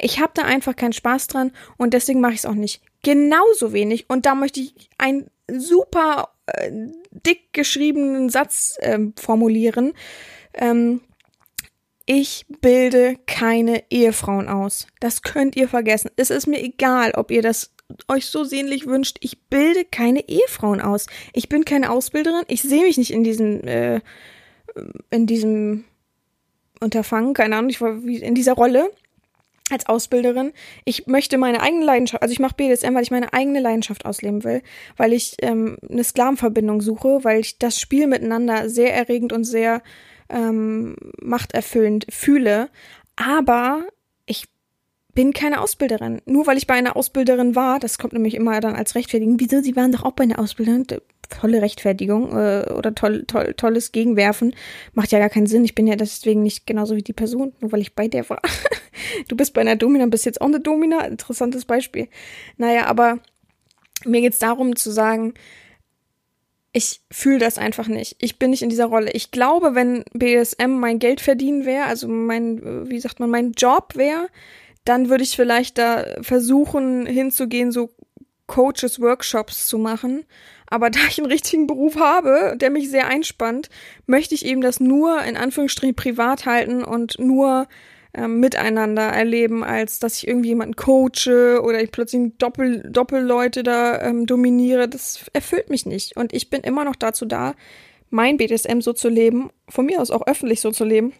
Ich 0.00 0.20
habe 0.20 0.32
da 0.34 0.42
einfach 0.42 0.76
keinen 0.76 0.92
Spaß 0.92 1.26
dran 1.26 1.52
und 1.76 1.92
deswegen 1.92 2.20
mache 2.20 2.34
ich 2.34 2.40
es 2.40 2.46
auch 2.46 2.54
nicht. 2.54 2.82
Genauso 3.02 3.72
wenig. 3.72 4.06
Und 4.08 4.26
da 4.26 4.34
möchte 4.34 4.60
ich 4.60 4.74
einen 4.96 5.28
super 5.50 6.30
äh, 6.46 6.70
dick 7.10 7.52
geschriebenen 7.52 8.28
Satz 8.28 8.76
äh, 8.80 8.98
formulieren. 9.16 9.92
Ähm, 10.54 11.00
ich 12.06 12.46
bilde 12.60 13.16
keine 13.26 13.84
Ehefrauen 13.90 14.48
aus. 14.48 14.86
Das 15.00 15.22
könnt 15.22 15.56
ihr 15.56 15.68
vergessen. 15.68 16.10
Es 16.16 16.30
ist 16.30 16.46
mir 16.46 16.62
egal, 16.62 17.12
ob 17.14 17.30
ihr 17.30 17.42
das 17.42 17.72
euch 18.08 18.26
so 18.26 18.44
sehnlich 18.44 18.86
wünscht. 18.86 19.18
Ich 19.20 19.42
bilde 19.48 19.84
keine 19.84 20.28
Ehefrauen 20.28 20.80
aus. 20.80 21.06
Ich 21.32 21.48
bin 21.48 21.64
keine 21.64 21.90
Ausbilderin. 21.90 22.44
Ich 22.48 22.62
sehe 22.62 22.82
mich 22.82 22.98
nicht 22.98 23.12
in 23.12 23.24
diesem, 23.24 23.66
äh, 23.66 24.00
in 25.10 25.26
diesem 25.26 25.84
Unterfangen, 26.80 27.34
keine 27.34 27.56
Ahnung, 27.56 27.70
ich 27.70 27.80
war 27.80 27.96
in 28.04 28.34
dieser 28.34 28.54
Rolle 28.54 28.90
als 29.70 29.86
Ausbilderin. 29.86 30.52
Ich 30.84 31.06
möchte 31.06 31.38
meine 31.38 31.62
eigene 31.62 31.84
Leidenschaft, 31.84 32.22
also 32.22 32.32
ich 32.32 32.40
mache 32.40 32.54
BDSM, 32.54 32.94
weil 32.94 33.02
ich 33.02 33.10
meine 33.10 33.32
eigene 33.32 33.60
Leidenschaft 33.60 34.04
ausleben 34.04 34.44
will, 34.44 34.62
weil 34.96 35.14
ich 35.14 35.36
ähm, 35.40 35.78
eine 35.88 36.04
Sklavenverbindung 36.04 36.82
suche, 36.82 37.20
weil 37.22 37.40
ich 37.40 37.58
das 37.58 37.80
Spiel 37.80 38.06
miteinander 38.06 38.68
sehr 38.68 38.94
erregend 38.94 39.32
und 39.32 39.44
sehr 39.44 39.82
ähm, 40.28 40.96
machterfüllend 41.20 42.06
fühle. 42.10 42.68
Aber 43.16 43.86
ich 44.26 44.48
bin 45.14 45.32
keine 45.32 45.60
Ausbilderin. 45.60 46.20
Nur 46.26 46.46
weil 46.46 46.58
ich 46.58 46.66
bei 46.66 46.74
einer 46.74 46.96
Ausbilderin 46.96 47.54
war, 47.54 47.78
das 47.78 47.98
kommt 47.98 48.12
nämlich 48.12 48.34
immer 48.34 48.60
dann 48.60 48.74
als 48.74 48.94
Rechtfertigung. 48.94 49.38
Wieso? 49.38 49.62
Sie 49.62 49.76
waren 49.76 49.92
doch 49.92 50.02
auch 50.02 50.12
bei 50.12 50.24
einer 50.24 50.38
Ausbilderin. 50.38 50.86
Tolle 51.30 51.62
Rechtfertigung 51.62 52.32
äh, 52.32 52.70
oder 52.76 52.94
toll, 52.94 53.24
toll, 53.26 53.54
tolles 53.56 53.92
Gegenwerfen. 53.92 54.54
Macht 54.92 55.12
ja 55.12 55.18
gar 55.18 55.30
keinen 55.30 55.46
Sinn. 55.46 55.64
Ich 55.64 55.74
bin 55.74 55.86
ja 55.86 55.96
deswegen 55.96 56.42
nicht 56.42 56.66
genauso 56.66 56.96
wie 56.96 57.02
die 57.02 57.12
Person, 57.12 57.54
nur 57.60 57.72
weil 57.72 57.80
ich 57.80 57.94
bei 57.94 58.08
der 58.08 58.28
war. 58.28 58.42
du 59.28 59.36
bist 59.36 59.54
bei 59.54 59.62
einer 59.62 59.76
Domina, 59.76 60.06
bist 60.06 60.26
jetzt 60.26 60.40
auch 60.40 60.46
eine 60.46 60.60
Domina. 60.60 61.06
Interessantes 61.06 61.64
Beispiel. 61.64 62.08
Naja, 62.56 62.86
aber 62.86 63.20
mir 64.04 64.20
geht's 64.20 64.38
darum 64.38 64.76
zu 64.76 64.90
sagen, 64.90 65.34
ich 66.76 67.02
fühle 67.10 67.38
das 67.38 67.56
einfach 67.56 67.86
nicht. 67.86 68.16
Ich 68.18 68.38
bin 68.38 68.50
nicht 68.50 68.62
in 68.62 68.68
dieser 68.68 68.86
Rolle. 68.86 69.12
Ich 69.12 69.30
glaube, 69.30 69.76
wenn 69.76 70.04
BSM 70.12 70.72
mein 70.72 70.98
Geld 70.98 71.20
verdienen 71.20 71.64
wäre, 71.64 71.86
also 71.86 72.08
mein, 72.08 72.90
wie 72.90 72.98
sagt 72.98 73.20
man, 73.20 73.30
mein 73.30 73.52
Job 73.52 73.92
wäre, 73.94 74.26
dann 74.84 75.08
würde 75.08 75.22
ich 75.22 75.36
vielleicht 75.36 75.78
da 75.78 76.04
versuchen 76.20 77.06
hinzugehen, 77.06 77.70
so 77.70 77.94
Coaches, 78.48 79.00
Workshops 79.00 79.68
zu 79.68 79.78
machen. 79.78 80.24
Aber 80.66 80.90
da 80.90 80.98
ich 81.08 81.18
einen 81.18 81.30
richtigen 81.30 81.68
Beruf 81.68 81.94
habe, 81.94 82.56
der 82.60 82.70
mich 82.70 82.90
sehr 82.90 83.06
einspannt, 83.06 83.70
möchte 84.06 84.34
ich 84.34 84.44
eben 84.44 84.60
das 84.60 84.80
nur 84.80 85.22
in 85.22 85.36
Anführungsstrichen 85.36 85.94
privat 85.94 86.44
halten 86.44 86.82
und 86.82 87.20
nur 87.20 87.68
ähm, 88.14 88.40
miteinander 88.40 89.02
erleben, 89.02 89.64
als 89.64 89.98
dass 89.98 90.16
ich 90.16 90.28
irgendwie 90.28 90.50
jemanden 90.50 90.76
coache 90.76 91.60
oder 91.62 91.82
ich 91.82 91.90
plötzlich 91.90 92.32
Doppel, 92.38 92.88
Doppelleute 92.88 93.62
da 93.62 94.00
ähm, 94.00 94.26
dominiere. 94.26 94.88
Das 94.88 95.24
erfüllt 95.32 95.70
mich 95.70 95.84
nicht. 95.86 96.16
Und 96.16 96.32
ich 96.32 96.50
bin 96.50 96.62
immer 96.62 96.84
noch 96.84 96.96
dazu 96.96 97.26
da, 97.26 97.54
mein 98.10 98.36
BDSM 98.36 98.80
so 98.80 98.92
zu 98.92 99.08
leben, 99.08 99.50
von 99.68 99.86
mir 99.86 100.00
aus 100.00 100.10
auch 100.10 100.26
öffentlich 100.26 100.60
so 100.60 100.70
zu 100.70 100.84
leben, 100.84 101.12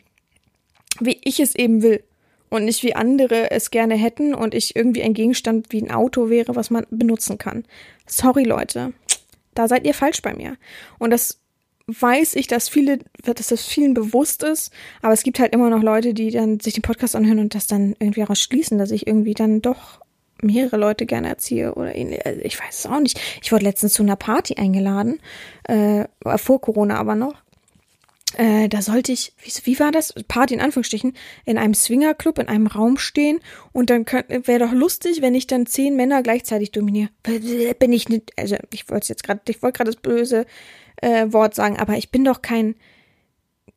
wie 1.00 1.20
ich 1.24 1.40
es 1.40 1.54
eben 1.54 1.82
will. 1.82 2.04
und 2.50 2.66
nicht 2.66 2.84
wie 2.84 2.94
andere 2.94 3.50
es 3.50 3.72
gerne 3.72 3.96
hätten 3.96 4.32
und 4.32 4.54
ich 4.54 4.76
irgendwie 4.76 5.02
ein 5.02 5.14
Gegenstand 5.14 5.72
wie 5.72 5.82
ein 5.82 5.90
Auto 5.90 6.30
wäre, 6.30 6.54
was 6.54 6.70
man 6.70 6.86
benutzen 6.90 7.36
kann. 7.36 7.64
Sorry, 8.06 8.44
Leute. 8.44 8.92
Da 9.54 9.66
seid 9.66 9.84
ihr 9.84 9.94
falsch 9.94 10.22
bei 10.22 10.34
mir. 10.34 10.56
Und 10.98 11.10
das 11.10 11.40
weiß 11.86 12.36
ich, 12.36 12.46
dass 12.46 12.68
viele, 12.68 12.98
dass 13.22 13.48
das 13.48 13.64
vielen 13.64 13.94
bewusst 13.94 14.42
ist, 14.42 14.72
aber 15.02 15.12
es 15.12 15.22
gibt 15.22 15.38
halt 15.38 15.52
immer 15.52 15.70
noch 15.70 15.82
Leute, 15.82 16.14
die 16.14 16.30
dann 16.30 16.60
sich 16.60 16.74
den 16.74 16.82
Podcast 16.82 17.14
anhören 17.14 17.38
und 17.38 17.54
das 17.54 17.66
dann 17.66 17.94
irgendwie 17.98 18.22
rausschließen, 18.22 18.78
dass 18.78 18.90
ich 18.90 19.06
irgendwie 19.06 19.34
dann 19.34 19.60
doch 19.60 20.00
mehrere 20.40 20.76
Leute 20.76 21.06
gerne 21.06 21.28
erziehe 21.28 21.74
oder 21.74 21.94
ähnlich. 21.94 22.24
Also 22.24 22.40
ich 22.42 22.58
weiß 22.58 22.78
es 22.80 22.86
auch 22.86 23.00
nicht. 23.00 23.20
Ich 23.42 23.52
wurde 23.52 23.64
letztens 23.64 23.94
zu 23.94 24.02
einer 24.02 24.16
Party 24.16 24.56
eingeladen, 24.56 25.20
äh, 25.64 26.04
vor 26.36 26.60
Corona 26.60 26.96
aber 26.96 27.14
noch. 27.14 27.34
Äh, 28.36 28.68
da 28.68 28.82
sollte 28.82 29.12
ich, 29.12 29.32
wie, 29.42 29.52
wie 29.64 29.78
war 29.78 29.92
das? 29.92 30.12
Party 30.26 30.54
in 30.54 30.60
Anführungsstrichen, 30.60 31.14
in 31.44 31.56
einem 31.56 31.74
Swingerclub, 31.74 32.38
in 32.38 32.48
einem 32.48 32.66
Raum 32.66 32.98
stehen 32.98 33.40
und 33.72 33.90
dann 33.90 34.06
wäre 34.06 34.58
doch 34.58 34.72
lustig, 34.72 35.22
wenn 35.22 35.34
ich 35.34 35.46
dann 35.46 35.66
zehn 35.66 35.94
Männer 35.94 36.22
gleichzeitig 36.22 36.72
dominiere. 36.72 37.10
Bin 37.78 37.92
ich 37.92 38.08
nicht, 38.08 38.32
also 38.36 38.56
ich 38.72 38.88
wollte 38.90 39.08
jetzt 39.08 39.22
gerade, 39.22 39.40
ich 39.48 39.62
wollte 39.62 39.76
gerade 39.76 39.92
das 39.92 40.00
böse 40.00 40.46
äh, 40.96 41.26
Wort 41.32 41.54
sagen, 41.54 41.78
aber 41.78 41.96
ich 41.96 42.10
bin 42.10 42.24
doch 42.24 42.42
kein, 42.42 42.74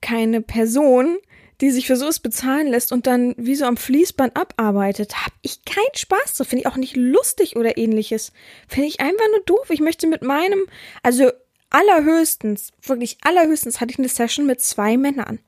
keine 0.02 0.42
Person, 0.42 1.18
die 1.62 1.72
sich 1.72 1.88
für 1.88 1.96
sowas 1.96 2.20
bezahlen 2.20 2.68
lässt 2.68 2.92
und 2.92 3.08
dann 3.08 3.34
wie 3.38 3.56
so 3.56 3.66
am 3.66 3.78
Fließband 3.78 4.36
abarbeitet, 4.38 5.26
hab 5.26 5.34
ich 5.42 5.66
keinen 5.66 5.96
Spaß. 5.96 6.38
So 6.38 6.44
finde 6.44 6.62
ich 6.62 6.68
auch 6.68 6.78
nicht 6.78 6.96
lustig 6.96 7.56
oder 7.56 7.78
ähnliches. 7.78 8.32
Finde 8.68 8.88
ich 8.88 9.00
einfach 9.00 9.26
nur 9.32 9.42
doof. 9.46 9.70
Ich 9.70 9.80
möchte 9.80 10.06
mit 10.08 10.22
meinem, 10.22 10.68
also 11.02 11.32
allerhöchstens, 11.72 12.72
wirklich 12.84 13.18
allerhöchstens 13.22 13.82
hatte 13.82 13.92
ich 13.92 14.00
eine 14.00 14.10
Session 14.10 14.46
mit 14.46 14.62
zwei 14.62 14.98
Männern. 14.98 15.40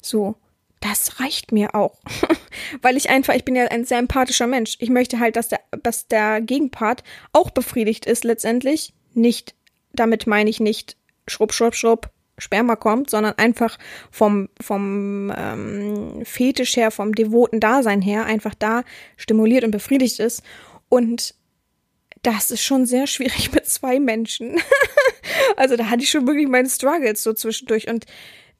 So. 0.00 0.36
Das 0.82 1.20
reicht 1.20 1.52
mir 1.52 1.74
auch. 1.74 1.98
Weil 2.80 2.96
ich 2.96 3.10
einfach, 3.10 3.34
ich 3.34 3.44
bin 3.44 3.54
ja 3.54 3.66
ein 3.66 3.84
sehr 3.84 3.98
empathischer 3.98 4.46
Mensch. 4.46 4.76
Ich 4.80 4.88
möchte 4.88 5.20
halt, 5.20 5.36
dass 5.36 5.48
der, 5.48 5.60
dass 5.82 6.08
der 6.08 6.40
Gegenpart 6.40 7.04
auch 7.34 7.50
befriedigt 7.50 8.06
ist 8.06 8.24
letztendlich. 8.24 8.94
Nicht, 9.12 9.54
damit 9.92 10.26
meine 10.26 10.48
ich 10.48 10.58
nicht 10.58 10.96
schrupp, 11.30 11.52
schrupp, 11.52 11.74
schrupp, 11.74 12.10
Sperma 12.38 12.76
kommt, 12.76 13.10
sondern 13.10 13.34
einfach 13.36 13.78
vom, 14.10 14.48
vom 14.60 15.32
ähm, 15.36 16.24
Fetisch 16.24 16.76
her, 16.76 16.90
vom 16.90 17.14
devoten 17.14 17.60
Dasein 17.60 18.00
her, 18.00 18.24
einfach 18.24 18.54
da 18.54 18.82
stimuliert 19.16 19.64
und 19.64 19.70
befriedigt 19.70 20.20
ist. 20.20 20.42
Und 20.88 21.34
das 22.22 22.50
ist 22.50 22.62
schon 22.62 22.86
sehr 22.86 23.06
schwierig 23.06 23.52
mit 23.54 23.66
zwei 23.66 24.00
Menschen. 24.00 24.56
also 25.56 25.76
da 25.76 25.90
hatte 25.90 26.02
ich 26.02 26.10
schon 26.10 26.26
wirklich 26.26 26.48
meine 26.48 26.68
Struggles 26.68 27.22
so 27.22 27.32
zwischendurch. 27.32 27.88
Und 27.88 28.06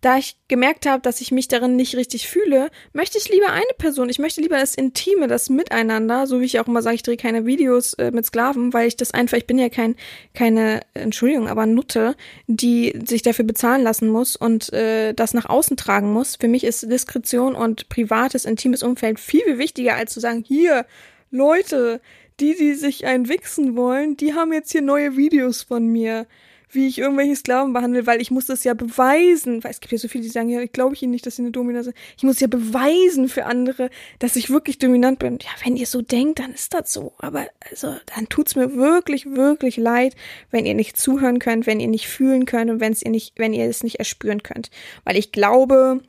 da 0.01 0.17
ich 0.17 0.37
gemerkt 0.49 0.87
habe, 0.87 1.03
dass 1.03 1.21
ich 1.21 1.31
mich 1.31 1.49
darin 1.49 1.77
nicht 1.77 1.95
richtig 1.95 2.29
fühle, 2.29 2.71
möchte 2.93 3.19
ich 3.19 3.29
lieber 3.29 3.53
eine 3.53 3.73
Person. 3.77 4.09
Ich 4.09 4.19
möchte 4.19 4.41
lieber 4.41 4.59
das 4.59 4.75
Intime, 4.75 5.29
das 5.29 5.51
Miteinander, 5.51 6.27
so 6.27 6.41
wie 6.41 6.47
ich 6.47 6.59
auch 6.59 6.67
immer 6.67 6.81
sage, 6.81 6.97
ich 6.97 7.03
drehe 7.03 7.19
keine 7.19 7.45
Videos 7.45 7.95
äh, 7.95 8.11
mit 8.11 8.25
Sklaven, 8.25 8.73
weil 8.73 8.89
ich 8.89 8.97
das 8.97 9.13
einfach, 9.13 9.37
ich 9.37 9.47
bin 9.47 9.59
ja 9.59 9.69
kein, 9.69 9.97
keine, 10.33 10.81
Entschuldigung, 10.95 11.49
aber 11.49 11.67
Nutte, 11.67 12.17
die 12.47 12.99
sich 13.05 13.23
dafür 13.23 13.45
bezahlen 13.45 13.83
lassen 13.83 14.09
muss 14.09 14.37
und 14.37 14.73
äh, 14.73 15.13
das 15.13 15.35
nach 15.35 15.47
außen 15.47 15.77
tragen 15.77 16.13
muss. 16.13 16.37
Für 16.37 16.49
mich 16.49 16.65
ist 16.65 16.91
Diskretion 16.91 17.55
und 17.55 17.89
privates, 17.89 18.47
intimes 18.47 18.83
Umfeld 18.83 19.21
viel, 19.21 19.43
viel 19.45 19.59
wichtiger, 19.59 19.97
als 19.97 20.13
zu 20.13 20.21
sagen, 20.21 20.45
hier, 20.47 20.87
Leute, 21.31 22.01
die, 22.41 22.57
die 22.57 22.75
sich 22.75 23.07
ein 23.07 23.29
Wichsen 23.29 23.77
wollen, 23.77 24.17
die 24.17 24.35
haben 24.35 24.53
jetzt 24.53 24.73
hier 24.73 24.83
neue 24.83 25.17
Videos 25.17 25.63
von 25.63 25.87
mir 25.87 26.27
wie 26.73 26.87
ich 26.87 26.99
irgendwelche 26.99 27.37
Sklaven 27.37 27.73
behandle, 27.73 28.07
weil 28.07 28.21
ich 28.21 28.31
muss 28.31 28.47
das 28.47 28.65
ja 28.65 28.75
beweisen, 28.75 29.63
weil 29.65 29.71
es 29.71 29.81
gibt 29.81 29.93
ja 29.93 29.99
so 29.99 30.09
viele, 30.09 30.23
die 30.23 30.31
sagen, 30.31 30.49
ja, 30.49 30.61
ich 30.61 30.73
glaube 30.73 30.95
ich 30.95 31.03
ihnen 31.03 31.13
nicht, 31.13 31.27
dass 31.27 31.37
sie 31.37 31.43
eine 31.43 31.51
Domina 31.51 31.83
sind. 31.83 31.97
Ich 32.17 32.23
muss 32.23 32.41
ja 32.41 32.47
beweisen 32.47 33.29
für 33.29 33.47
andere, 33.47 33.91
dass 34.19 34.37
ich 34.37 34.51
wirklich 34.51 34.79
dominant 34.79 35.19
bin. 35.19 35.39
Ja, 35.43 35.51
wenn 35.65 35.77
ihr 35.77 35.87
so 35.87 36.03
denkt, 36.03 36.39
dann 36.39 36.53
ist 36.53 36.75
das 36.75 36.93
so. 36.93 37.13
Aber 37.19 37.47
also, 37.71 37.95
dann 38.15 38.29
tut's 38.29 38.57
mir 38.57 38.75
wirklich, 38.75 39.27
wirklich 39.27 39.77
leid, 39.77 40.15
wenn 40.51 40.67
ihr 40.67 40.75
nicht 40.75 40.97
zuhören 40.97 41.39
könnt, 41.39 41.67
wenn 41.67 41.81
ihr 41.81 41.89
nicht 41.89 42.09
fühlen 42.09 42.47
könnt 42.47 42.71
und 42.71 42.81
wenn 42.81 42.95
ihr 43.01 43.11
nicht, 43.11 43.39
wenn 43.39 43.53
ihr 43.53 43.67
es 43.67 43.83
nicht 43.83 43.97
erspüren 43.97 44.43
könnt. 44.43 44.71
Weil 45.05 45.17
ich 45.17 45.33
glaube, 45.33 46.01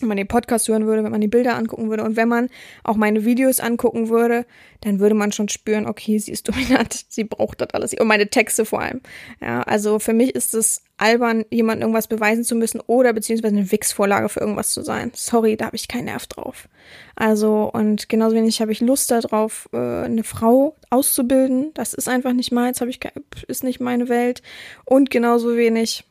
wenn 0.00 0.08
man 0.08 0.16
den 0.16 0.26
Podcast 0.26 0.66
hören 0.66 0.86
würde, 0.86 1.04
wenn 1.04 1.12
man 1.12 1.20
die 1.20 1.28
Bilder 1.28 1.54
angucken 1.54 1.88
würde 1.88 2.02
und 2.02 2.16
wenn 2.16 2.28
man 2.28 2.50
auch 2.82 2.96
meine 2.96 3.24
Videos 3.24 3.60
angucken 3.60 4.08
würde, 4.08 4.44
dann 4.80 4.98
würde 4.98 5.14
man 5.14 5.30
schon 5.30 5.48
spüren, 5.48 5.86
okay, 5.86 6.18
sie 6.18 6.32
ist 6.32 6.48
dominant, 6.48 7.06
sie 7.08 7.24
braucht 7.24 7.60
das 7.60 7.70
alles 7.72 7.94
und 7.94 8.06
meine 8.08 8.28
Texte 8.28 8.64
vor 8.64 8.80
allem. 8.80 9.00
Ja, 9.40 9.62
also 9.62 10.00
für 10.00 10.12
mich 10.12 10.34
ist 10.34 10.54
es 10.54 10.82
albern, 10.96 11.44
jemandem 11.50 11.82
irgendwas 11.82 12.08
beweisen 12.08 12.44
zu 12.44 12.56
müssen 12.56 12.80
oder 12.86 13.12
beziehungsweise 13.12 13.56
eine 13.56 13.70
Wix-Vorlage 13.70 14.28
für 14.28 14.40
irgendwas 14.40 14.72
zu 14.72 14.82
sein. 14.82 15.12
Sorry, 15.14 15.56
da 15.56 15.66
habe 15.66 15.76
ich 15.76 15.86
keinen 15.86 16.06
Nerv 16.06 16.26
drauf. 16.26 16.68
Also 17.14 17.70
und 17.72 18.08
genauso 18.08 18.34
wenig 18.34 18.60
habe 18.60 18.72
ich 18.72 18.80
Lust 18.80 19.12
darauf, 19.12 19.68
äh, 19.72 19.76
eine 19.76 20.24
Frau 20.24 20.76
auszubilden. 20.90 21.70
Das 21.74 21.94
ist 21.94 22.08
einfach 22.08 22.32
nicht 22.32 22.50
meins, 22.50 22.80
habe 22.80 22.90
ich 22.90 23.00
ist 23.46 23.62
nicht 23.62 23.80
meine 23.80 24.08
Welt 24.08 24.42
und 24.84 25.10
genauso 25.10 25.56
wenig 25.56 26.04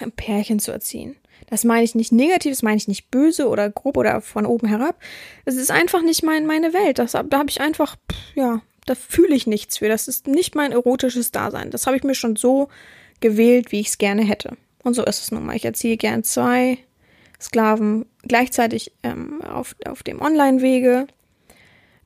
ein 0.00 0.12
Pärchen 0.12 0.58
zu 0.58 0.72
erziehen. 0.72 1.16
Das 1.52 1.64
meine 1.64 1.84
ich 1.84 1.94
nicht 1.94 2.12
negativ, 2.12 2.52
das 2.52 2.62
meine 2.62 2.78
ich 2.78 2.88
nicht 2.88 3.10
böse 3.10 3.46
oder 3.46 3.68
grob 3.68 3.98
oder 3.98 4.22
von 4.22 4.46
oben 4.46 4.68
herab. 4.68 4.98
Es 5.44 5.56
ist 5.56 5.70
einfach 5.70 6.00
nicht 6.00 6.22
mein, 6.22 6.46
meine 6.46 6.72
Welt. 6.72 6.98
Das, 6.98 7.12
da 7.12 7.26
habe 7.30 7.50
ich 7.50 7.60
einfach, 7.60 7.96
ja, 8.34 8.62
da 8.86 8.94
fühle 8.94 9.34
ich 9.34 9.46
nichts 9.46 9.76
für. 9.76 9.90
Das 9.90 10.08
ist 10.08 10.26
nicht 10.26 10.54
mein 10.54 10.72
erotisches 10.72 11.30
Dasein. 11.30 11.70
Das 11.70 11.86
habe 11.86 11.98
ich 11.98 12.04
mir 12.04 12.14
schon 12.14 12.36
so 12.36 12.68
gewählt, 13.20 13.70
wie 13.70 13.80
ich 13.80 13.88
es 13.88 13.98
gerne 13.98 14.22
hätte. 14.22 14.56
Und 14.82 14.94
so 14.94 15.04
ist 15.04 15.20
es 15.20 15.30
nun 15.30 15.44
mal. 15.44 15.54
Ich 15.54 15.66
erziehe 15.66 15.98
gern 15.98 16.24
zwei 16.24 16.78
Sklaven 17.38 18.06
gleichzeitig 18.22 18.92
ähm, 19.02 19.42
auf, 19.42 19.76
auf 19.84 20.02
dem 20.02 20.22
Online-Wege. 20.22 21.06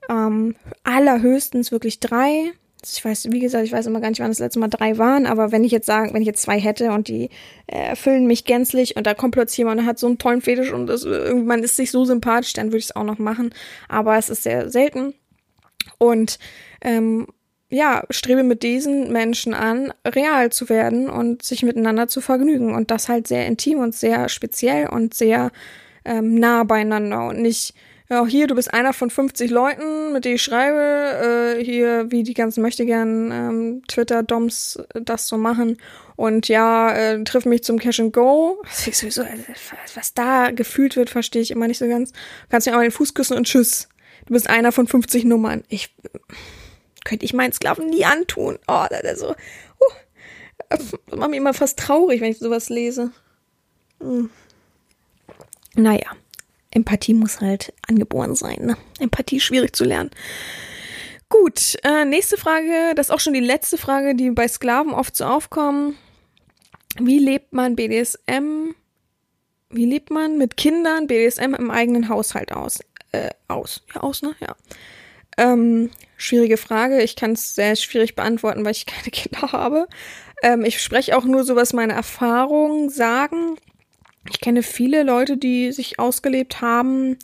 Ähm, 0.09 0.57
allerhöchstens 0.83 1.71
wirklich 1.71 2.01
drei 2.01 2.51
ich 2.94 3.05
weiß, 3.05 3.29
wie 3.31 3.40
gesagt, 3.40 3.64
ich 3.64 3.72
weiß 3.72 3.87
immer 3.87 4.01
gar 4.01 4.11
nicht, 4.11 4.20
wann 4.20 4.31
das 4.31 4.38
letzte 4.38 4.59
Mal 4.59 4.68
drei 4.68 4.99
waren, 4.99 5.27
aber 5.27 5.53
wenn 5.53 5.64
ich 5.64 5.72
jetzt 5.72 5.87
sagen, 5.87 6.12
wenn 6.14 6.22
ich 6.22 6.27
jetzt 6.27 6.42
zwei 6.42 6.61
hätte 6.61 6.92
und 6.92 7.09
die 7.09 7.31
äh, 7.66 7.79
erfüllen 7.88 8.27
mich 8.27 8.44
gänzlich 8.44 8.96
und 8.96 9.07
da 9.07 9.14
kommt 9.14 9.35
plötzlich 9.35 9.59
jemand 9.59 9.81
und 9.81 9.87
hat 9.87 9.99
so 9.99 10.07
einen 10.07 10.18
tollen 10.18 10.40
Fetisch 10.40 10.72
und 10.72 10.87
das, 10.87 11.05
man 11.05 11.62
ist 11.62 11.77
sich 11.77 11.90
so 11.90 12.05
sympathisch, 12.05 12.53
dann 12.53 12.66
würde 12.66 12.79
ich 12.79 12.87
es 12.87 12.96
auch 12.96 13.05
noch 13.05 13.18
machen. 13.18 13.55
Aber 13.88 14.16
es 14.16 14.29
ist 14.29 14.42
sehr 14.42 14.70
selten. 14.70 15.14
Und 15.99 16.38
ähm, 16.83 17.27
ja, 17.68 18.05
strebe 18.11 18.42
mit 18.42 18.62
diesen 18.62 19.12
Menschen 19.12 19.55
an, 19.55 19.92
real 20.07 20.53
zu 20.53 20.68
werden 20.68 21.09
und 21.09 21.42
sich 21.42 21.62
miteinander 21.62 22.09
zu 22.09 22.20
vergnügen. 22.20 22.75
Und 22.75 22.90
das 22.90 23.09
halt 23.09 23.27
sehr 23.27 23.46
intim 23.46 23.79
und 23.79 23.94
sehr 23.94 24.29
speziell 24.29 24.88
und 24.88 25.14
sehr 25.14 25.51
ähm, 26.05 26.37
nah 26.37 26.64
beieinander 26.64 27.27
und 27.27 27.42
nicht 27.42 27.75
ja, 28.09 28.25
hier, 28.27 28.47
du 28.47 28.55
bist 28.55 28.73
einer 28.73 28.92
von 28.92 29.11
50 29.11 29.51
Leuten, 29.51 30.12
mit 30.12 30.25
denen 30.25 30.37
ich 30.37 30.42
schreibe, 30.42 31.59
äh, 31.59 31.64
hier, 31.64 32.11
wie 32.11 32.23
die 32.23 32.35
ganzen 32.35 32.62
möchte 32.62 32.87
gern 32.87 33.33
ähm, 33.33 33.83
Twitter-Doms 33.88 34.81
das 34.95 35.27
so 35.27 35.37
machen. 35.37 35.79
Und 36.14 36.49
ja, 36.49 36.92
äh, 36.92 37.25
triff 37.25 37.45
mich 37.45 37.64
zum 37.64 37.79
Cash 37.79 38.01
and 38.01 38.12
Go. 38.12 38.59
Was, 38.62 38.87
ich 38.87 38.97
sowieso, 38.97 39.23
also, 39.23 39.42
was 39.95 40.14
da 40.14 40.51
gefühlt 40.51 40.97
wird, 40.97 41.11
verstehe 41.11 41.42
ich 41.42 41.51
immer 41.51 41.66
nicht 41.66 41.79
so 41.79 41.88
ganz. 41.88 42.12
Kannst 42.49 42.66
mir 42.66 42.77
auch 42.77 42.81
den 42.81 42.92
Fuß 42.92 43.14
küssen 43.14 43.37
und 43.37 43.47
tschüss. 43.47 43.88
Du 44.27 44.33
bist 44.35 44.49
einer 44.49 44.73
von 44.73 44.87
50 44.87 45.25
Nummern. 45.25 45.64
Ich 45.69 45.95
könnte 47.05 47.25
ich 47.25 47.35
meinen 47.35 47.53
Sklaven 47.53 47.88
nie 47.88 48.05
antun. 48.05 48.59
Oh, 48.66 48.85
das 48.88 49.03
ist 49.03 49.21
so. 49.21 49.31
Uh, 49.31 49.92
das 50.69 50.92
macht 51.16 51.31
mich 51.31 51.38
immer 51.38 51.55
fast 51.55 51.79
traurig, 51.79 52.21
wenn 52.21 52.31
ich 52.31 52.38
sowas 52.38 52.69
lese. 52.69 53.11
Hm. 54.01 54.31
Naja. 55.75 56.16
Empathie 56.77 57.15
muss 57.15 57.41
halt 57.41 57.73
angeboren 57.89 58.35
sein. 58.35 58.59
Ne? 58.61 58.77
Empathie 59.01 59.41
schwierig 59.41 59.75
zu 59.75 59.85
lernen. 59.85 60.11
Gut, 61.29 61.77
äh, 61.83 62.05
nächste 62.05 62.37
Frage, 62.37 62.95
das 62.95 63.09
ist 63.09 63.11
auch 63.11 63.21
schon 63.21 63.33
die 63.33 63.41
letzte 63.41 63.79
Frage, 63.79 64.15
die 64.15 64.31
bei 64.31 64.47
Sklaven 64.47 64.93
oft 64.93 65.17
so 65.17 65.25
aufkommen. 65.25 65.97
Wie 67.01 67.19
lebt 67.19 67.53
man 67.53 67.77
BDSM? 67.77 68.75
Wie 69.71 69.87
lebt 69.87 70.11
man 70.11 70.39
mit 70.39 70.57
Kindern 70.57 71.07
BDSM 71.07 71.55
im 71.55 71.71
eigenen 71.71 72.09
Haushalt 72.09 72.53
aus? 72.53 72.79
Äh, 73.11 73.31
aus. 73.49 73.83
Ja, 73.95 74.03
aus, 74.03 74.23
ne? 74.23 74.37
Ja. 74.41 74.55
Ähm, 75.39 75.91
schwierige 76.17 76.59
Frage. 76.59 77.03
Ich 77.03 77.17
kann 77.17 77.33
es 77.33 77.55
sehr 77.55 77.75
schwierig 77.77 78.15
beantworten, 78.15 78.65
weil 78.65 78.73
ich 78.73 78.87
keine 78.87 79.11
Kinder 79.11 79.51
habe. 79.53 79.89
Ähm, 80.43 80.65
ich 80.65 80.83
spreche 80.83 81.17
auch 81.17 81.25
nur 81.25 81.43
so, 81.43 81.57
was 81.57 81.73
meine 81.73 81.95
Erfahrungen 81.95 82.91
sagen. 82.91 83.57
Ich 84.31 84.41
kenne 84.41 84.62
viele 84.62 85.03
Leute, 85.03 85.37
die 85.37 85.73
sich 85.73 85.99
ausgelebt 85.99 86.61
haben, 86.61 87.17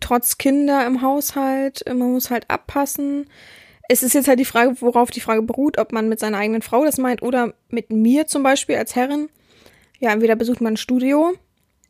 trotz 0.00 0.38
Kinder 0.38 0.86
im 0.86 1.02
Haushalt. 1.02 1.84
Man 1.86 2.12
muss 2.12 2.30
halt 2.30 2.48
abpassen. 2.48 3.26
Es 3.88 4.02
ist 4.02 4.14
jetzt 4.14 4.28
halt 4.28 4.38
die 4.38 4.44
Frage, 4.44 4.80
worauf 4.80 5.10
die 5.10 5.20
Frage 5.20 5.42
beruht, 5.42 5.78
ob 5.78 5.92
man 5.92 6.08
mit 6.08 6.20
seiner 6.20 6.38
eigenen 6.38 6.62
Frau 6.62 6.84
das 6.84 6.98
meint 6.98 7.22
oder 7.22 7.54
mit 7.70 7.90
mir 7.90 8.26
zum 8.26 8.42
Beispiel 8.42 8.76
als 8.76 8.94
Herrin. 8.94 9.28
Ja, 9.98 10.12
entweder 10.12 10.36
besucht 10.36 10.60
man 10.60 10.74
ein 10.74 10.76
Studio, 10.76 11.34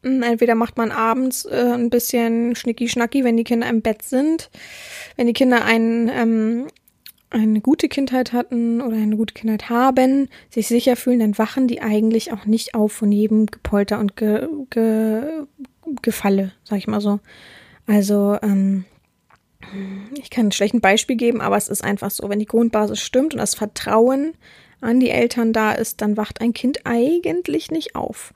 hm, 0.02 0.22
entweder 0.22 0.54
macht 0.54 0.76
man 0.76 0.92
abends 0.92 1.44
äh, 1.44 1.72
ein 1.74 1.90
bisschen 1.90 2.54
schnicki-schnacki, 2.54 3.24
wenn 3.24 3.36
die 3.36 3.44
Kinder 3.44 3.68
im 3.68 3.82
Bett 3.82 4.02
sind. 4.02 4.50
Wenn 5.16 5.26
die 5.26 5.32
Kinder 5.32 5.64
einen 5.64 6.08
ähm, 6.08 6.66
eine 7.30 7.60
gute 7.60 7.88
Kindheit 7.88 8.32
hatten 8.32 8.80
oder 8.80 8.96
eine 8.96 9.16
gute 9.16 9.34
Kindheit 9.34 9.68
haben, 9.68 10.28
sich 10.50 10.66
sicher 10.68 10.96
fühlen, 10.96 11.20
dann 11.20 11.38
wachen 11.38 11.68
die 11.68 11.80
eigentlich 11.80 12.32
auch 12.32 12.46
nicht 12.46 12.74
auf 12.74 12.92
von 12.92 13.12
jedem 13.12 13.46
Gepolter 13.46 13.98
und 13.98 14.16
Ge 14.16 14.48
Ge 14.70 15.44
Gefalle, 16.02 16.52
sag 16.64 16.78
ich 16.78 16.86
mal 16.86 17.00
so. 17.00 17.20
Also, 17.86 18.36
ähm, 18.42 18.84
ich 20.20 20.30
kann 20.30 20.50
ein 20.58 20.80
Beispiel 20.80 21.16
geben, 21.16 21.40
aber 21.40 21.56
es 21.56 21.68
ist 21.68 21.82
einfach 21.82 22.10
so, 22.10 22.28
wenn 22.28 22.38
die 22.38 22.46
Grundbasis 22.46 23.00
stimmt 23.00 23.34
und 23.34 23.38
das 23.38 23.54
Vertrauen 23.54 24.34
an 24.80 25.00
die 25.00 25.10
Eltern 25.10 25.52
da 25.52 25.72
ist, 25.72 26.00
dann 26.00 26.16
wacht 26.16 26.40
ein 26.40 26.52
Kind 26.52 26.80
eigentlich 26.84 27.70
nicht 27.70 27.96
auf. 27.96 28.32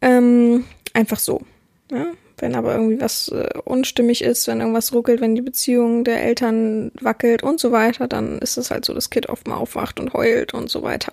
Ähm, 0.00 0.64
einfach 0.92 1.18
so. 1.18 1.42
Ja? 1.90 2.06
Wenn 2.38 2.54
aber 2.54 2.74
irgendwie 2.74 3.00
was 3.00 3.28
äh, 3.28 3.48
unstimmig 3.64 4.22
ist, 4.22 4.46
wenn 4.46 4.60
irgendwas 4.60 4.92
ruckelt, 4.92 5.20
wenn 5.20 5.34
die 5.34 5.42
Beziehung 5.42 6.04
der 6.04 6.22
Eltern 6.22 6.92
wackelt 7.00 7.42
und 7.42 7.60
so 7.60 7.72
weiter, 7.72 8.08
dann 8.08 8.38
ist 8.38 8.58
es 8.58 8.70
halt 8.70 8.84
so, 8.84 8.92
das 8.92 9.10
Kind 9.10 9.28
oft 9.28 9.48
mal 9.48 9.56
aufwacht 9.56 9.98
und 9.98 10.12
heult 10.12 10.52
und 10.52 10.68
so 10.68 10.82
weiter. 10.82 11.12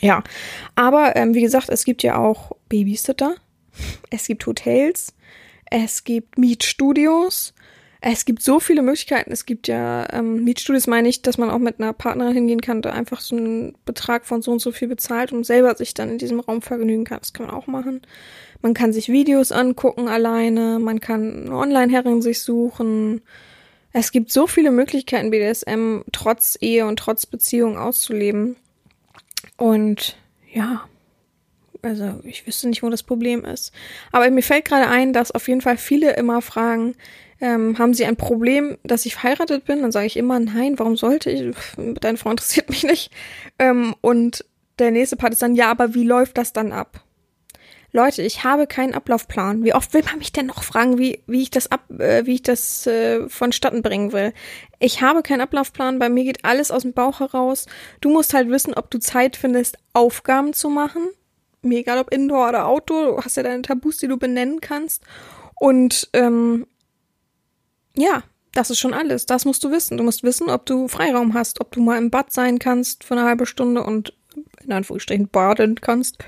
Ja, 0.00 0.22
aber 0.74 1.16
ähm, 1.16 1.34
wie 1.34 1.42
gesagt, 1.42 1.70
es 1.70 1.84
gibt 1.84 2.02
ja 2.02 2.18
auch 2.18 2.52
Babysitter, 2.68 3.36
es 4.10 4.26
gibt 4.26 4.46
Hotels, 4.46 5.14
es 5.70 6.04
gibt 6.04 6.38
Mietstudios, 6.38 7.54
es 8.00 8.24
gibt 8.24 8.42
so 8.42 8.60
viele 8.60 8.82
Möglichkeiten. 8.82 9.32
Es 9.32 9.44
gibt 9.44 9.66
ja 9.66 10.06
ähm, 10.12 10.44
Mietstudios, 10.44 10.86
meine 10.86 11.08
ich, 11.08 11.22
dass 11.22 11.36
man 11.36 11.50
auch 11.50 11.58
mit 11.58 11.80
einer 11.80 11.92
Partnerin 11.92 12.32
hingehen 12.32 12.60
kann, 12.60 12.80
da 12.80 12.90
einfach 12.90 13.20
so 13.20 13.36
einen 13.36 13.76
Betrag 13.84 14.24
von 14.24 14.40
so 14.40 14.52
und 14.52 14.60
so 14.60 14.70
viel 14.70 14.88
bezahlt 14.88 15.32
und 15.32 15.44
selber 15.44 15.74
sich 15.74 15.94
dann 15.94 16.10
in 16.10 16.18
diesem 16.18 16.38
Raum 16.38 16.62
vergnügen 16.62 17.04
kann. 17.04 17.18
Das 17.18 17.32
kann 17.32 17.46
man 17.46 17.54
auch 17.54 17.66
machen. 17.66 18.02
Man 18.60 18.74
kann 18.74 18.92
sich 18.92 19.08
Videos 19.08 19.52
angucken 19.52 20.08
alleine, 20.08 20.78
man 20.78 21.00
kann 21.00 21.50
Online-Herren 21.50 22.22
sich 22.22 22.42
suchen. 22.42 23.20
Es 23.92 24.12
gibt 24.12 24.30
so 24.30 24.46
viele 24.46 24.70
Möglichkeiten, 24.70 25.30
BDSM 25.30 26.00
trotz 26.12 26.58
Ehe 26.60 26.86
und 26.86 26.98
trotz 26.98 27.26
Beziehung 27.26 27.78
auszuleben. 27.78 28.56
Und 29.56 30.16
ja, 30.52 30.84
also 31.82 32.20
ich 32.24 32.46
wüsste 32.46 32.68
nicht, 32.68 32.82
wo 32.82 32.90
das 32.90 33.02
Problem 33.02 33.44
ist. 33.44 33.72
Aber 34.12 34.28
mir 34.30 34.42
fällt 34.42 34.64
gerade 34.64 34.88
ein, 34.88 35.12
dass 35.12 35.30
auf 35.30 35.48
jeden 35.48 35.60
Fall 35.60 35.76
viele 35.76 36.16
immer 36.16 36.42
fragen, 36.42 36.94
ähm, 37.40 37.78
haben 37.78 37.94
sie 37.94 38.04
ein 38.04 38.16
Problem, 38.16 38.78
dass 38.82 39.06
ich 39.06 39.14
verheiratet 39.14 39.64
bin? 39.64 39.82
Dann 39.82 39.92
sage 39.92 40.06
ich 40.06 40.16
immer, 40.16 40.40
nein, 40.40 40.78
warum 40.78 40.96
sollte 40.96 41.30
ich? 41.30 41.54
Deine 42.00 42.18
Frau 42.18 42.30
interessiert 42.32 42.68
mich 42.68 42.82
nicht. 42.82 43.12
Ähm, 43.58 43.94
und 44.00 44.44
der 44.78 44.90
nächste 44.90 45.16
Part 45.16 45.32
ist 45.32 45.42
dann, 45.42 45.54
ja, 45.54 45.70
aber 45.70 45.94
wie 45.94 46.04
läuft 46.04 46.38
das 46.38 46.52
dann 46.52 46.72
ab? 46.72 47.04
Leute, 47.92 48.22
ich 48.22 48.44
habe 48.44 48.66
keinen 48.66 48.94
Ablaufplan. 48.94 49.64
Wie 49.64 49.74
oft 49.74 49.94
will 49.94 50.02
man 50.04 50.18
mich 50.18 50.32
denn 50.32 50.46
noch 50.46 50.62
fragen, 50.62 50.98
wie, 50.98 51.22
wie 51.26 51.42
ich 51.42 51.50
das 51.50 51.70
ab, 51.72 51.90
äh, 51.98 52.26
wie 52.26 52.34
ich 52.34 52.42
das 52.42 52.86
äh, 52.86 53.26
vonstatten 53.28 53.80
bringen 53.80 54.12
will? 54.12 54.34
Ich 54.78 55.00
habe 55.00 55.22
keinen 55.22 55.40
Ablaufplan. 55.40 55.98
Bei 55.98 56.10
mir 56.10 56.24
geht 56.24 56.44
alles 56.44 56.70
aus 56.70 56.82
dem 56.82 56.92
Bauch 56.92 57.20
heraus. 57.20 57.66
Du 58.00 58.10
musst 58.10 58.34
halt 58.34 58.50
wissen, 58.50 58.74
ob 58.74 58.90
du 58.90 58.98
Zeit 58.98 59.36
findest, 59.36 59.78
Aufgaben 59.94 60.52
zu 60.52 60.68
machen. 60.68 61.08
Mir 61.62 61.78
egal, 61.78 61.98
ob 61.98 62.12
Indoor 62.12 62.50
oder 62.50 62.66
Outdoor. 62.66 63.06
Du 63.06 63.22
hast 63.22 63.36
ja 63.36 63.42
deine 63.42 63.62
Tabus, 63.62 63.96
die 63.96 64.08
du 64.08 64.18
benennen 64.18 64.60
kannst. 64.60 65.02
Und 65.54 66.10
ähm, 66.12 66.66
ja, 67.96 68.22
das 68.52 68.70
ist 68.70 68.80
schon 68.80 68.94
alles. 68.94 69.24
Das 69.24 69.46
musst 69.46 69.64
du 69.64 69.70
wissen. 69.70 69.96
Du 69.96 70.04
musst 70.04 70.22
wissen, 70.22 70.50
ob 70.50 70.66
du 70.66 70.88
Freiraum 70.88 71.32
hast, 71.32 71.60
ob 71.60 71.72
du 71.72 71.80
mal 71.80 71.96
im 71.96 72.10
Bad 72.10 72.32
sein 72.32 72.58
kannst 72.58 73.02
für 73.02 73.14
eine 73.14 73.24
halbe 73.24 73.46
Stunde 73.46 73.82
und 73.82 74.12
in 74.68 74.74
Anführungsstrichen 74.74 75.28
baden 75.28 75.76
kannst. 75.80 76.18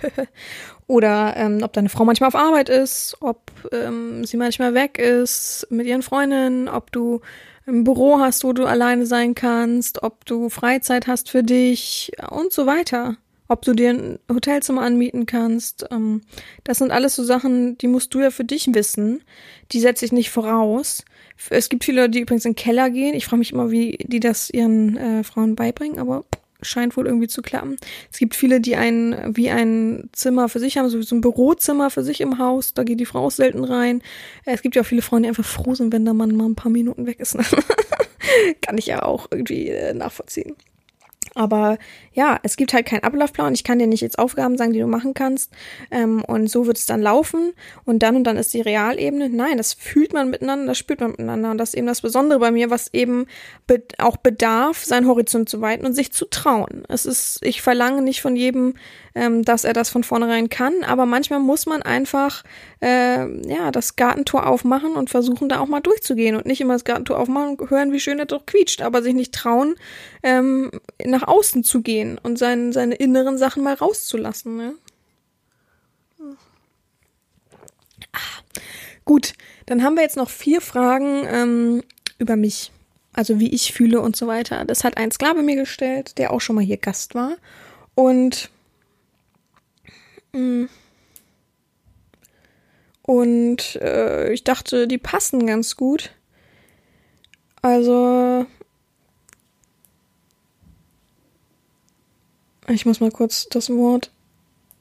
Oder 0.86 1.34
ähm, 1.36 1.60
ob 1.62 1.72
deine 1.72 1.88
Frau 1.88 2.04
manchmal 2.04 2.28
auf 2.28 2.34
Arbeit 2.34 2.68
ist, 2.68 3.16
ob 3.20 3.52
ähm, 3.70 4.24
sie 4.24 4.36
manchmal 4.36 4.74
weg 4.74 4.98
ist 4.98 5.66
mit 5.70 5.86
ihren 5.86 6.02
Freundinnen, 6.02 6.68
ob 6.68 6.90
du 6.90 7.20
ein 7.66 7.84
Büro 7.84 8.18
hast, 8.18 8.42
wo 8.42 8.52
du 8.52 8.64
alleine 8.64 9.06
sein 9.06 9.34
kannst, 9.34 10.02
ob 10.02 10.24
du 10.24 10.48
Freizeit 10.48 11.06
hast 11.06 11.30
für 11.30 11.42
dich 11.42 12.12
und 12.30 12.52
so 12.52 12.66
weiter. 12.66 13.16
Ob 13.46 13.62
du 13.62 13.72
dir 13.72 13.90
ein 13.90 14.18
Hotelzimmer 14.32 14.82
anmieten 14.82 15.26
kannst. 15.26 15.84
Ähm, 15.90 16.22
das 16.62 16.78
sind 16.78 16.92
alles 16.92 17.16
so 17.16 17.24
Sachen, 17.24 17.76
die 17.78 17.88
musst 17.88 18.14
du 18.14 18.20
ja 18.20 18.30
für 18.30 18.44
dich 18.44 18.72
wissen. 18.74 19.22
Die 19.72 19.80
setze 19.80 20.04
ich 20.04 20.12
nicht 20.12 20.30
voraus. 20.30 21.04
Es 21.50 21.68
gibt 21.68 21.84
viele, 21.84 22.08
die 22.08 22.20
übrigens 22.20 22.44
in 22.44 22.52
den 22.52 22.56
Keller 22.56 22.90
gehen. 22.90 23.14
Ich 23.14 23.26
frage 23.26 23.38
mich 23.38 23.52
immer, 23.52 23.70
wie 23.70 23.98
die 24.02 24.20
das 24.20 24.50
ihren 24.50 24.96
äh, 24.96 25.24
Frauen 25.24 25.56
beibringen, 25.56 25.98
aber 25.98 26.24
scheint 26.62 26.96
wohl 26.96 27.06
irgendwie 27.06 27.28
zu 27.28 27.42
klappen. 27.42 27.76
Es 28.10 28.18
gibt 28.18 28.34
viele, 28.34 28.60
die 28.60 28.76
ein, 28.76 29.36
wie 29.36 29.50
ein 29.50 30.08
Zimmer 30.12 30.48
für 30.48 30.60
sich 30.60 30.78
haben, 30.78 30.88
so 30.88 30.98
wie 30.98 31.02
so 31.02 31.14
ein 31.14 31.20
Bürozimmer 31.20 31.90
für 31.90 32.02
sich 32.02 32.20
im 32.20 32.38
Haus. 32.38 32.74
Da 32.74 32.84
geht 32.84 33.00
die 33.00 33.06
Frau 33.06 33.30
selten 33.30 33.64
rein. 33.64 34.02
Es 34.44 34.62
gibt 34.62 34.76
ja 34.76 34.82
auch 34.82 34.86
viele 34.86 35.02
Frauen, 35.02 35.22
die 35.22 35.28
einfach 35.28 35.44
froh 35.44 35.74
sind, 35.74 35.92
wenn 35.92 36.04
der 36.04 36.14
Mann 36.14 36.34
mal 36.34 36.46
ein 36.46 36.54
paar 36.54 36.72
Minuten 36.72 37.06
weg 37.06 37.20
ist. 37.20 37.36
Kann 38.60 38.78
ich 38.78 38.86
ja 38.86 39.02
auch 39.02 39.28
irgendwie 39.30 39.68
äh, 39.68 39.94
nachvollziehen. 39.94 40.56
Aber 41.34 41.78
ja, 42.12 42.38
es 42.42 42.56
gibt 42.56 42.72
halt 42.72 42.86
keinen 42.86 43.04
Ablaufplan. 43.04 43.54
Ich 43.54 43.64
kann 43.64 43.78
dir 43.78 43.86
nicht 43.86 44.00
jetzt 44.00 44.18
Aufgaben 44.18 44.56
sagen, 44.56 44.72
die 44.72 44.80
du 44.80 44.86
machen 44.86 45.14
kannst. 45.14 45.52
Ähm, 45.90 46.24
und 46.24 46.50
so 46.50 46.66
wird 46.66 46.78
es 46.78 46.86
dann 46.86 47.00
laufen. 47.00 47.52
Und 47.84 48.02
dann 48.02 48.16
und 48.16 48.24
dann 48.24 48.36
ist 48.36 48.52
die 48.54 48.60
Realebene. 48.60 49.28
Nein, 49.28 49.56
das 49.56 49.72
fühlt 49.74 50.12
man 50.12 50.30
miteinander, 50.30 50.66
das 50.66 50.78
spürt 50.78 51.00
man 51.00 51.10
miteinander. 51.10 51.52
Und 51.52 51.58
das 51.58 51.70
ist 51.70 51.74
eben 51.76 51.86
das 51.86 52.00
Besondere 52.00 52.38
bei 52.40 52.50
mir, 52.50 52.70
was 52.70 52.92
eben 52.92 53.26
be 53.66 53.82
auch 53.98 54.16
bedarf, 54.16 54.84
seinen 54.84 55.06
Horizont 55.06 55.48
zu 55.48 55.60
weiten 55.60 55.86
und 55.86 55.94
sich 55.94 56.12
zu 56.12 56.24
trauen. 56.26 56.84
Es 56.88 57.06
ist, 57.06 57.38
ich 57.42 57.62
verlange 57.62 58.02
nicht 58.02 58.20
von 58.20 58.36
jedem, 58.36 58.74
ähm, 59.14 59.44
dass 59.44 59.64
er 59.64 59.72
das 59.72 59.90
von 59.90 60.04
vornherein 60.04 60.48
kann, 60.48 60.84
aber 60.84 61.06
manchmal 61.06 61.40
muss 61.40 61.66
man 61.66 61.82
einfach 61.82 62.44
äh, 62.80 63.48
ja 63.48 63.70
das 63.70 63.96
Gartentor 63.96 64.46
aufmachen 64.46 64.92
und 64.94 65.10
versuchen, 65.10 65.48
da 65.48 65.60
auch 65.60 65.66
mal 65.66 65.80
durchzugehen 65.80 66.36
und 66.36 66.46
nicht 66.46 66.60
immer 66.60 66.74
das 66.74 66.84
Gartentor 66.84 67.18
aufmachen 67.18 67.56
und 67.56 67.70
hören, 67.70 67.92
wie 67.92 68.00
schön 68.00 68.18
er 68.18 68.26
doch 68.26 68.46
quietscht, 68.46 68.82
aber 68.82 69.02
sich 69.02 69.14
nicht 69.14 69.34
trauen, 69.34 69.74
ähm, 70.22 70.70
nach 71.04 71.26
außen 71.26 71.64
zu 71.64 71.82
gehen 71.82 72.18
und 72.22 72.38
sein, 72.38 72.72
seine 72.72 72.94
inneren 72.94 73.38
Sachen 73.38 73.62
mal 73.62 73.74
rauszulassen. 73.74 74.56
Ne? 74.56 74.74
Ah, 78.12 78.42
gut, 79.04 79.34
dann 79.66 79.82
haben 79.82 79.94
wir 79.94 80.02
jetzt 80.02 80.16
noch 80.16 80.30
vier 80.30 80.60
Fragen 80.60 81.24
ähm, 81.26 81.82
über 82.18 82.36
mich. 82.36 82.72
Also 83.12 83.40
wie 83.40 83.52
ich 83.52 83.72
fühle 83.72 84.00
und 84.00 84.14
so 84.14 84.28
weiter. 84.28 84.64
Das 84.64 84.84
hat 84.84 84.96
ein 84.96 85.10
Sklave 85.10 85.42
mir 85.42 85.56
gestellt, 85.56 86.16
der 86.18 86.32
auch 86.32 86.40
schon 86.40 86.56
mal 86.56 86.64
hier 86.64 86.76
Gast 86.76 87.14
war. 87.14 87.36
Und. 87.94 88.50
Und 93.02 93.76
äh, 93.76 94.32
ich 94.32 94.44
dachte, 94.44 94.86
die 94.86 94.98
passen 94.98 95.46
ganz 95.46 95.76
gut. 95.76 96.10
Also. 97.62 98.46
Ich 102.68 102.86
muss 102.86 103.00
mal 103.00 103.10
kurz 103.10 103.48
das 103.48 103.68
Wort 103.70 104.12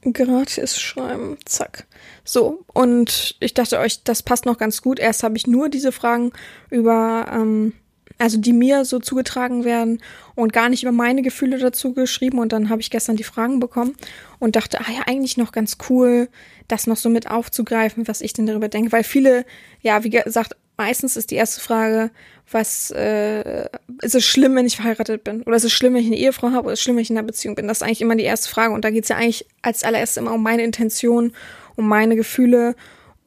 gratis 0.02 0.80
schreiben. 0.80 1.38
Zack. 1.46 1.88
So, 2.24 2.64
und 2.74 3.36
ich 3.40 3.54
dachte 3.54 3.80
euch, 3.80 4.04
das 4.04 4.24
passt 4.24 4.46
noch 4.46 4.58
ganz 4.58 4.82
gut. 4.82 5.00
Erst 5.00 5.24
habe 5.24 5.38
ich 5.38 5.48
nur 5.48 5.70
diese 5.70 5.92
Fragen 5.92 6.32
über 6.70 7.28
ähm, 7.32 7.74
also 8.20 8.38
die 8.38 8.54
mir 8.54 8.86
so 8.86 9.00
zugetragen 9.00 9.64
werden 9.64 10.02
und 10.36 10.54
gar 10.54 10.70
nicht 10.70 10.84
über 10.84 10.92
meine 10.92 11.22
Gefühle 11.22 11.58
dazu 11.58 11.94
geschrieben. 11.94 12.38
Und 12.38 12.52
dann 12.52 12.70
habe 12.70 12.82
ich 12.82 12.92
gestern 12.92 13.16
die 13.16 13.24
Fragen 13.24 13.60
bekommen 13.60 13.96
und 14.40 14.56
dachte, 14.56 14.80
ah 14.82 14.92
ja, 14.92 15.04
eigentlich 15.08 15.38
noch 15.38 15.52
ganz 15.52 15.78
cool, 15.90 16.28
das 16.68 16.86
noch 16.86 16.98
so 16.98 17.10
mit 17.10 17.32
aufzugreifen, 17.32 18.08
was 18.08 18.22
ich 18.22 18.34
denn 18.34 18.46
darüber 18.46 18.68
denke. 18.68 18.92
Weil 18.92 19.04
viele, 19.04 19.46
ja, 19.82 20.04
wie 20.04 20.10
gesagt, 20.10 20.56
meistens 20.78 21.16
ist 21.18 21.32
die 21.32 21.36
erste 21.36 21.62
Frage, 21.62 22.12
was 22.52 22.92
äh, 22.92 23.70
ist 24.02 24.16
es 24.16 24.26
schlimm, 24.26 24.56
wenn 24.56 24.66
ich 24.66 24.76
verheiratet 24.76 25.24
bin? 25.24 25.44
Oder 25.44 25.56
ist 25.56 25.66
es 25.66 25.72
schlimm, 25.72 25.94
wenn 25.94 26.02
ich 26.02 26.08
eine 26.08 26.18
Ehefrau 26.18 26.52
habe? 26.52 26.66
Oder 26.66 26.74
ist 26.74 26.80
es 26.80 26.84
schlimm, 26.84 26.98
wenn 26.98 27.04
ich 27.04 27.10
in 27.10 27.18
einer 27.18 27.28
Beziehung 27.28 27.56
bin? 27.56 27.68
Das 27.68 27.78
ist 27.78 27.84
eigentlich 27.84 28.02
immer 28.02 28.16
die 28.16 28.24
erste 28.24 28.50
Frage. 28.50 28.74
Und 28.74 28.84
da 28.84 28.90
geht 28.90 29.04
es 29.04 29.10
ja 29.10 29.16
eigentlich 29.16 29.46
als 29.62 29.84
allererstes 29.84 30.18
immer 30.18 30.34
um 30.34 30.44
meine 30.44 30.64
Intention, 30.64 31.34
um 31.76 31.88
meine 31.88 32.16
Gefühle 32.16 32.76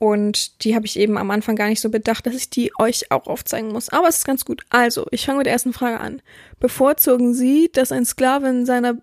und 0.03 0.64
die 0.64 0.74
habe 0.74 0.84
ich 0.84 0.98
eben 0.98 1.16
am 1.16 1.30
Anfang 1.30 1.55
gar 1.55 1.68
nicht 1.68 1.80
so 1.80 1.88
bedacht, 1.88 2.26
dass 2.26 2.34
ich 2.34 2.50
die 2.50 2.72
euch 2.76 3.12
auch 3.12 3.28
aufzeigen 3.28 3.70
muss. 3.70 3.88
Aber 3.88 4.09
es 4.09 4.16
ist 4.16 4.24
ganz 4.24 4.44
gut. 4.44 4.64
Also, 4.68 5.07
ich 5.12 5.24
fange 5.24 5.38
mit 5.38 5.46
der 5.46 5.53
ersten 5.53 5.72
Frage 5.72 6.00
an. 6.00 6.20
Bevorzugen 6.59 7.34
Sie, 7.34 7.70
dass 7.72 7.92
ein 7.92 8.05
Sklave 8.05 8.48
in 8.48 8.66
seiner, 8.66 8.96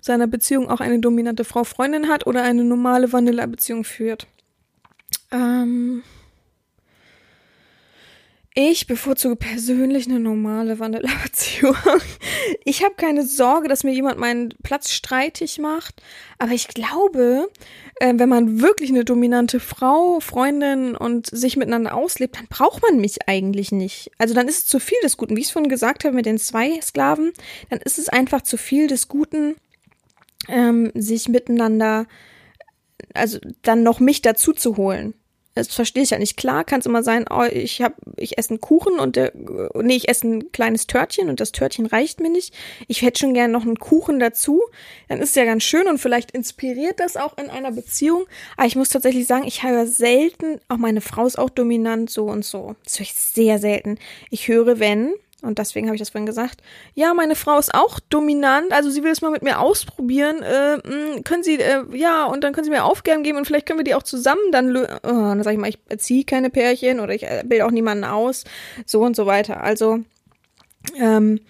seiner 0.00 0.26
Beziehung 0.26 0.68
auch 0.68 0.80
eine 0.80 0.98
dominante 0.98 1.44
Frau 1.44 1.62
Freundin 1.62 2.08
hat 2.08 2.26
oder 2.26 2.42
eine 2.42 2.64
normale 2.64 3.12
Vanilla-Beziehung 3.12 3.84
führt? 3.84 4.26
Ähm, 5.30 6.02
ich 8.58 8.86
bevorzuge 8.86 9.36
persönlich 9.36 10.06
eine 10.08 10.18
normale 10.18 10.78
Vanilla-Beziehung. 10.78 11.76
Ich 12.64 12.82
habe 12.84 12.94
keine 12.96 13.26
Sorge, 13.26 13.68
dass 13.68 13.84
mir 13.84 13.92
jemand 13.92 14.18
meinen 14.18 14.54
Platz 14.62 14.92
streitig 14.92 15.58
macht. 15.58 16.00
Aber 16.38 16.52
ich 16.52 16.68
glaube, 16.68 17.48
äh, 17.96 18.14
wenn 18.16 18.28
man 18.28 18.60
wirklich 18.60 18.90
eine 18.90 19.04
dominante 19.04 19.60
Frau, 19.60 20.20
Freundin 20.20 20.96
und 20.96 21.26
sich 21.26 21.56
miteinander 21.56 21.94
auslebt, 21.94 22.36
dann 22.36 22.46
braucht 22.48 22.82
man 22.82 23.00
mich 23.00 23.28
eigentlich 23.28 23.72
nicht. 23.72 24.10
Also 24.18 24.32
dann 24.32 24.48
ist 24.48 24.58
es 24.58 24.66
zu 24.66 24.78
viel 24.78 24.98
des 25.02 25.16
Guten. 25.16 25.36
Wie 25.36 25.40
ich 25.40 25.46
es 25.46 25.52
vorhin 25.52 25.68
gesagt 25.68 26.04
habe 26.04 26.14
mit 26.14 26.26
den 26.26 26.38
zwei 26.38 26.80
Sklaven, 26.80 27.32
dann 27.68 27.80
ist 27.80 27.98
es 27.98 28.08
einfach 28.08 28.42
zu 28.42 28.56
viel 28.56 28.86
des 28.86 29.08
Guten, 29.08 29.56
ähm, 30.48 30.92
sich 30.94 31.28
miteinander, 31.28 32.06
also 33.12 33.38
dann 33.62 33.82
noch 33.82 34.00
mich 34.00 34.22
dazu 34.22 34.52
zu 34.52 34.76
holen. 34.76 35.14
Das 35.56 35.74
verstehe 35.74 36.02
ich 36.02 36.10
ja 36.10 36.18
nicht. 36.18 36.36
Klar 36.36 36.64
kann 36.64 36.80
es 36.80 36.86
immer 36.86 37.02
sein, 37.02 37.24
oh, 37.30 37.44
ich 37.50 37.80
hab, 37.80 37.94
ich 38.16 38.36
esse 38.36 38.50
einen 38.50 38.60
Kuchen 38.60 39.00
und 39.00 39.16
der, 39.16 39.32
nee, 39.74 39.96
ich 39.96 40.06
esse 40.06 40.28
ein 40.28 40.52
kleines 40.52 40.86
Törtchen 40.86 41.30
und 41.30 41.40
das 41.40 41.50
Törtchen 41.50 41.86
reicht 41.86 42.20
mir 42.20 42.28
nicht. 42.28 42.54
Ich 42.88 43.00
hätte 43.00 43.20
schon 43.20 43.32
gerne 43.32 43.54
noch 43.54 43.62
einen 43.62 43.78
Kuchen 43.78 44.18
dazu. 44.18 44.62
Dann 45.08 45.20
ist 45.20 45.30
es 45.30 45.34
ja 45.34 45.46
ganz 45.46 45.62
schön 45.62 45.88
und 45.88 45.98
vielleicht 45.98 46.32
inspiriert 46.32 47.00
das 47.00 47.16
auch 47.16 47.38
in 47.38 47.48
einer 47.48 47.72
Beziehung. 47.72 48.26
Aber 48.58 48.66
ich 48.66 48.76
muss 48.76 48.90
tatsächlich 48.90 49.26
sagen, 49.26 49.46
ich 49.46 49.62
höre 49.62 49.86
selten, 49.86 50.60
auch 50.68 50.76
meine 50.76 51.00
Frau 51.00 51.24
ist 51.24 51.38
auch 51.38 51.50
dominant, 51.50 52.10
so 52.10 52.26
und 52.26 52.44
so. 52.44 52.76
Das 52.84 52.98
höre 52.98 53.06
ich 53.06 53.14
sehr 53.14 53.58
selten. 53.58 53.98
Ich 54.28 54.48
höre, 54.48 54.78
wenn, 54.78 55.14
und 55.42 55.58
deswegen 55.58 55.86
habe 55.86 55.94
ich 55.94 56.00
das 56.00 56.10
vorhin 56.10 56.26
gesagt. 56.26 56.62
Ja, 56.94 57.12
meine 57.12 57.34
Frau 57.34 57.58
ist 57.58 57.74
auch 57.74 58.00
dominant, 58.00 58.72
also 58.72 58.90
sie 58.90 59.02
will 59.02 59.12
es 59.12 59.20
mal 59.20 59.30
mit 59.30 59.42
mir 59.42 59.60
ausprobieren. 59.60 60.42
Äh, 60.42 60.76
mh, 60.76 61.22
können 61.24 61.42
Sie, 61.42 61.56
äh, 61.60 61.84
ja, 61.92 62.24
und 62.24 62.42
dann 62.42 62.52
können 62.52 62.64
Sie 62.64 62.70
mir 62.70 62.84
Aufgaben 62.84 63.22
geben 63.22 63.36
und 63.36 63.44
vielleicht 63.46 63.66
können 63.66 63.78
wir 63.78 63.84
die 63.84 63.94
auch 63.94 64.02
zusammen 64.02 64.50
dann 64.50 64.68
lösen. 64.68 64.98
Oh, 65.02 65.08
dann 65.08 65.42
sage 65.42 65.54
ich 65.54 65.60
mal, 65.60 65.68
ich 65.68 65.78
erziehe 65.88 66.24
keine 66.24 66.48
Pärchen 66.48 67.00
oder 67.00 67.14
ich 67.14 67.24
äh, 67.24 67.42
bilde 67.44 67.66
auch 67.66 67.70
niemanden 67.70 68.04
aus, 68.04 68.44
so 68.86 69.02
und 69.02 69.14
so 69.14 69.26
weiter. 69.26 69.62
Also, 69.62 70.00
ähm, 70.98 71.40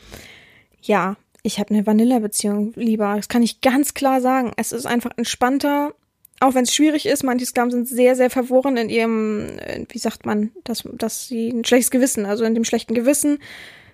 ja, 0.82 1.16
ich 1.42 1.60
habe 1.60 1.70
eine 1.72 1.86
Vanilla-Beziehung 1.86 2.72
lieber. 2.74 3.14
Das 3.14 3.28
kann 3.28 3.42
ich 3.42 3.60
ganz 3.60 3.94
klar 3.94 4.20
sagen. 4.20 4.52
Es 4.56 4.72
ist 4.72 4.86
einfach 4.86 5.12
entspannter, 5.16 5.94
auch 6.40 6.54
wenn 6.54 6.64
es 6.64 6.74
schwierig 6.74 7.06
ist, 7.06 7.24
manche 7.24 7.46
Sklaven 7.46 7.70
sind 7.70 7.88
sehr, 7.88 8.14
sehr 8.14 8.30
verworren 8.30 8.76
in 8.76 8.88
ihrem, 8.88 9.58
äh, 9.58 9.84
wie 9.88 9.98
sagt 9.98 10.26
man, 10.26 10.50
dass, 10.64 10.84
dass 10.92 11.28
sie 11.28 11.48
ein 11.48 11.64
schlechtes 11.64 11.90
Gewissen, 11.90 12.26
also 12.26 12.44
in 12.44 12.54
dem 12.54 12.64
schlechten 12.64 12.94
Gewissen. 12.94 13.38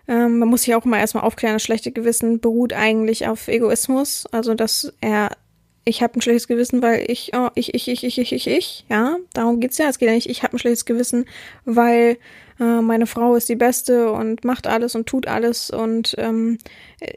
Ähm, 0.08 0.38
man 0.38 0.48
muss 0.48 0.62
sich 0.62 0.74
auch 0.74 0.84
immer 0.84 0.98
erstmal 0.98 1.24
aufklären, 1.24 1.54
das 1.54 1.62
schlechte 1.62 1.92
Gewissen 1.92 2.40
beruht 2.40 2.72
eigentlich 2.72 3.28
auf 3.28 3.48
Egoismus. 3.48 4.26
Also, 4.32 4.54
dass 4.54 4.92
er, 5.00 5.36
ich 5.84 6.02
habe 6.02 6.18
ein 6.18 6.22
schlechtes 6.22 6.46
Gewissen, 6.46 6.82
weil 6.82 7.04
ich, 7.10 7.32
oh, 7.34 7.48
ich, 7.54 7.74
ich, 7.74 7.88
ich, 7.88 8.04
ich, 8.04 8.18
ich, 8.18 8.32
ich, 8.32 8.46
ich, 8.46 8.84
ja, 8.88 9.16
darum 9.32 9.60
geht's 9.60 9.78
ja. 9.78 9.88
Es 9.88 9.98
geht 9.98 10.08
ja 10.08 10.14
nicht, 10.14 10.28
ich 10.28 10.42
habe 10.42 10.56
ein 10.56 10.58
schlechtes 10.58 10.84
Gewissen, 10.84 11.24
weil 11.64 12.18
äh, 12.60 12.80
meine 12.80 13.06
Frau 13.06 13.34
ist 13.34 13.48
die 13.48 13.56
Beste 13.56 14.12
und 14.12 14.44
macht 14.44 14.66
alles 14.66 14.94
und 14.94 15.06
tut 15.06 15.26
alles 15.26 15.70
und 15.70 16.14
ähm, 16.18 16.58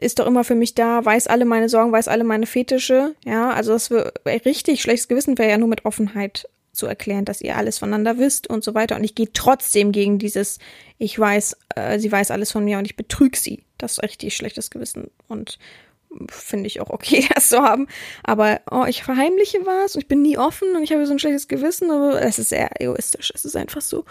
ist 0.00 0.18
doch 0.18 0.26
immer 0.26 0.42
für 0.42 0.56
mich 0.56 0.74
da, 0.74 1.04
weiß 1.04 1.28
alle 1.28 1.44
meine 1.44 1.68
Sorgen, 1.68 1.92
weiß 1.92 2.08
alle 2.08 2.24
meine 2.24 2.46
Fetische. 2.46 3.14
Ja, 3.24 3.50
also 3.50 3.72
das 3.72 3.90
wäre 3.90 4.12
richtig 4.44 4.82
schlechtes 4.82 5.08
Gewissen 5.08 5.38
wäre 5.38 5.50
ja 5.50 5.58
nur 5.58 5.68
mit 5.68 5.84
Offenheit 5.84 6.48
zu 6.72 6.86
erklären, 6.86 7.24
dass 7.24 7.40
ihr 7.40 7.56
alles 7.56 7.78
voneinander 7.78 8.18
wisst 8.18 8.48
und 8.48 8.64
so 8.64 8.74
weiter. 8.74 8.96
Und 8.96 9.04
ich 9.04 9.14
gehe 9.14 9.32
trotzdem 9.32 9.92
gegen 9.92 10.18
dieses, 10.18 10.58
ich 10.98 11.18
weiß, 11.18 11.56
äh, 11.74 11.98
sie 11.98 12.10
weiß 12.10 12.30
alles 12.30 12.52
von 12.52 12.64
mir 12.64 12.78
und 12.78 12.84
ich 12.84 12.96
betrüge 12.96 13.38
sie. 13.38 13.62
Das 13.78 13.92
ist 13.92 14.02
richtig 14.02 14.36
schlechtes 14.36 14.70
Gewissen 14.70 15.10
und 15.28 15.58
finde 16.28 16.66
ich 16.66 16.80
auch 16.80 16.90
okay, 16.90 17.26
das 17.34 17.48
zu 17.48 17.62
haben. 17.62 17.86
Aber 18.22 18.60
oh, 18.70 18.84
ich 18.86 19.02
verheimliche 19.02 19.64
was 19.64 19.94
und 19.94 20.02
ich 20.02 20.08
bin 20.08 20.22
nie 20.22 20.38
offen 20.38 20.76
und 20.76 20.82
ich 20.82 20.92
habe 20.92 21.06
so 21.06 21.12
ein 21.12 21.18
schlechtes 21.18 21.48
Gewissen, 21.48 21.90
aber 21.90 22.20
es 22.22 22.38
ist 22.38 22.50
sehr 22.50 22.80
egoistisch. 22.80 23.32
Es 23.34 23.44
ist 23.44 23.56
einfach 23.56 23.80
so. 23.80 24.04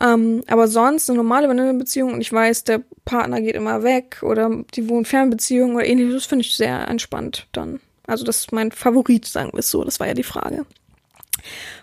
Ähm, 0.00 0.42
aber 0.46 0.66
sonst 0.66 1.10
eine 1.10 1.18
normale 1.18 1.48
Vanillebeziehung 1.48 2.14
und 2.14 2.20
ich 2.22 2.32
weiß, 2.32 2.64
der 2.64 2.82
Partner 3.04 3.40
geht 3.40 3.54
immer 3.54 3.82
weg 3.82 4.22
oder 4.22 4.50
die 4.74 4.88
wohnen 4.88 5.04
Fernbeziehung 5.04 5.74
oder 5.74 5.86
ähnliches, 5.86 6.14
das 6.14 6.26
finde 6.26 6.44
ich 6.44 6.56
sehr 6.56 6.88
entspannt 6.88 7.48
dann. 7.52 7.80
Also 8.06 8.24
das 8.24 8.38
ist 8.38 8.52
mein 8.52 8.72
Favorit, 8.72 9.26
sagen 9.26 9.52
wir 9.52 9.60
es 9.60 9.70
so. 9.70 9.84
Das 9.84 10.00
war 10.00 10.06
ja 10.06 10.14
die 10.14 10.22
Frage. 10.22 10.66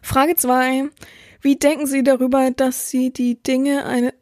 Frage 0.01 0.36
zwei: 0.36 0.89
Wie 1.41 1.55
denken 1.55 1.86
Sie 1.86 2.03
darüber, 2.03 2.51
dass 2.51 2.89
Sie 2.89 3.13
die 3.13 3.41
Dinge 3.41 3.86
eine, 3.86 4.13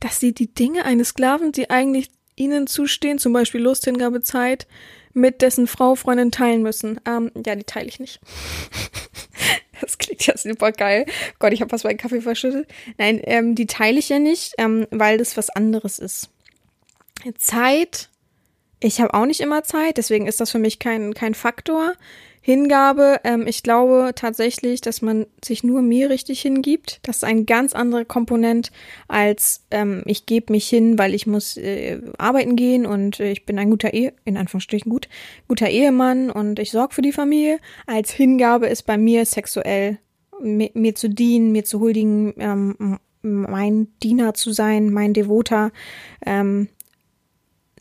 dass 0.00 0.20
Sie 0.20 0.32
die 0.32 0.52
Dinge 0.54 0.84
eines 0.84 1.08
Sklaven, 1.08 1.52
die 1.52 1.70
eigentlich 1.70 2.10
Ihnen 2.36 2.66
zustehen, 2.66 3.18
zum 3.18 3.32
Beispiel 3.32 3.60
Lust, 3.60 3.84
Hingabe, 3.84 4.22
Zeit, 4.22 4.66
mit 5.12 5.42
dessen 5.42 5.66
Frau, 5.66 5.94
Freundin 5.94 6.30
teilen 6.30 6.62
müssen? 6.62 7.00
Ähm, 7.06 7.30
ja, 7.44 7.54
die 7.54 7.64
teile 7.64 7.88
ich 7.88 8.00
nicht. 8.00 8.20
Das 9.80 9.98
klingt 9.98 10.24
ja 10.24 10.36
super 10.38 10.70
geil. 10.70 11.06
Gott, 11.40 11.52
ich 11.52 11.60
habe 11.60 11.70
fast 11.70 11.82
meinen 11.82 11.96
Kaffee 11.96 12.20
verschüttet. 12.20 12.68
Nein, 12.98 13.20
ähm, 13.24 13.56
die 13.56 13.66
teile 13.66 13.98
ich 13.98 14.08
ja 14.08 14.20
nicht, 14.20 14.54
ähm, 14.58 14.86
weil 14.90 15.18
das 15.18 15.36
was 15.36 15.50
anderes 15.50 15.98
ist. 15.98 16.30
Zeit. 17.36 18.08
Ich 18.78 19.00
habe 19.00 19.12
auch 19.14 19.26
nicht 19.26 19.40
immer 19.40 19.64
Zeit, 19.64 19.96
deswegen 19.96 20.28
ist 20.28 20.40
das 20.40 20.52
für 20.52 20.60
mich 20.60 20.78
kein, 20.78 21.14
kein 21.14 21.34
Faktor. 21.34 21.94
Hingabe, 22.44 23.20
ähm, 23.22 23.46
ich 23.46 23.62
glaube 23.62 24.12
tatsächlich, 24.16 24.80
dass 24.80 25.00
man 25.00 25.26
sich 25.42 25.62
nur 25.62 25.80
mir 25.80 26.10
richtig 26.10 26.42
hingibt. 26.42 26.98
Das 27.04 27.18
ist 27.18 27.24
ein 27.24 27.46
ganz 27.46 27.72
anderer 27.72 28.04
Komponent 28.04 28.72
als 29.06 29.64
ähm, 29.70 30.02
ich 30.06 30.26
gebe 30.26 30.52
mich 30.52 30.68
hin, 30.68 30.98
weil 30.98 31.14
ich 31.14 31.28
muss 31.28 31.56
äh, 31.56 32.00
arbeiten 32.18 32.56
gehen 32.56 32.84
und 32.84 33.20
äh, 33.20 33.30
ich 33.30 33.46
bin 33.46 33.60
ein 33.60 33.70
guter 33.70 33.94
Ehe, 33.94 34.12
in 34.24 34.36
Anführungsstrichen 34.36 34.90
gut, 34.90 35.08
guter 35.46 35.68
Ehemann 35.68 36.30
und 36.30 36.58
ich 36.58 36.72
sorge 36.72 36.94
für 36.94 37.02
die 37.02 37.12
Familie. 37.12 37.60
Als 37.86 38.10
Hingabe 38.10 38.66
ist 38.66 38.82
bei 38.82 38.98
mir 38.98 39.24
sexuell 39.24 39.98
mir, 40.40 40.70
mir 40.74 40.96
zu 40.96 41.08
dienen, 41.08 41.52
mir 41.52 41.64
zu 41.64 41.78
huldigen, 41.78 42.34
ähm, 42.38 42.98
mein 43.22 43.86
Diener 44.02 44.34
zu 44.34 44.50
sein, 44.52 44.92
mein 44.92 45.14
Devoter, 45.14 45.70
ähm, 46.26 46.68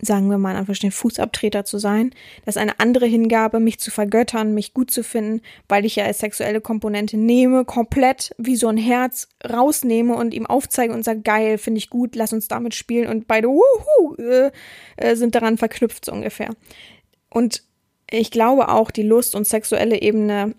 sagen 0.02 0.30
wir 0.30 0.38
mal 0.38 0.56
einfach 0.56 0.78
den 0.78 0.92
Fußabtreter 0.92 1.64
zu 1.64 1.78
sein. 1.78 2.12
Das 2.46 2.56
ist 2.56 2.62
eine 2.62 2.80
andere 2.80 3.06
Hingabe, 3.06 3.60
mich 3.60 3.80
zu 3.80 3.92
vergöttern, 3.92 4.54
mich 4.54 4.74
gut 4.74 4.92
zu 4.92 5.04
finden, 5.04 5.42
weil 5.70 5.86
ich 5.86 5.96
ja 5.96 6.06
als 6.06 6.20
sexuelle 6.20 6.62
Komponente 6.62 7.18
nehme, 7.18 7.66
komplett 7.66 8.32
wie 8.38 8.56
so 8.56 8.68
ein 8.68 8.78
Herz 8.78 9.30
rausnehme 9.48 10.16
und 10.16 10.34
ihm 10.34 10.46
aufzeige 10.46 10.94
und 10.94 11.04
sage, 11.04 11.22
geil, 11.22 11.58
finde 11.58 11.78
ich 11.78 11.90
gut, 11.90 12.16
lass 12.16 12.34
uns 12.34 12.48
damit 12.48 12.76
spielen 12.76 13.08
und 13.08 13.28
beide 13.28 13.48
wuhu, 13.48 14.16
äh, 14.16 14.52
äh, 14.98 15.16
sind 15.16 15.36
daran 15.36 15.58
verknüpft 15.58 16.06
so 16.06 16.12
ungefähr. 16.12 16.50
Und 17.30 17.64
ich 18.10 18.32
glaube 18.32 18.70
auch, 18.70 18.92
die 18.92 19.04
Lust 19.04 19.36
und 19.36 19.48
sexuelle 19.48 20.02
Ebene, 20.02 20.56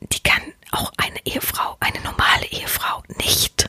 die 0.00 0.22
kann 0.22 0.42
auch 0.72 0.92
eine 0.96 1.18
Ehefrau, 1.24 1.76
eine 1.80 2.00
normale 2.02 2.46
Ehefrau 2.50 3.02
nicht 3.18 3.68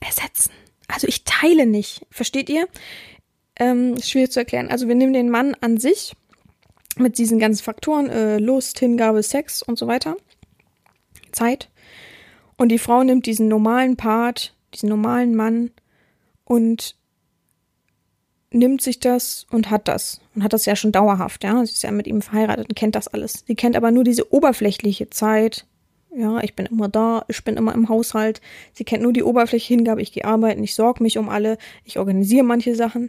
ersetzen. 0.00 0.52
Also 0.88 1.06
ich 1.08 1.24
teile 1.24 1.66
nicht, 1.66 2.06
versteht 2.10 2.50
ihr? 2.50 2.68
Ähm, 3.56 4.00
schwierig 4.02 4.32
zu 4.32 4.40
erklären. 4.40 4.68
Also 4.68 4.88
wir 4.88 4.94
nehmen 4.94 5.12
den 5.12 5.30
Mann 5.30 5.56
an 5.60 5.78
sich 5.78 6.14
mit 6.96 7.18
diesen 7.18 7.38
ganzen 7.38 7.62
Faktoren, 7.62 8.08
äh, 8.08 8.38
Lust, 8.38 8.78
Hingabe, 8.78 9.22
Sex 9.22 9.62
und 9.62 9.78
so 9.78 9.86
weiter, 9.86 10.16
Zeit. 11.32 11.68
Und 12.56 12.68
die 12.68 12.78
Frau 12.78 13.02
nimmt 13.02 13.26
diesen 13.26 13.48
normalen 13.48 13.96
Part, 13.96 14.54
diesen 14.72 14.88
normalen 14.88 15.34
Mann 15.34 15.70
und 16.44 16.96
nimmt 18.54 18.80
sich 18.80 19.00
das 19.00 19.46
und 19.50 19.70
hat 19.70 19.88
das. 19.88 20.20
Und 20.34 20.44
hat 20.44 20.52
das 20.52 20.64
ja 20.64 20.76
schon 20.76 20.92
dauerhaft, 20.92 21.44
ja. 21.44 21.64
Sie 21.64 21.72
ist 21.72 21.82
ja 21.82 21.90
mit 21.90 22.06
ihm 22.06 22.22
verheiratet 22.22 22.68
und 22.68 22.76
kennt 22.76 22.94
das 22.94 23.08
alles. 23.08 23.44
Sie 23.46 23.56
kennt 23.56 23.76
aber 23.76 23.90
nur 23.90 24.04
diese 24.04 24.32
oberflächliche 24.32 25.10
Zeit. 25.10 25.66
Ja, 26.16 26.38
ich 26.40 26.54
bin 26.54 26.66
immer 26.66 26.88
da, 26.88 27.24
ich 27.26 27.42
bin 27.42 27.56
immer 27.56 27.74
im 27.74 27.88
Haushalt. 27.88 28.40
Sie 28.72 28.84
kennt 28.84 29.02
nur 29.02 29.12
die 29.12 29.24
oberflächliche 29.24 29.74
Hingabe, 29.74 30.00
ich 30.00 30.12
gehe 30.12 30.24
arbeiten, 30.24 30.62
ich 30.62 30.76
sorge 30.76 31.02
mich 31.02 31.18
um 31.18 31.28
alle, 31.28 31.58
ich 31.84 31.98
organisiere 31.98 32.44
manche 32.44 32.76
Sachen. 32.76 33.08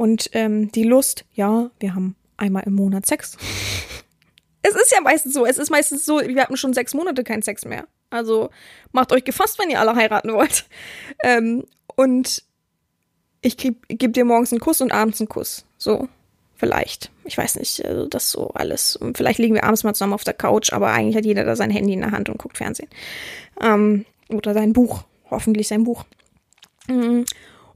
Und 0.00 0.30
ähm, 0.32 0.72
die 0.72 0.84
Lust, 0.84 1.26
ja, 1.34 1.70
wir 1.78 1.94
haben 1.94 2.16
einmal 2.38 2.62
im 2.64 2.72
Monat 2.72 3.04
Sex. 3.04 3.36
es 4.62 4.74
ist 4.74 4.92
ja 4.92 5.02
meistens 5.02 5.34
so, 5.34 5.44
es 5.44 5.58
ist 5.58 5.70
meistens 5.70 6.06
so, 6.06 6.20
wir 6.20 6.40
hatten 6.40 6.56
schon 6.56 6.72
sechs 6.72 6.94
Monate 6.94 7.22
keinen 7.22 7.42
Sex 7.42 7.66
mehr. 7.66 7.86
Also 8.08 8.48
macht 8.92 9.12
euch 9.12 9.24
gefasst, 9.24 9.58
wenn 9.58 9.68
ihr 9.68 9.78
alle 9.78 9.94
heiraten 9.94 10.32
wollt. 10.32 10.64
Ähm, 11.22 11.66
und 11.96 12.44
ich 13.42 13.58
gebe 13.58 13.76
geb 13.88 14.14
dir 14.14 14.24
morgens 14.24 14.52
einen 14.52 14.60
Kuss 14.62 14.80
und 14.80 14.90
abends 14.90 15.20
einen 15.20 15.28
Kuss. 15.28 15.66
So, 15.76 16.08
vielleicht. 16.56 17.10
Ich 17.24 17.36
weiß 17.36 17.56
nicht, 17.56 17.84
also 17.84 18.06
das 18.06 18.30
so 18.30 18.52
alles. 18.54 18.96
Und 18.96 19.18
vielleicht 19.18 19.38
liegen 19.38 19.54
wir 19.54 19.64
abends 19.64 19.84
mal 19.84 19.92
zusammen 19.92 20.14
auf 20.14 20.24
der 20.24 20.32
Couch, 20.32 20.72
aber 20.72 20.92
eigentlich 20.92 21.16
hat 21.16 21.26
jeder 21.26 21.44
da 21.44 21.56
sein 21.56 21.70
Handy 21.70 21.92
in 21.92 22.00
der 22.00 22.12
Hand 22.12 22.30
und 22.30 22.38
guckt 22.38 22.56
Fernsehen. 22.56 22.88
Ähm, 23.60 24.06
oder 24.30 24.54
sein 24.54 24.72
Buch. 24.72 25.04
Hoffentlich 25.30 25.68
sein 25.68 25.84
Buch. 25.84 26.06
Mm. 26.88 27.24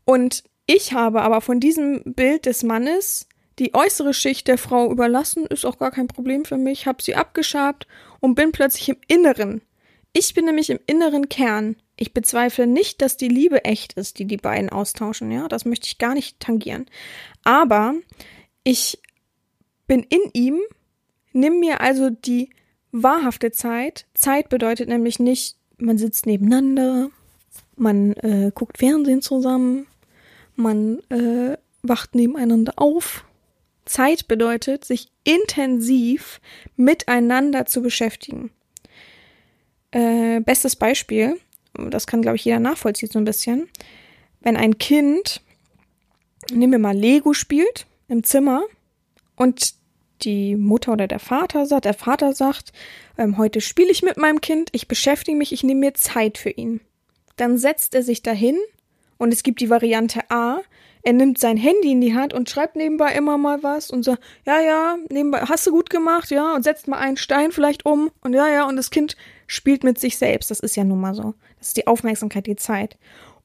Und 0.07 0.43
ich 0.67 0.93
habe 0.93 1.23
aber 1.23 1.41
von 1.41 1.61
diesem 1.61 2.03
Bild 2.05 2.47
des 2.47 2.63
Mannes 2.63 3.29
die 3.59 3.75
äußere 3.75 4.15
Schicht 4.15 4.49
der 4.49 4.59
Frau 4.59 4.91
überlassen, 4.91 5.47
ist 5.47 5.65
auch 5.65 5.79
gar 5.79 5.91
kein 5.91 6.09
Problem 6.09 6.45
für 6.45 6.57
mich, 6.57 6.87
habe 6.87 7.03
sie 7.03 7.15
abgeschabt 7.15 7.87
und 8.21 8.35
bin 8.35 8.53
plötzlich 8.53 8.89
im 8.89 8.97
Inneren. 9.07 9.63
Ich 10.13 10.35
bin 10.35 10.45
nämlich 10.45 10.71
im 10.71 10.81
inneren 10.87 11.29
Kern. 11.29 11.77
Ich 11.97 12.13
bezweifle 12.13 12.67
nicht, 12.67 13.03
dass 13.03 13.17
die 13.17 13.29
Liebe 13.29 13.65
echt 13.65 13.93
ist, 13.95 14.19
die 14.19 14.25
die 14.25 14.37
beiden 14.37 14.71
austauschen, 14.71 15.31
ja, 15.31 15.47
das 15.49 15.65
möchte 15.65 15.87
ich 15.87 15.99
gar 15.99 16.15
nicht 16.15 16.41
tangieren. 16.41 16.87
Aber 17.45 17.95
ich 18.65 19.01
bin 19.87 20.03
in 20.03 20.31
ihm, 20.33 20.61
nimm 21.33 21.61
mir 21.61 21.81
also 21.81 22.11
die 22.11 22.51
wahrhafte 22.91 23.53
Zeit. 23.53 24.07
Zeit 24.15 24.49
bedeutet 24.49 24.89
nämlich 24.89 25.19
nicht, 25.19 25.57
man 25.79 25.99
sitzt 25.99 26.27
nebeneinander, 26.27 27.11
man 27.77 28.13
äh, 28.15 28.51
guckt 28.55 28.79
Fernsehen 28.79 29.23
zusammen, 29.23 29.87
man 30.57 30.99
äh, 31.11 31.57
wacht 31.83 32.15
nebeneinander 32.15 32.75
auf. 32.77 33.25
Zeit 33.85 34.29
bedeutet, 34.29 34.85
sich 34.85 35.09
intensiv 35.25 36.41
miteinander 36.77 37.67
zu 37.67 37.83
beschäftigen. 37.83 38.51
Äh, 39.91 40.41
bestes 40.41 40.77
Beispiel, 40.77 41.39
das 41.75 42.07
kann, 42.07 42.23
glaube 42.23 42.37
ich, 42.37 42.45
jeder 42.45 42.61
nachvollziehen 42.61 43.11
so 43.13 43.19
ein 43.19 43.25
bisschen. 43.25 43.69
Wenn 44.41 44.57
ein 44.57 44.79
Kind, 44.79 45.43
nehmen 46.51 46.73
wir 46.73 46.79
mal 46.79 46.97
Lego 46.97 47.33
spielt 47.33 47.87
im 48.09 48.25
Zimmer 48.25 48.65
und 49.37 49.75
die 50.23 50.57
Mutter 50.57 50.93
oder 50.93 51.07
der 51.07 51.19
Vater 51.19 51.67
sagt, 51.67 51.85
der 51.85 51.95
Vater 51.95 52.33
sagt, 52.33 52.73
ähm, 53.19 53.37
heute 53.37 53.61
spiele 53.61 53.91
ich 53.91 54.03
mit 54.03 54.17
meinem 54.17 54.41
Kind, 54.41 54.71
ich 54.73 54.89
beschäftige 54.89 55.37
mich, 55.37 55.53
ich 55.53 55.63
nehme 55.63 55.81
mir 55.81 55.95
Zeit 55.95 56.39
für 56.39 56.51
ihn. 56.51 56.81
Dann 57.37 57.59
setzt 57.59 57.95
er 57.95 58.03
sich 58.03 58.23
dahin 58.23 58.59
und 59.19 59.33
es 59.33 59.43
gibt 59.43 59.61
die 59.61 59.71
Variante 59.71 60.21
A, 60.31 60.61
er 61.07 61.13
nimmt 61.13 61.39
sein 61.39 61.59
Handy 61.59 61.93
in 61.93 62.01
die 62.01 62.15
Hand 62.15 62.33
und 62.33 62.49
schreibt 62.49 62.77
nebenbei 62.77 63.13
immer 63.13 63.37
mal 63.37 63.63
was 63.63 63.91
und 63.91 64.05
sagt, 64.05 64.23
ja, 64.47 64.61
ja, 64.61 64.97
nebenbei, 65.11 65.41
hast 65.41 65.67
du 65.67 65.71
gut 65.71 65.91
gemacht, 65.91 66.31
ja, 66.31 66.55
und 66.55 66.63
setzt 66.63 66.89
mal 66.89 66.99
einen 66.99 67.19
Stein 67.19 67.53
vielleicht 67.53 67.85
um 67.85 68.11
und 68.23 68.33
ja, 68.33 68.49
ja, 68.49 68.67
und 68.67 68.77
das 68.77 68.91
Kind 68.91 69.17
spielt 69.47 69.85
mit 69.85 69.99
sich 70.01 70.17
selbst. 70.17 70.51
Das 70.51 70.61
ist 70.61 70.77
ja 70.77 70.85
nun 70.85 71.01
mal 71.01 71.15
so. 71.15 71.35
Das 71.59 71.69
ist 71.69 71.77
die 71.77 71.87
Aufmerksamkeit, 71.87 72.47
die 72.47 72.57
Zeit. 72.57 72.97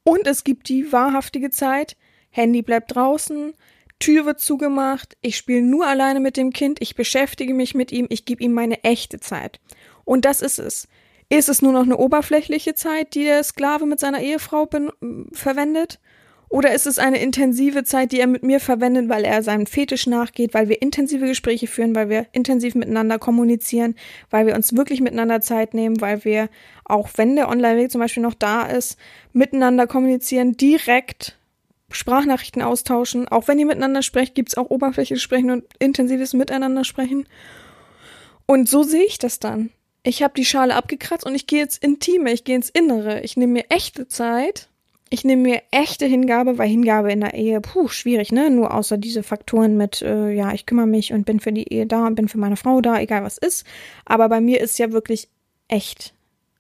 Und 0.04 0.26
es 0.26 0.46
gibt 0.46 0.70
die 0.70 0.92
wahrhaftige 0.94 1.50
Zeit, 1.50 1.98
Handy 2.30 2.62
bleibt 2.62 2.96
draußen, 2.96 3.54
Tür 4.00 4.26
wird 4.26 4.40
zugemacht, 4.40 5.18
ich 5.20 5.36
spiele 5.36 5.62
nur 5.62 5.86
alleine 5.86 6.22
mit 6.22 6.38
dem 6.38 6.54
Kind, 6.54 6.82
ich 6.82 6.96
beschäftige 6.96 7.54
mich 7.54 7.76
mit 7.76 7.92
ihm, 7.92 8.08
ich 8.10 8.24
gebe 8.24 8.42
ihm 8.42 8.54
meine 8.54 8.86
echte 8.86 9.20
Zeit. 9.20 9.60
Und 10.06 10.24
das 10.24 10.42
ist 10.42 10.60
es. 10.60 10.88
Ist 11.30 11.48
es 11.48 11.62
nur 11.62 11.74
noch 11.74 11.84
eine 11.84 11.98
oberflächliche 11.98 12.74
Zeit, 12.74 13.14
die 13.14 13.24
der 13.24 13.44
Sklave 13.44 13.86
mit 13.86 14.00
seiner 14.00 14.22
Ehefrau 14.22 14.68
verwendet? 15.32 16.00
Oder 16.50 16.74
ist 16.74 16.88
es 16.88 16.98
eine 16.98 17.22
intensive 17.22 17.84
Zeit, 17.84 18.12
die 18.12 18.20
er 18.20 18.26
mit 18.26 18.42
mir 18.42 18.60
verwendet, 18.60 19.08
weil 19.08 19.24
er 19.24 19.44
seinem 19.44 19.68
Fetisch 19.68 20.08
nachgeht, 20.08 20.56
weil 20.56 20.68
wir 20.68 20.82
intensive 20.82 21.28
Gespräche 21.28 21.68
führen, 21.68 21.94
weil 21.94 22.10
wir 22.10 22.26
intensiv 22.32 22.74
miteinander 22.74 23.20
kommunizieren, 23.20 23.94
weil 24.32 24.48
wir 24.48 24.56
uns 24.56 24.76
wirklich 24.76 25.00
miteinander 25.00 25.42
Zeit 25.42 25.76
nehmen, 25.76 26.02
weil 26.02 26.26
wir, 26.26 26.50
auch 26.86 27.10
wenn 27.18 27.36
der 27.36 27.50
Online-Weg 27.50 27.92
zum 27.92 28.02
Beispiel 28.02 28.24
noch 28.24 28.34
da 28.34 28.64
ist, 28.64 28.98
miteinander 29.32 29.86
kommunizieren, 29.86 30.58
direkt 30.58 31.38
Sprachnachrichten 31.92 32.64
austauschen. 32.64 33.28
Auch 33.28 33.48
wenn 33.48 33.60
ihr 33.60 33.68
miteinander 33.68 34.02
sprecht, 34.02 34.34
gibt's 34.34 34.58
auch 34.58 34.72
oberflächliches 34.72 35.22
Sprechen 35.22 35.52
und 35.52 35.66
intensives 35.78 36.34
Miteinander 36.34 36.84
sprechen. 36.84 37.28
Und 38.48 38.68
so 38.68 38.82
sehe 38.82 39.06
ich 39.06 39.20
das 39.20 39.38
dann. 39.38 39.70
Ich 40.04 40.24
habe 40.24 40.34
die 40.36 40.46
Schale 40.46 40.76
abgekratzt 40.76 41.26
und 41.26 41.36
ich 41.36 41.48
gehe 41.48 41.60
jetzt 41.60 41.84
intime, 41.84 42.32
ich 42.32 42.44
gehe 42.44 42.56
ins 42.56 42.70
Innere. 42.70 43.22
Ich 43.22 43.38
nehme 43.38 43.54
mir 43.54 43.66
echte 43.70 44.08
Zeit 44.08 44.70
ich 45.10 45.24
nehme 45.24 45.42
mir 45.42 45.62
echte 45.72 46.06
Hingabe, 46.06 46.58
weil 46.58 46.70
Hingabe 46.70 47.12
in 47.12 47.22
der 47.22 47.34
Ehe, 47.34 47.62
puh, 47.62 47.88
schwierig, 47.88 48.32
ne? 48.32 48.52
Nur 48.52 48.74
außer 48.74 48.98
diese 48.98 49.24
Faktoren 49.24 49.76
mit, 49.76 50.02
äh, 50.02 50.32
ja, 50.32 50.54
ich 50.54 50.68
kümmere 50.68 50.86
mich 50.86 51.14
und 51.14 51.26
bin 51.26 51.40
für 51.40 51.52
die 51.52 51.72
Ehe 51.74 51.88
da 51.88 52.06
und 52.06 52.16
bin 52.16 52.28
für 52.28 52.38
meine 52.38 52.58
Frau 52.58 52.80
da, 52.82 53.00
egal 53.00 53.24
was 53.24 53.40
ist. 53.40 53.66
Aber 54.06 54.30
bei 54.30 54.40
mir 54.40 54.62
ist 54.62 54.78
ja 54.78 54.92
wirklich 54.92 55.28
echt. 55.68 56.14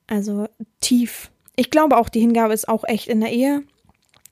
Also 0.07 0.47
tief. 0.81 1.29
Ich 1.55 1.69
glaube 1.69 1.97
auch, 1.97 2.09
die 2.09 2.21
Hingabe 2.21 2.53
ist 2.53 2.67
auch 2.67 2.83
echt 2.85 3.07
in 3.07 3.21
der 3.21 3.31
Ehe. 3.31 3.63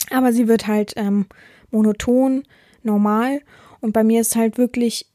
Aber 0.09 0.33
sie 0.33 0.47
wird 0.47 0.65
halt 0.65 0.93
ähm, 0.95 1.27
monoton, 1.69 2.43
normal. 2.81 3.41
Und 3.81 3.93
bei 3.93 4.03
mir 4.03 4.21
ist 4.21 4.35
halt 4.35 4.57
wirklich 4.57 5.05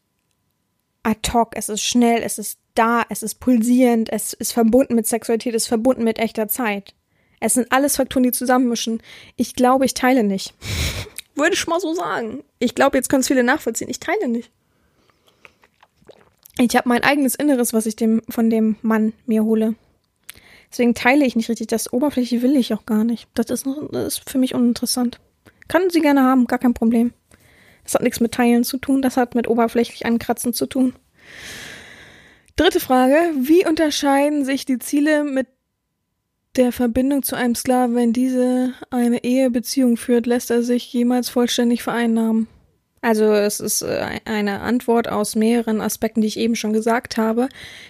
ad 1.02 1.32
hoc, 1.32 1.56
es 1.56 1.68
ist 1.68 1.82
schnell, 1.82 2.22
es 2.22 2.38
ist 2.38 2.60
da, 2.74 3.04
es 3.08 3.22
ist 3.22 3.40
pulsierend, 3.40 4.10
es 4.12 4.32
ist 4.32 4.52
verbunden 4.52 4.94
mit 4.94 5.06
Sexualität, 5.06 5.54
es 5.54 5.64
ist 5.64 5.68
verbunden 5.68 6.04
mit 6.04 6.18
echter 6.18 6.48
Zeit. 6.48 6.94
Es 7.40 7.54
sind 7.54 7.72
alles 7.72 7.96
Faktoren, 7.96 8.22
die 8.22 8.32
zusammenmischen. 8.32 9.02
Ich 9.36 9.54
glaube, 9.54 9.84
ich 9.84 9.94
teile 9.94 10.22
nicht. 10.22 10.54
Würde 11.34 11.54
ich 11.54 11.66
mal 11.66 11.80
so 11.80 11.94
sagen. 11.94 12.44
Ich 12.58 12.74
glaube, 12.74 12.96
jetzt 12.96 13.08
können 13.08 13.22
es 13.22 13.28
viele 13.28 13.42
nachvollziehen. 13.42 13.90
Ich 13.90 14.00
teile 14.00 14.28
nicht. 14.28 14.50
Ich 16.58 16.76
habe 16.76 16.88
mein 16.88 17.02
eigenes 17.02 17.34
Inneres, 17.34 17.72
was 17.72 17.86
ich 17.86 17.96
dem, 17.96 18.22
von 18.28 18.50
dem 18.50 18.76
Mann 18.82 19.12
mir 19.26 19.42
hole. 19.42 19.74
Deswegen 20.70 20.94
teile 20.94 21.24
ich 21.24 21.34
nicht 21.34 21.48
richtig. 21.48 21.66
Das 21.66 21.92
Oberfläche 21.92 22.42
will 22.42 22.56
ich 22.56 22.72
auch 22.74 22.86
gar 22.86 23.04
nicht. 23.04 23.28
Das 23.34 23.50
ist, 23.50 23.66
das 23.90 24.06
ist 24.18 24.30
für 24.30 24.38
mich 24.38 24.54
uninteressant. 24.54 25.20
Kann 25.68 25.90
sie 25.90 26.00
gerne 26.00 26.22
haben, 26.22 26.46
gar 26.46 26.58
kein 26.58 26.74
Problem. 26.74 27.12
Das 27.84 27.94
hat 27.94 28.02
nichts 28.02 28.20
mit 28.20 28.32
Teilen 28.32 28.64
zu 28.64 28.78
tun, 28.78 29.02
das 29.02 29.16
hat 29.16 29.34
mit 29.34 29.48
oberflächlich 29.48 30.06
ankratzen 30.06 30.52
zu 30.52 30.66
tun. 30.66 30.94
Dritte 32.56 32.80
Frage. 32.80 33.16
Wie 33.36 33.66
unterscheiden 33.66 34.44
sich 34.44 34.64
die 34.64 34.78
Ziele 34.78 35.24
mit 35.24 35.46
der 36.56 36.70
Verbindung 36.70 37.22
zu 37.22 37.34
einem 37.34 37.54
Sklaven, 37.54 37.94
wenn 37.94 38.12
diese 38.12 38.74
eine 38.90 39.24
Ehebeziehung 39.24 39.96
führt, 39.96 40.26
lässt 40.26 40.50
er 40.50 40.62
sich 40.62 40.92
jemals 40.92 41.30
vollständig 41.30 41.82
vereinnahmen? 41.82 42.46
Also 43.04 43.32
es 43.32 43.58
ist 43.58 43.82
äh, 43.82 44.20
eine 44.26 44.60
Antwort 44.60 45.08
aus 45.08 45.34
mehreren 45.34 45.80
Aspekten, 45.80 46.20
die 46.20 46.28
ich 46.28 46.38
eben 46.38 46.54
schon 46.54 46.72
gesagt 46.72 47.16
habe. 47.16 47.48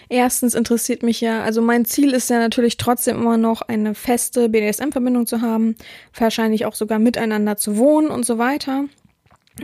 Erstens 0.09 0.55
interessiert 0.55 1.03
mich 1.03 1.21
ja, 1.21 1.43
also 1.43 1.61
mein 1.61 1.85
Ziel 1.85 2.13
ist 2.13 2.31
ja 2.31 2.39
natürlich 2.39 2.77
trotzdem 2.77 3.17
immer 3.17 3.37
noch 3.37 3.61
eine 3.61 3.93
feste 3.93 4.49
BDSM-Verbindung 4.49 5.27
zu 5.27 5.41
haben, 5.41 5.75
wahrscheinlich 6.17 6.65
auch 6.65 6.73
sogar 6.73 6.97
miteinander 6.97 7.57
zu 7.57 7.77
wohnen 7.77 8.07
und 8.07 8.25
so 8.25 8.39
weiter. 8.39 8.85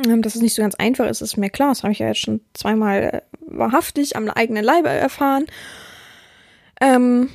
Ähm, 0.06 0.22
dass 0.22 0.36
es 0.36 0.42
nicht 0.42 0.54
so 0.54 0.62
ganz 0.62 0.76
einfach 0.76 1.08
ist, 1.08 1.22
ist 1.22 1.38
mir 1.38 1.50
klar. 1.50 1.70
Das 1.70 1.84
habe 1.84 1.92
ich 1.92 2.00
ja 2.00 2.08
jetzt 2.08 2.20
schon 2.20 2.42
zweimal 2.54 3.02
äh, 3.02 3.22
wahrhaftig 3.42 4.16
am 4.16 4.30
eigenen 4.30 4.64
Leibe 4.64 4.90
erfahren. 4.90 5.48
Ähm, 6.80 7.30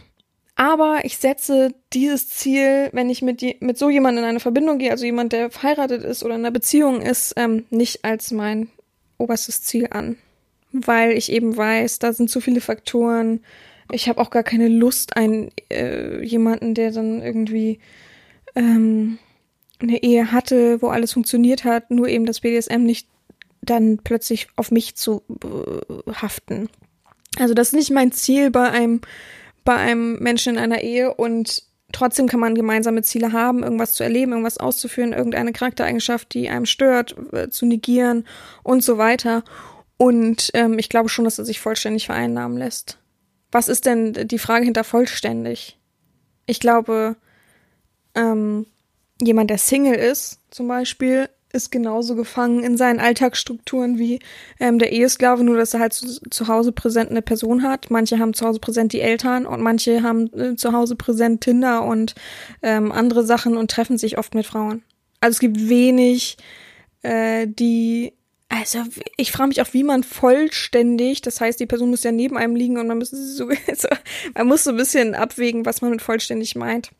aber 0.56 1.00
ich 1.02 1.18
setze 1.18 1.74
dieses 1.92 2.28
Ziel, 2.28 2.88
wenn 2.92 3.10
ich 3.10 3.22
mit, 3.22 3.40
die, 3.40 3.56
mit 3.60 3.76
so 3.76 3.90
jemandem 3.90 4.22
in 4.22 4.30
eine 4.30 4.40
Verbindung 4.40 4.78
gehe, 4.78 4.92
also 4.92 5.04
jemand, 5.04 5.32
der 5.32 5.50
verheiratet 5.50 6.04
ist 6.04 6.22
oder 6.22 6.36
in 6.36 6.42
einer 6.42 6.52
Beziehung 6.52 7.02
ist, 7.02 7.34
ähm, 7.36 7.66
nicht 7.70 8.04
als 8.04 8.30
mein 8.30 8.68
oberstes 9.18 9.62
Ziel 9.62 9.88
an. 9.90 10.16
Weil 10.70 11.12
ich 11.12 11.32
eben 11.32 11.56
weiß, 11.56 11.98
da 11.98 12.12
sind 12.12 12.30
zu 12.30 12.40
viele 12.40 12.60
Faktoren. 12.60 13.40
Ich 13.90 14.08
habe 14.08 14.20
auch 14.20 14.30
gar 14.30 14.44
keine 14.44 14.68
Lust, 14.68 15.16
einen 15.16 15.50
äh, 15.70 16.22
jemanden, 16.22 16.74
der 16.74 16.92
dann 16.92 17.20
irgendwie 17.20 17.80
ähm, 18.54 19.18
eine 19.80 20.02
Ehe 20.02 20.32
hatte, 20.32 20.80
wo 20.82 20.88
alles 20.88 21.12
funktioniert 21.12 21.64
hat, 21.64 21.90
nur 21.90 22.08
eben 22.08 22.26
das 22.26 22.40
BDSM 22.40 22.82
nicht 22.82 23.08
dann 23.62 23.98
plötzlich 23.98 24.48
auf 24.56 24.70
mich 24.70 24.94
zu 24.94 25.22
äh, 25.42 26.12
haften. 26.12 26.68
Also 27.38 27.54
das 27.54 27.68
ist 27.68 27.74
nicht 27.74 27.90
mein 27.90 28.12
Ziel 28.12 28.50
bei 28.50 28.70
einem 28.70 29.00
bei 29.64 29.76
einem 29.76 30.18
Menschen 30.18 30.54
in 30.54 30.60
einer 30.60 30.82
Ehe 30.82 31.14
und 31.14 31.62
trotzdem 31.90 32.28
kann 32.28 32.40
man 32.40 32.54
gemeinsame 32.54 33.02
Ziele 33.02 33.32
haben, 33.32 33.62
irgendwas 33.62 33.94
zu 33.94 34.02
erleben, 34.02 34.32
irgendwas 34.32 34.58
auszuführen, 34.58 35.14
irgendeine 35.14 35.52
Charaktereigenschaft, 35.52 36.34
die 36.34 36.50
einem 36.50 36.66
stört, 36.66 37.16
äh, 37.32 37.48
zu 37.48 37.64
negieren 37.64 38.26
und 38.62 38.84
so 38.84 38.98
weiter. 38.98 39.42
Und 39.96 40.50
ähm, 40.54 40.78
ich 40.78 40.90
glaube 40.90 41.08
schon, 41.08 41.24
dass 41.24 41.38
er 41.38 41.46
sich 41.46 41.60
vollständig 41.60 42.06
vereinnahmen 42.06 42.58
lässt. 42.58 42.98
Was 43.50 43.68
ist 43.68 43.86
denn 43.86 44.12
die 44.12 44.38
Frage 44.38 44.64
hinter 44.64 44.84
vollständig? 44.84 45.78
Ich 46.44 46.60
glaube, 46.60 47.16
ähm, 48.14 48.66
jemand, 49.22 49.50
der 49.50 49.58
Single 49.58 49.94
ist, 49.94 50.40
zum 50.50 50.68
Beispiel, 50.68 51.28
ist 51.54 51.70
genauso 51.70 52.16
gefangen 52.16 52.64
in 52.64 52.76
seinen 52.76 52.98
Alltagsstrukturen 52.98 53.96
wie 53.98 54.18
ähm, 54.58 54.78
der 54.78 54.92
Ehesklave, 54.92 55.44
nur 55.44 55.56
dass 55.56 55.72
er 55.72 55.80
halt 55.80 55.92
zu, 55.92 56.20
zu, 56.28 56.48
Hause 56.48 56.72
präsent 56.72 57.10
eine 57.10 57.22
Person 57.22 57.62
hat. 57.62 57.90
Manche 57.90 58.18
haben 58.18 58.34
zu 58.34 58.44
Hause 58.44 58.58
präsent 58.58 58.92
die 58.92 59.00
Eltern 59.00 59.46
und 59.46 59.60
manche 59.62 60.02
haben 60.02 60.32
äh, 60.34 60.56
zu 60.56 60.72
Hause 60.72 60.96
präsent 60.96 61.42
Tinder 61.42 61.84
und 61.84 62.14
ähm, 62.62 62.90
andere 62.90 63.24
Sachen 63.24 63.56
und 63.56 63.70
treffen 63.70 63.98
sich 63.98 64.18
oft 64.18 64.34
mit 64.34 64.46
Frauen. 64.46 64.82
Also 65.20 65.36
es 65.36 65.40
gibt 65.40 65.68
wenig, 65.68 66.36
äh, 67.02 67.46
die 67.46 68.12
also 68.48 68.80
ich 69.16 69.32
frage 69.32 69.48
mich 69.48 69.62
auch, 69.62 69.72
wie 69.72 69.82
man 69.82 70.02
vollständig, 70.04 71.22
das 71.22 71.40
heißt, 71.40 71.58
die 71.58 71.66
Person 71.66 71.90
muss 71.90 72.04
ja 72.04 72.12
neben 72.12 72.36
einem 72.36 72.54
liegen 72.54 72.78
und 72.78 72.86
man 72.86 72.98
muss 72.98 73.10
so, 73.10 73.48
man 74.34 74.46
muss 74.46 74.64
so 74.64 74.70
ein 74.70 74.76
bisschen 74.76 75.14
abwägen, 75.14 75.66
was 75.66 75.82
man 75.82 75.90
mit 75.90 76.02
vollständig 76.02 76.54
meint. 76.54 76.90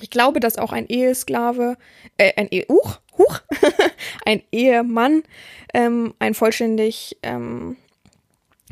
Ich 0.00 0.10
glaube, 0.10 0.40
dass 0.40 0.58
auch 0.58 0.72
ein 0.72 0.88
Ehesklave, 0.88 1.76
äh, 2.18 2.32
ein 2.36 2.48
Ehe, 2.48 2.66
uh, 2.68 2.90
huch, 3.16 3.40
ein 4.26 4.42
Ehemann 4.50 5.22
ähm, 5.72 6.14
ein 6.18 6.34
vollständig 6.34 7.16
ähm, 7.22 7.76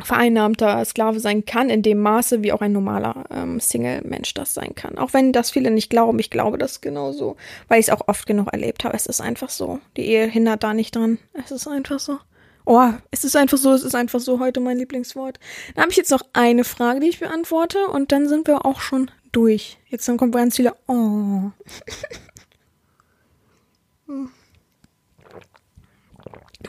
vereinnahmter 0.00 0.84
Sklave 0.84 1.20
sein 1.20 1.44
kann, 1.44 1.68
in 1.68 1.82
dem 1.82 2.00
Maße, 2.00 2.42
wie 2.42 2.52
auch 2.52 2.60
ein 2.60 2.72
normaler 2.72 3.24
ähm, 3.30 3.60
Single-Mensch 3.60 4.34
das 4.34 4.54
sein 4.54 4.74
kann. 4.74 4.98
Auch 4.98 5.12
wenn 5.12 5.32
das 5.32 5.50
viele 5.50 5.70
nicht 5.70 5.90
glauben, 5.90 6.18
ich 6.18 6.30
glaube 6.30 6.58
das 6.58 6.80
genauso, 6.80 7.36
weil 7.68 7.78
ich 7.78 7.88
es 7.88 7.92
auch 7.92 8.08
oft 8.08 8.26
genug 8.26 8.52
erlebt 8.52 8.84
habe. 8.84 8.96
Es 8.96 9.06
ist 9.06 9.20
einfach 9.20 9.50
so. 9.50 9.80
Die 9.96 10.06
Ehe 10.06 10.26
hindert 10.26 10.62
da 10.62 10.74
nicht 10.74 10.96
dran. 10.96 11.18
Es 11.34 11.50
ist 11.50 11.68
einfach 11.68 12.00
so. 12.00 12.18
Oh, 12.64 12.90
es 13.10 13.24
ist 13.24 13.36
einfach 13.36 13.58
so, 13.58 13.72
es 13.72 13.82
ist 13.82 13.94
einfach 13.94 14.20
so 14.20 14.38
heute 14.38 14.60
mein 14.60 14.78
Lieblingswort. 14.78 15.38
Dann 15.74 15.82
habe 15.82 15.90
ich 15.90 15.96
jetzt 15.96 16.12
noch 16.12 16.22
eine 16.32 16.64
Frage, 16.64 17.00
die 17.00 17.08
ich 17.08 17.18
beantworte 17.18 17.88
und 17.88 18.12
dann 18.12 18.28
sind 18.28 18.46
wir 18.46 18.64
auch 18.64 18.80
schon 18.80 19.10
durch. 19.32 19.78
Jetzt 19.88 20.08
dann 20.08 20.16
kommt 20.16 20.34
ganz 20.34 20.56
viele 20.56 20.74
Oh. 20.86 21.50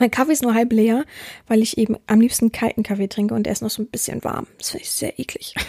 Mein 0.00 0.10
Kaffee 0.10 0.32
ist 0.32 0.42
nur 0.42 0.54
halb 0.54 0.72
leer, 0.72 1.04
weil 1.46 1.62
ich 1.62 1.78
eben 1.78 1.96
am 2.06 2.20
liebsten 2.20 2.50
kalten 2.50 2.82
Kaffee 2.82 3.08
trinke 3.08 3.34
und 3.34 3.44
der 3.44 3.52
ist 3.52 3.62
noch 3.62 3.70
so 3.70 3.82
ein 3.82 3.88
bisschen 3.88 4.24
warm. 4.24 4.46
Das 4.58 4.70
finde 4.70 4.84
ich 4.84 4.90
sehr 4.90 5.18
eklig. 5.18 5.54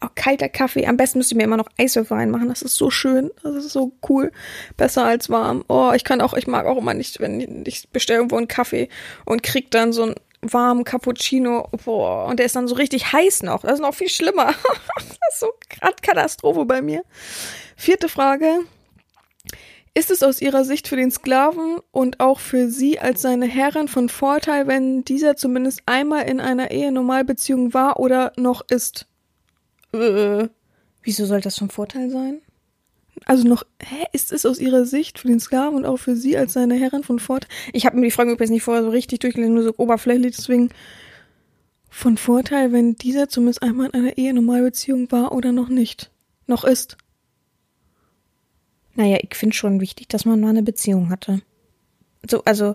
Auch 0.00 0.14
kalter 0.14 0.48
Kaffee. 0.48 0.86
Am 0.86 0.96
besten 0.96 1.18
müsst 1.18 1.30
ihr 1.32 1.36
mir 1.36 1.44
immer 1.44 1.56
noch 1.56 1.68
Eiswürfel 1.78 2.16
reinmachen. 2.16 2.48
Das 2.48 2.62
ist 2.62 2.76
so 2.76 2.90
schön. 2.90 3.30
Das 3.42 3.54
ist 3.56 3.72
so 3.72 3.92
cool. 4.08 4.32
Besser 4.76 5.04
als 5.04 5.28
warm. 5.28 5.64
Oh, 5.68 5.92
ich 5.94 6.04
kann 6.04 6.20
auch, 6.20 6.34
ich 6.34 6.46
mag 6.46 6.66
auch 6.66 6.78
immer 6.78 6.94
nicht, 6.94 7.20
wenn 7.20 7.64
ich 7.66 7.88
bestelle 7.90 8.18
irgendwo 8.18 8.36
einen 8.36 8.48
Kaffee 8.48 8.88
und 9.24 9.42
krieg 9.42 9.70
dann 9.70 9.92
so 9.92 10.04
einen 10.04 10.14
warmen 10.42 10.84
Cappuccino. 10.84 11.68
Boah, 11.84 12.26
und 12.26 12.38
der 12.38 12.46
ist 12.46 12.56
dann 12.56 12.68
so 12.68 12.74
richtig 12.74 13.12
heiß 13.12 13.42
noch. 13.42 13.62
Das 13.62 13.74
ist 13.74 13.80
noch 13.80 13.94
viel 13.94 14.08
schlimmer. 14.08 14.46
das 14.94 15.04
ist 15.04 15.40
so 15.40 15.48
gerade 15.68 15.96
Katastrophe 16.02 16.64
bei 16.64 16.82
mir. 16.82 17.04
Vierte 17.76 18.08
Frage. 18.08 18.60
Ist 19.94 20.10
es 20.10 20.22
aus 20.22 20.42
ihrer 20.42 20.64
Sicht 20.64 20.88
für 20.88 20.96
den 20.96 21.10
Sklaven 21.10 21.78
und 21.90 22.20
auch 22.20 22.38
für 22.38 22.68
sie 22.68 22.98
als 22.98 23.22
seine 23.22 23.46
Herrin 23.46 23.88
von 23.88 24.10
Vorteil, 24.10 24.66
wenn 24.66 25.04
dieser 25.04 25.36
zumindest 25.36 25.80
einmal 25.86 26.28
in 26.28 26.38
einer 26.38 26.70
Ehe-Normalbeziehung 26.70 27.72
war 27.72 27.98
oder 27.98 28.32
noch 28.36 28.60
ist? 28.68 29.06
Äh, 29.94 30.48
wieso 31.02 31.24
soll 31.24 31.40
das 31.40 31.56
von 31.56 31.70
Vorteil 31.70 32.10
sein? 32.10 32.42
Also 33.24 33.48
noch, 33.48 33.64
hä, 33.82 34.04
ist 34.12 34.32
es 34.32 34.46
aus 34.46 34.58
ihrer 34.58 34.84
Sicht 34.84 35.18
für 35.18 35.28
den 35.28 35.40
Sklaven 35.40 35.76
und 35.76 35.86
auch 35.86 35.96
für 35.96 36.16
sie 36.16 36.36
als 36.36 36.52
seine 36.52 36.74
Herrin 36.74 37.02
von 37.02 37.18
Vorteil? 37.18 37.48
Ich 37.72 37.86
habe 37.86 37.96
mir 37.96 38.02
die 38.02 38.10
Frage 38.10 38.32
übrigens 38.32 38.50
nicht 38.50 38.62
vorher 38.62 38.82
so 38.82 38.90
richtig 38.90 39.20
durchgelesen, 39.20 39.54
nur 39.54 39.64
so 39.64 39.74
oberflächlich, 39.76 40.36
deswegen 40.36 40.70
von 41.88 42.18
Vorteil, 42.18 42.72
wenn 42.72 42.94
dieser 42.94 43.28
zumindest 43.28 43.62
einmal 43.62 43.86
in 43.86 43.94
einer 43.94 44.18
Ehe-Normalbeziehung 44.18 45.10
war 45.10 45.32
oder 45.32 45.52
noch 45.52 45.68
nicht. 45.68 46.10
Noch 46.46 46.64
ist. 46.64 46.98
Naja, 48.94 49.18
ich 49.22 49.34
finde 49.34 49.56
schon 49.56 49.80
wichtig, 49.80 50.08
dass 50.08 50.24
man 50.24 50.40
mal 50.40 50.50
eine 50.50 50.62
Beziehung 50.62 51.10
hatte. 51.10 51.40
So, 52.28 52.44
also, 52.44 52.74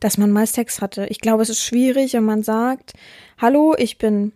dass 0.00 0.18
man 0.18 0.30
mal 0.30 0.46
Sex 0.46 0.80
hatte. 0.80 1.06
Ich 1.06 1.20
glaube, 1.20 1.42
es 1.42 1.48
ist 1.48 1.62
schwierig, 1.62 2.12
wenn 2.14 2.24
man 2.24 2.42
sagt, 2.42 2.94
hallo, 3.38 3.74
ich 3.78 3.98
bin 3.98 4.32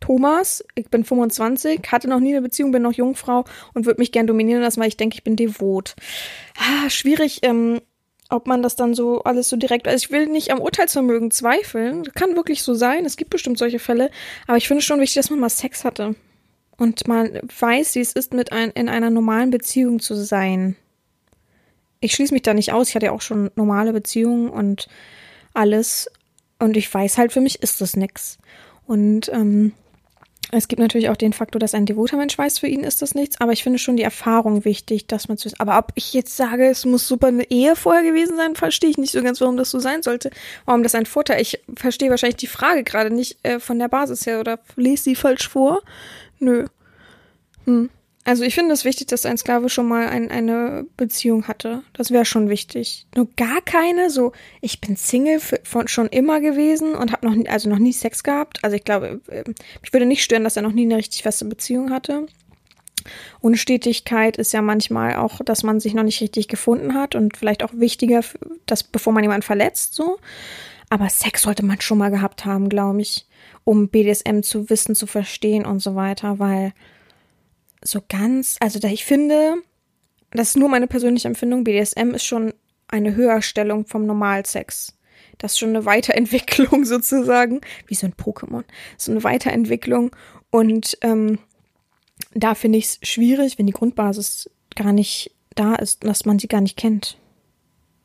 Thomas, 0.00 0.64
ich 0.74 0.88
bin 0.88 1.04
25, 1.04 1.80
hatte 1.92 2.08
noch 2.08 2.20
nie 2.20 2.32
eine 2.32 2.42
Beziehung, 2.42 2.72
bin 2.72 2.82
noch 2.82 2.92
Jungfrau 2.92 3.44
und 3.74 3.86
würde 3.86 4.00
mich 4.00 4.12
gern 4.12 4.26
dominieren 4.26 4.62
lassen, 4.62 4.80
weil 4.80 4.88
ich 4.88 4.96
denke, 4.96 5.14
ich 5.14 5.24
bin 5.24 5.36
devot. 5.36 5.94
Ah, 6.58 6.88
schwierig, 6.88 7.40
ähm, 7.42 7.80
ob 8.30 8.46
man 8.46 8.62
das 8.62 8.76
dann 8.76 8.94
so 8.94 9.22
alles 9.24 9.48
so 9.48 9.56
direkt, 9.56 9.86
also 9.86 10.04
ich 10.04 10.10
will 10.10 10.26
nicht 10.26 10.50
am 10.50 10.60
Urteilsvermögen 10.60 11.30
zweifeln, 11.30 12.04
kann 12.14 12.36
wirklich 12.36 12.62
so 12.62 12.74
sein, 12.74 13.04
es 13.04 13.16
gibt 13.16 13.30
bestimmt 13.30 13.58
solche 13.58 13.78
Fälle, 13.78 14.10
aber 14.46 14.56
ich 14.56 14.68
finde 14.68 14.82
schon 14.82 15.00
wichtig, 15.00 15.16
dass 15.16 15.30
man 15.30 15.40
mal 15.40 15.50
Sex 15.50 15.84
hatte 15.84 16.14
und 16.80 17.06
man 17.06 17.38
weiß, 17.58 17.94
wie 17.94 18.00
es 18.00 18.12
ist, 18.12 18.32
mit 18.32 18.52
ein, 18.52 18.70
in 18.70 18.88
einer 18.88 19.10
normalen 19.10 19.50
Beziehung 19.50 20.00
zu 20.00 20.14
sein. 20.14 20.76
Ich 22.00 22.14
schließe 22.14 22.32
mich 22.32 22.40
da 22.40 22.54
nicht 22.54 22.72
aus. 22.72 22.88
Ich 22.88 22.94
hatte 22.94 23.06
ja 23.06 23.12
auch 23.12 23.20
schon 23.20 23.50
normale 23.54 23.92
Beziehungen 23.92 24.48
und 24.48 24.88
alles. 25.52 26.10
Und 26.58 26.78
ich 26.78 26.92
weiß 26.92 27.18
halt, 27.18 27.32
für 27.32 27.42
mich 27.42 27.62
ist 27.62 27.82
das 27.82 27.96
nix. 27.96 28.38
Und 28.86 29.28
ähm, 29.28 29.74
es 30.52 30.68
gibt 30.68 30.80
natürlich 30.80 31.08
auch 31.08 31.16
den 31.16 31.32
Faktor, 31.32 31.60
dass 31.60 31.74
ein 31.74 31.86
devoter 31.86 32.16
Mensch 32.16 32.36
weiß, 32.36 32.58
für 32.58 32.66
ihn 32.66 32.82
ist 32.82 33.02
das 33.02 33.14
nichts, 33.14 33.40
aber 33.40 33.52
ich 33.52 33.62
finde 33.62 33.78
schon 33.78 33.96
die 33.96 34.02
Erfahrung 34.02 34.64
wichtig, 34.64 35.06
dass 35.06 35.28
man 35.28 35.38
zu. 35.38 35.48
Aber 35.58 35.78
ob 35.78 35.92
ich 35.94 36.12
jetzt 36.12 36.36
sage, 36.36 36.68
es 36.68 36.84
muss 36.84 37.06
super 37.06 37.28
eine 37.28 37.48
Ehe 37.50 37.76
vorher 37.76 38.02
gewesen 38.02 38.36
sein, 38.36 38.56
verstehe 38.56 38.90
ich 38.90 38.98
nicht 38.98 39.12
so 39.12 39.22
ganz, 39.22 39.40
warum 39.40 39.56
das 39.56 39.70
so 39.70 39.78
sein 39.78 40.02
sollte. 40.02 40.30
Warum 40.64 40.82
das 40.82 40.94
ein 40.94 41.06
Vorteil? 41.06 41.40
Ich 41.40 41.60
verstehe 41.76 42.10
wahrscheinlich 42.10 42.36
die 42.36 42.46
Frage 42.48 42.82
gerade 42.82 43.14
nicht 43.14 43.38
äh, 43.44 43.60
von 43.60 43.78
der 43.78 43.88
Basis 43.88 44.26
her 44.26 44.40
oder 44.40 44.58
lese 44.76 45.04
sie 45.04 45.14
falsch 45.14 45.48
vor. 45.48 45.82
Nö. 46.40 46.66
Hm. 47.66 47.90
Also 48.30 48.44
ich 48.44 48.54
finde 48.54 48.74
es 48.74 48.84
wichtig, 48.84 49.08
dass 49.08 49.26
ein 49.26 49.38
Sklave 49.38 49.68
schon 49.68 49.88
mal 49.88 50.08
ein, 50.08 50.30
eine 50.30 50.86
Beziehung 50.96 51.48
hatte. 51.48 51.82
Das 51.94 52.12
wäre 52.12 52.24
schon 52.24 52.48
wichtig. 52.48 53.08
Nur 53.16 53.26
gar 53.36 53.60
keine. 53.60 54.08
So, 54.08 54.30
ich 54.60 54.80
bin 54.80 54.94
Single 54.94 55.40
für, 55.40 55.58
von, 55.64 55.88
schon 55.88 56.06
immer 56.06 56.40
gewesen 56.40 56.94
und 56.94 57.10
habe 57.10 57.26
noch 57.26 57.34
nie, 57.34 57.48
also 57.48 57.68
noch 57.68 57.80
nie 57.80 57.92
Sex 57.92 58.22
gehabt. 58.22 58.62
Also 58.62 58.76
ich 58.76 58.84
glaube, 58.84 59.20
ähm, 59.32 59.56
mich 59.82 59.92
würde 59.92 60.06
nicht 60.06 60.22
stören, 60.22 60.44
dass 60.44 60.54
er 60.54 60.62
noch 60.62 60.70
nie 60.70 60.84
eine 60.84 60.96
richtig 60.96 61.24
feste 61.24 61.44
Beziehung 61.44 61.90
hatte. 61.90 62.26
Unstetigkeit 63.40 64.36
ist 64.36 64.52
ja 64.52 64.62
manchmal 64.62 65.16
auch, 65.16 65.40
dass 65.44 65.64
man 65.64 65.80
sich 65.80 65.94
noch 65.94 66.04
nicht 66.04 66.20
richtig 66.20 66.46
gefunden 66.46 66.94
hat 66.94 67.16
und 67.16 67.36
vielleicht 67.36 67.64
auch 67.64 67.72
wichtiger, 67.72 68.20
dass 68.66 68.84
bevor 68.84 69.12
man 69.12 69.24
jemanden 69.24 69.42
verletzt, 69.42 69.94
so. 69.94 70.20
Aber 70.88 71.08
Sex 71.08 71.42
sollte 71.42 71.64
man 71.64 71.80
schon 71.80 71.98
mal 71.98 72.12
gehabt 72.12 72.44
haben, 72.44 72.68
glaube 72.68 73.00
ich, 73.00 73.26
um 73.64 73.88
BDSM 73.88 74.42
zu 74.42 74.70
wissen, 74.70 74.94
zu 74.94 75.08
verstehen 75.08 75.66
und 75.66 75.80
so 75.80 75.96
weiter, 75.96 76.38
weil 76.38 76.74
so 77.82 78.00
ganz, 78.08 78.56
also 78.60 78.78
da 78.78 78.88
ich 78.88 79.04
finde, 79.04 79.56
das 80.30 80.50
ist 80.50 80.56
nur 80.56 80.68
meine 80.68 80.86
persönliche 80.86 81.28
Empfindung, 81.28 81.64
BDSM 81.64 82.10
ist 82.10 82.24
schon 82.24 82.52
eine 82.88 83.14
Höherstellung 83.14 83.86
vom 83.86 84.06
Normalsex. 84.06 84.96
Das 85.38 85.52
ist 85.52 85.58
schon 85.58 85.70
eine 85.70 85.86
Weiterentwicklung 85.86 86.84
sozusagen, 86.84 87.60
wie 87.86 87.94
so 87.94 88.06
ein 88.06 88.14
Pokémon. 88.14 88.64
So 88.96 89.12
eine 89.12 89.24
Weiterentwicklung. 89.24 90.14
Und 90.50 90.98
ähm, 91.02 91.38
da 92.34 92.54
finde 92.54 92.78
ich 92.78 92.84
es 92.84 92.98
schwierig, 93.02 93.58
wenn 93.58 93.66
die 93.66 93.72
Grundbasis 93.72 94.50
gar 94.76 94.92
nicht 94.92 95.32
da 95.54 95.74
ist, 95.74 96.04
dass 96.04 96.26
man 96.26 96.38
sie 96.38 96.48
gar 96.48 96.60
nicht 96.60 96.76
kennt. 96.76 97.16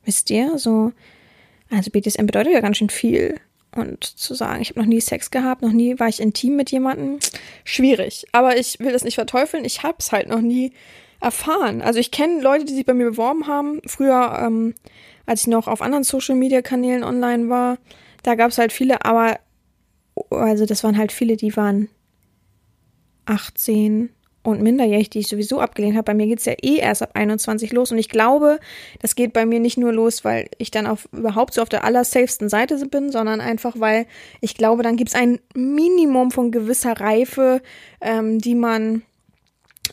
Wisst 0.03 0.29
ihr? 0.29 0.57
So, 0.57 0.93
also 1.69 1.91
BDSM 1.91 2.25
bedeutet 2.25 2.53
ja 2.53 2.61
ganz 2.61 2.77
schön 2.77 2.89
viel. 2.89 3.39
Und 3.75 4.03
zu 4.05 4.33
sagen, 4.33 4.61
ich 4.61 4.69
habe 4.69 4.79
noch 4.79 4.87
nie 4.87 5.01
Sex 5.01 5.31
gehabt, 5.31 5.61
noch 5.61 5.73
nie 5.73 5.99
war 5.99 6.07
ich 6.07 6.21
intim 6.21 6.55
mit 6.55 6.71
jemandem, 6.71 7.19
schwierig. 7.65 8.25
Aber 8.31 8.57
ich 8.57 8.79
will 8.79 8.93
das 8.93 9.03
nicht 9.03 9.15
verteufeln, 9.15 9.65
ich 9.65 9.83
habe 9.83 9.97
es 9.99 10.13
halt 10.13 10.29
noch 10.29 10.41
nie 10.41 10.71
erfahren. 11.19 11.81
Also 11.81 11.99
ich 11.99 12.11
kenne 12.11 12.41
Leute, 12.41 12.65
die 12.65 12.73
sich 12.73 12.85
bei 12.85 12.93
mir 12.93 13.09
beworben 13.09 13.47
haben. 13.47 13.81
Früher, 13.85 14.39
ähm, 14.41 14.75
als 15.25 15.41
ich 15.41 15.47
noch 15.47 15.67
auf 15.67 15.81
anderen 15.81 16.03
Social-Media-Kanälen 16.05 17.03
online 17.03 17.49
war, 17.49 17.77
da 18.23 18.35
gab 18.35 18.51
es 18.51 18.57
halt 18.57 18.71
viele, 18.71 19.03
aber 19.03 19.39
also 20.29 20.65
das 20.65 20.83
waren 20.83 20.97
halt 20.97 21.11
viele, 21.11 21.35
die 21.35 21.55
waren 21.57 21.89
18, 23.25 24.09
und 24.47 24.61
minderjährig, 24.61 25.09
die 25.09 25.19
ich 25.19 25.27
sowieso 25.27 25.59
abgelehnt 25.59 25.95
habe. 25.95 26.05
Bei 26.05 26.13
mir 26.13 26.27
geht's 26.27 26.45
ja 26.45 26.53
eh 26.61 26.77
erst 26.77 27.01
ab 27.01 27.11
21 27.13 27.71
los. 27.73 27.91
Und 27.91 27.97
ich 27.97 28.09
glaube, 28.09 28.59
das 29.01 29.15
geht 29.15 29.33
bei 29.33 29.45
mir 29.45 29.59
nicht 29.59 29.77
nur 29.77 29.91
los, 29.91 30.23
weil 30.23 30.49
ich 30.57 30.71
dann 30.71 30.87
auf, 30.87 31.07
überhaupt 31.11 31.53
so 31.53 31.61
auf 31.61 31.69
der 31.69 31.83
allersafesten 31.83 32.49
Seite 32.49 32.77
bin, 32.87 33.11
sondern 33.11 33.41
einfach, 33.41 33.79
weil 33.79 34.05
ich 34.41 34.55
glaube, 34.55 34.83
dann 34.83 34.97
gibt's 34.97 35.15
ein 35.15 35.39
Minimum 35.55 36.31
von 36.31 36.51
gewisser 36.51 36.99
Reife, 36.99 37.61
ähm, 38.01 38.39
die 38.39 38.55
man 38.55 39.03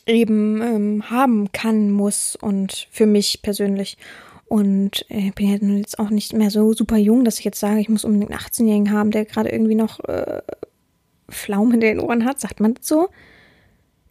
eben 0.05 0.61
ähm, 0.61 1.09
haben 1.09 1.51
kann, 1.51 1.91
muss 1.91 2.35
und 2.35 2.87
für 2.91 3.05
mich 3.05 3.41
persönlich. 3.41 3.97
Und 4.45 5.05
äh, 5.09 5.31
bin 5.31 5.49
ja 5.49 5.75
jetzt 5.77 5.97
auch 5.97 6.09
nicht 6.09 6.33
mehr 6.33 6.51
so 6.51 6.73
super 6.73 6.97
jung, 6.97 7.25
dass 7.25 7.39
ich 7.39 7.45
jetzt 7.45 7.59
sage, 7.59 7.79
ich 7.79 7.89
muss 7.89 8.05
unbedingt 8.05 8.31
einen 8.31 8.39
18-Jährigen 8.39 8.91
haben, 8.91 9.11
der 9.11 9.25
gerade 9.25 9.49
irgendwie 9.49 9.75
noch 9.75 9.99
äh, 10.01 10.41
Pflaumen 11.31 11.75
in 11.75 11.79
den 11.79 11.99
Ohren 11.99 12.25
hat. 12.25 12.39
Sagt 12.39 12.59
man 12.59 12.75
das 12.75 12.87
so? 12.87 13.09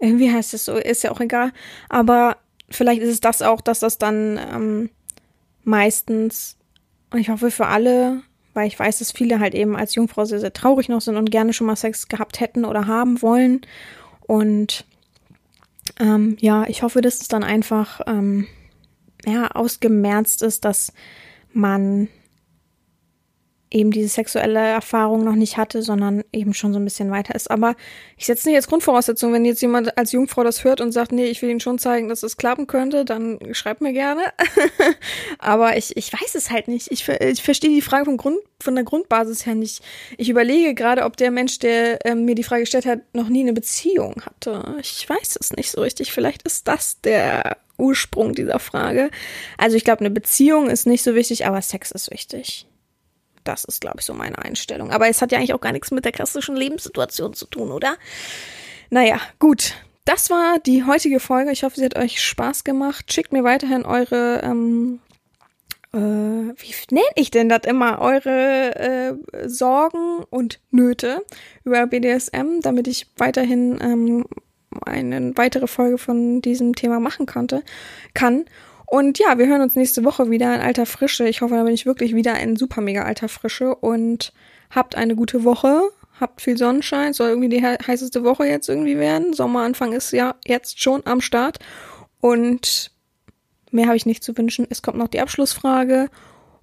Irgendwie 0.03 0.33
heißt 0.33 0.53
es 0.53 0.65
so, 0.65 0.75
ist 0.75 1.05
ja 1.05 1.13
auch 1.13 1.21
egal. 1.21 1.53
Aber 1.89 2.37
vielleicht 2.69 3.01
ist 3.01 3.11
es 3.11 3.21
das 3.21 3.41
auch, 3.41 3.61
dass 3.61 3.79
das 3.79 3.99
dann 3.99 4.37
ähm, 4.53 4.91
meistens, 5.63 6.57
und 7.11 7.21
ich 7.21 7.29
hoffe 7.29 7.53
für 7.53 7.67
alle, 7.67 8.23
weil 8.53 8.67
ich 8.67 8.77
weiß, 8.77 8.99
dass 8.99 9.13
viele 9.13 9.39
halt 9.39 9.55
eben 9.55 9.77
als 9.77 9.95
Jungfrau 9.95 10.25
sehr, 10.25 10.41
sehr 10.41 10.53
traurig 10.53 10.89
noch 10.89 11.01
sind 11.01 11.17
und 11.17 11.31
gerne 11.31 11.53
schon 11.53 11.69
mal 11.69 11.77
Sex 11.77 12.09
gehabt 12.09 12.41
hätten 12.41 12.65
oder 12.65 12.89
haben 12.89 13.23
wollen. 13.23 13.61
Und 14.27 14.85
ähm, 16.01 16.37
ja, 16.41 16.65
ich 16.67 16.83
hoffe, 16.83 17.01
dass 17.01 17.21
es 17.21 17.29
dann 17.29 17.45
einfach 17.45 18.01
ähm, 18.09 18.49
ja, 19.25 19.53
ausgemerzt 19.53 20.43
ist, 20.43 20.65
dass 20.65 20.93
man 21.53 22.09
eben 23.73 23.91
diese 23.91 24.09
sexuelle 24.09 24.59
Erfahrung 24.59 25.25
noch 25.25 25.35
nicht 25.35 25.57
hatte, 25.57 25.83
sondern 25.83 26.23
eben 26.33 26.55
schon 26.55 26.73
so 26.73 26.79
ein 26.79 26.85
bisschen 26.85 27.11
weiter 27.11 27.35
ist. 27.35 27.51
Aber 27.51 27.75
ich 28.17 28.27
setze 28.27 28.49
nicht 28.49 28.57
als 28.57 28.69
Grundvoraussetzung, 28.69 29.33
wenn 29.33 29.45
jetzt 29.45 29.63
jemand 29.63 29.97
als 29.97 30.13
Jungfrau 30.13 30.45
das 30.45 30.65
hört 30.65 30.81
und 30.81 30.93
sagt, 30.93 31.13
nee, 31.13 31.27
ich 31.27 31.41
will 31.43 31.51
Ihnen 31.51 31.61
schon 31.61 31.79
zeigen, 31.79 32.09
dass 32.09 32.23
es 32.23 32.37
klappen 32.37 32.67
könnte, 32.67 33.05
dann 33.05 33.39
schreibt 33.53 33.81
mir 33.81 33.93
gerne. 33.93 34.23
Aber 35.39 35.77
ich, 35.77 35.97
ich 35.97 36.13
weiß 36.13 36.35
es 36.35 36.51
halt 36.51 36.69
nicht. 36.69 36.91
Ich, 36.91 37.09
ich 37.09 37.43
verstehe 37.43 37.71
die 37.71 37.83
Frage 37.83 38.05
vom 38.05 38.17
Grund, 38.17 38.39
von 38.61 38.75
der 38.75 38.85
Grundbasis 38.85 39.47
her 39.47 39.55
nicht. 39.55 39.83
Ich 40.19 40.29
überlege 40.29 40.75
gerade, 40.75 41.05
ob 41.05 41.17
der 41.17 41.31
Mensch, 41.31 41.59
der 41.59 42.05
äh, 42.05 42.15
mir 42.15 42.35
die 42.35 42.45
Frage 42.45 42.63
gestellt 42.63 42.87
hat, 42.87 43.01
noch 43.15 43.29
nie 43.29 43.41
eine 43.41 43.53
Beziehung 43.55 44.23
hatte. 44.25 44.77
Ich 44.81 45.09
weiß 45.09 45.37
es 45.41 45.53
nicht 45.53 45.71
so 45.71 45.81
richtig. 45.81 46.13
Vielleicht 46.13 46.43
ist 46.43 46.69
das 46.69 47.01
der 47.01 47.57
Ursprung 47.79 48.35
dieser 48.35 48.59
Frage. 48.59 49.11
Also 49.57 49.77
ich 49.77 49.85
glaube, 49.85 50.01
eine 50.01 50.11
Beziehung 50.11 50.69
ist 50.69 50.87
nicht 50.87 51.03
so 51.03 51.15
wichtig, 51.15 51.47
aber 51.47 51.61
Sex 51.63 51.91
ist 51.91 52.11
wichtig. 52.11 52.67
Das 53.45 53.65
ist, 53.65 53.81
glaube 53.81 53.99
ich, 54.01 54.05
so 54.05 54.15
meine 54.15 54.39
Einstellung. 54.39 54.91
Aber 54.91 55.09
es 55.09 55.21
hat 55.21 55.33
ja 55.33 55.39
eigentlich 55.39 55.55
auch 55.55 55.61
gar 55.61 55.73
nichts 55.73 55.91
mit 55.91 56.05
der 56.05 56.13
klassischen 56.13 56.57
Lebenssituation 56.57 57.35
zu 57.35 57.47
tun, 57.47 57.73
oder? 57.73 57.97
Naja, 58.91 59.21
gut. 59.39 59.75
Das 60.05 60.31
war 60.31 60.59
die 60.59 60.85
heutige 60.85 61.21
Folge. 61.21 61.53
Ich 61.53 61.63
hoffe, 61.63 61.77
sie 61.77 61.85
hat 61.85 61.97
euch 61.97 62.21
Spaß 62.21 62.65
gemacht. 62.65 63.13
Schickt 63.13 63.33
mir 63.33 63.45
weiterhin 63.45 63.85
eure, 63.85 64.41
ähm, 64.43 65.01
äh, 65.93 65.99
wie 65.99 66.75
nenne 66.91 67.07
ich 67.15 67.31
denn 67.31 67.49
das 67.49 67.63
immer? 67.65 68.01
Eure 68.01 68.75
äh, 68.75 69.49
Sorgen 69.49 70.25
und 70.31 70.61
Nöte 70.71 71.25
über 71.65 71.87
BDSM, 71.87 72.61
damit 72.63 72.89
ich 72.89 73.07
weiterhin 73.17 73.79
ähm, 73.81 74.27
eine 74.85 75.37
weitere 75.37 75.67
Folge 75.67 75.99
von 75.99 76.43
diesem 76.43 76.75
Thema 76.75 76.99
machen 76.99 77.27
konnte, 77.27 77.63
kann. 78.15 78.45
Und 78.87 79.19
ja, 79.19 79.39
wir 79.39 79.47
hören 79.47 79.63
uns 79.63 79.77
nächste 79.77 80.05
Woche 80.05 80.31
wieder 80.31 80.55
in 80.55 80.61
alter 80.61 80.87
Frische. 80.87 81.29
Ich 81.29 81.41
hoffe, 81.41 81.55
da 81.55 81.63
bin 81.63 81.75
ich 81.75 81.87
wirklich 81.87 82.15
wieder 82.15 82.39
in 82.39 82.57
super 82.57 82.81
mega 82.81 83.03
alter 83.03 83.29
Frische 83.29 83.75
und 83.75 84.33
habt 84.71 84.95
eine 84.97 85.17
gute 85.17 85.45
Woche. 85.45 85.83
Habt 86.21 86.43
viel 86.43 86.57
Sonnenschein. 86.57 87.13
Soll 87.13 87.31
irgendwie 87.31 87.49
die 87.49 87.63
heißeste 87.63 88.23
Woche 88.23 88.47
jetzt 88.47 88.69
irgendwie 88.69 88.99
werden. 88.99 89.33
Sommeranfang 89.33 89.93
ist 89.93 90.13
ja 90.13 90.35
jetzt 90.47 90.83
schon 90.83 91.03
am 91.07 91.21
Start. 91.21 91.59
Und 92.21 92.93
mehr 93.71 93.87
habe 93.87 93.97
ich 93.97 94.07
nicht 94.07 94.23
zu 94.23 94.37
wünschen. 94.37 94.67
Es 94.69 94.83
kommt 94.83 94.99
noch 94.99 95.09
die 95.09 95.21
Abschlussfrage. 95.21 96.09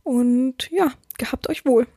Und 0.03 0.69
ja, 0.71 0.91
gehabt 1.17 1.49
euch 1.49 1.65
wohl. 1.65 1.87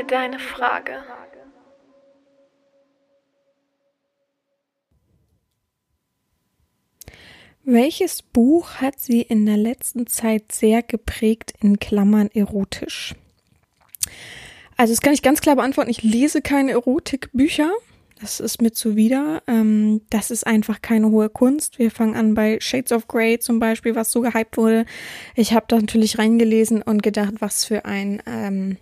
Mir 0.00 0.06
deine 0.06 0.38
Frage. 0.38 1.02
Welches 7.62 8.22
Buch 8.22 8.76
hat 8.76 8.98
sie 8.98 9.20
in 9.20 9.46
der 9.46 9.58
letzten 9.58 10.06
Zeit 10.06 10.50
sehr 10.50 10.82
geprägt, 10.82 11.52
in 11.60 11.78
Klammern 11.78 12.28
erotisch? 12.32 13.14
Also 14.76 14.92
das 14.94 15.02
kann 15.02 15.12
ich 15.12 15.22
ganz 15.22 15.40
klar 15.40 15.56
beantworten. 15.56 15.90
Ich 15.90 16.02
lese 16.02 16.40
keine 16.40 16.72
Erotikbücher. 16.72 17.70
Das 18.18 18.40
ist 18.40 18.60
mir 18.60 18.72
zuwider. 18.72 19.42
Ähm, 19.46 20.00
das 20.10 20.30
ist 20.30 20.46
einfach 20.46 20.80
keine 20.82 21.10
hohe 21.10 21.28
Kunst. 21.28 21.78
Wir 21.78 21.90
fangen 21.90 22.16
an 22.16 22.34
bei 22.34 22.58
Shades 22.60 22.92
of 22.92 23.06
Grey 23.08 23.38
zum 23.38 23.60
Beispiel, 23.60 23.94
was 23.94 24.10
so 24.10 24.22
gehypt 24.22 24.56
wurde. 24.56 24.86
Ich 25.36 25.52
habe 25.52 25.66
da 25.68 25.76
natürlich 25.76 26.18
reingelesen 26.18 26.82
und 26.82 27.02
gedacht, 27.02 27.34
was 27.40 27.66
für 27.66 27.84
ein 27.84 28.22
ähm, 28.26 28.78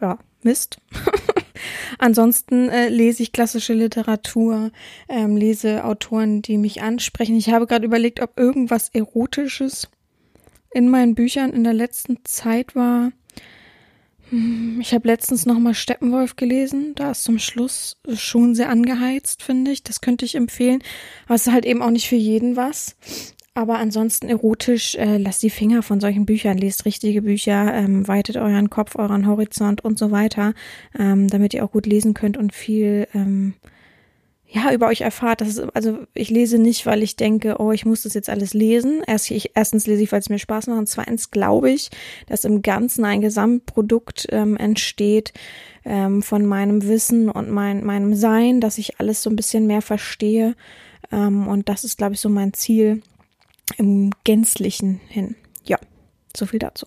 ja, 0.00 0.18
Mist. 0.44 0.78
Ansonsten 1.98 2.68
äh, 2.68 2.88
lese 2.88 3.22
ich 3.22 3.32
klassische 3.32 3.74
Literatur, 3.74 4.72
ähm, 5.08 5.36
lese 5.36 5.84
Autoren, 5.84 6.42
die 6.42 6.58
mich 6.58 6.82
ansprechen. 6.82 7.36
Ich 7.36 7.50
habe 7.50 7.66
gerade 7.66 7.86
überlegt, 7.86 8.20
ob 8.20 8.38
irgendwas 8.38 8.88
Erotisches 8.88 9.88
in 10.72 10.88
meinen 10.88 11.14
Büchern 11.14 11.52
in 11.52 11.64
der 11.64 11.74
letzten 11.74 12.18
Zeit 12.24 12.74
war. 12.74 13.12
Hm, 14.30 14.80
ich 14.80 14.94
habe 14.94 15.06
letztens 15.06 15.44
nochmal 15.44 15.74
Steppenwolf 15.74 16.36
gelesen. 16.36 16.94
Da 16.94 17.10
ist 17.10 17.24
zum 17.24 17.38
Schluss 17.38 17.98
schon 18.14 18.54
sehr 18.54 18.70
angeheizt, 18.70 19.42
finde 19.42 19.70
ich. 19.70 19.82
Das 19.82 20.00
könnte 20.00 20.24
ich 20.24 20.34
empfehlen. 20.34 20.82
Aber 21.26 21.34
es 21.34 21.46
ist 21.46 21.52
halt 21.52 21.66
eben 21.66 21.82
auch 21.82 21.90
nicht 21.90 22.08
für 22.08 22.16
jeden 22.16 22.56
was. 22.56 22.96
Aber 23.54 23.78
ansonsten 23.78 24.28
erotisch, 24.28 24.94
äh, 24.94 25.18
lasst 25.18 25.42
die 25.42 25.50
Finger 25.50 25.82
von 25.82 26.00
solchen 26.00 26.24
Büchern, 26.24 26.56
lest 26.56 26.86
richtige 26.86 27.20
Bücher, 27.20 27.74
ähm, 27.74 28.08
weitet 28.08 28.36
euren 28.38 28.70
Kopf, 28.70 28.96
euren 28.96 29.26
Horizont 29.26 29.84
und 29.84 29.98
so 29.98 30.10
weiter, 30.10 30.54
ähm, 30.98 31.28
damit 31.28 31.52
ihr 31.52 31.62
auch 31.62 31.72
gut 31.72 31.84
lesen 31.84 32.14
könnt 32.14 32.38
und 32.38 32.54
viel 32.54 33.06
ähm, 33.12 33.52
ja 34.48 34.72
über 34.72 34.88
euch 34.88 35.02
erfahrt. 35.02 35.42
Das 35.42 35.48
ist, 35.48 35.60
also 35.74 35.98
ich 36.14 36.30
lese 36.30 36.58
nicht, 36.58 36.86
weil 36.86 37.02
ich 37.02 37.16
denke, 37.16 37.56
oh, 37.58 37.72
ich 37.72 37.84
muss 37.84 38.02
das 38.02 38.14
jetzt 38.14 38.30
alles 38.30 38.54
lesen. 38.54 39.02
Erst, 39.06 39.30
ich, 39.30 39.50
erstens 39.54 39.86
lese 39.86 40.02
ich, 40.02 40.12
weil 40.12 40.20
es 40.20 40.30
mir 40.30 40.38
Spaß 40.38 40.68
macht. 40.68 40.78
Und 40.78 40.88
zweitens 40.88 41.30
glaube 41.30 41.70
ich, 41.70 41.90
dass 42.28 42.44
im 42.44 42.62
Ganzen 42.62 43.04
ein 43.04 43.20
Gesamtprodukt 43.20 44.28
ähm, 44.30 44.56
entsteht 44.56 45.34
ähm, 45.84 46.22
von 46.22 46.46
meinem 46.46 46.86
Wissen 46.86 47.28
und 47.28 47.50
mein, 47.50 47.84
meinem 47.84 48.14
Sein, 48.14 48.62
dass 48.62 48.78
ich 48.78 48.98
alles 48.98 49.22
so 49.22 49.28
ein 49.28 49.36
bisschen 49.36 49.66
mehr 49.66 49.82
verstehe. 49.82 50.54
Ähm, 51.10 51.48
und 51.48 51.68
das 51.68 51.84
ist, 51.84 51.98
glaube 51.98 52.14
ich, 52.14 52.20
so 52.20 52.28
mein 52.28 52.52
Ziel 52.52 53.02
im 53.76 54.10
Gänzlichen 54.24 55.00
hin. 55.08 55.36
Ja, 55.64 55.78
so 56.36 56.46
viel 56.46 56.58
dazu. 56.58 56.86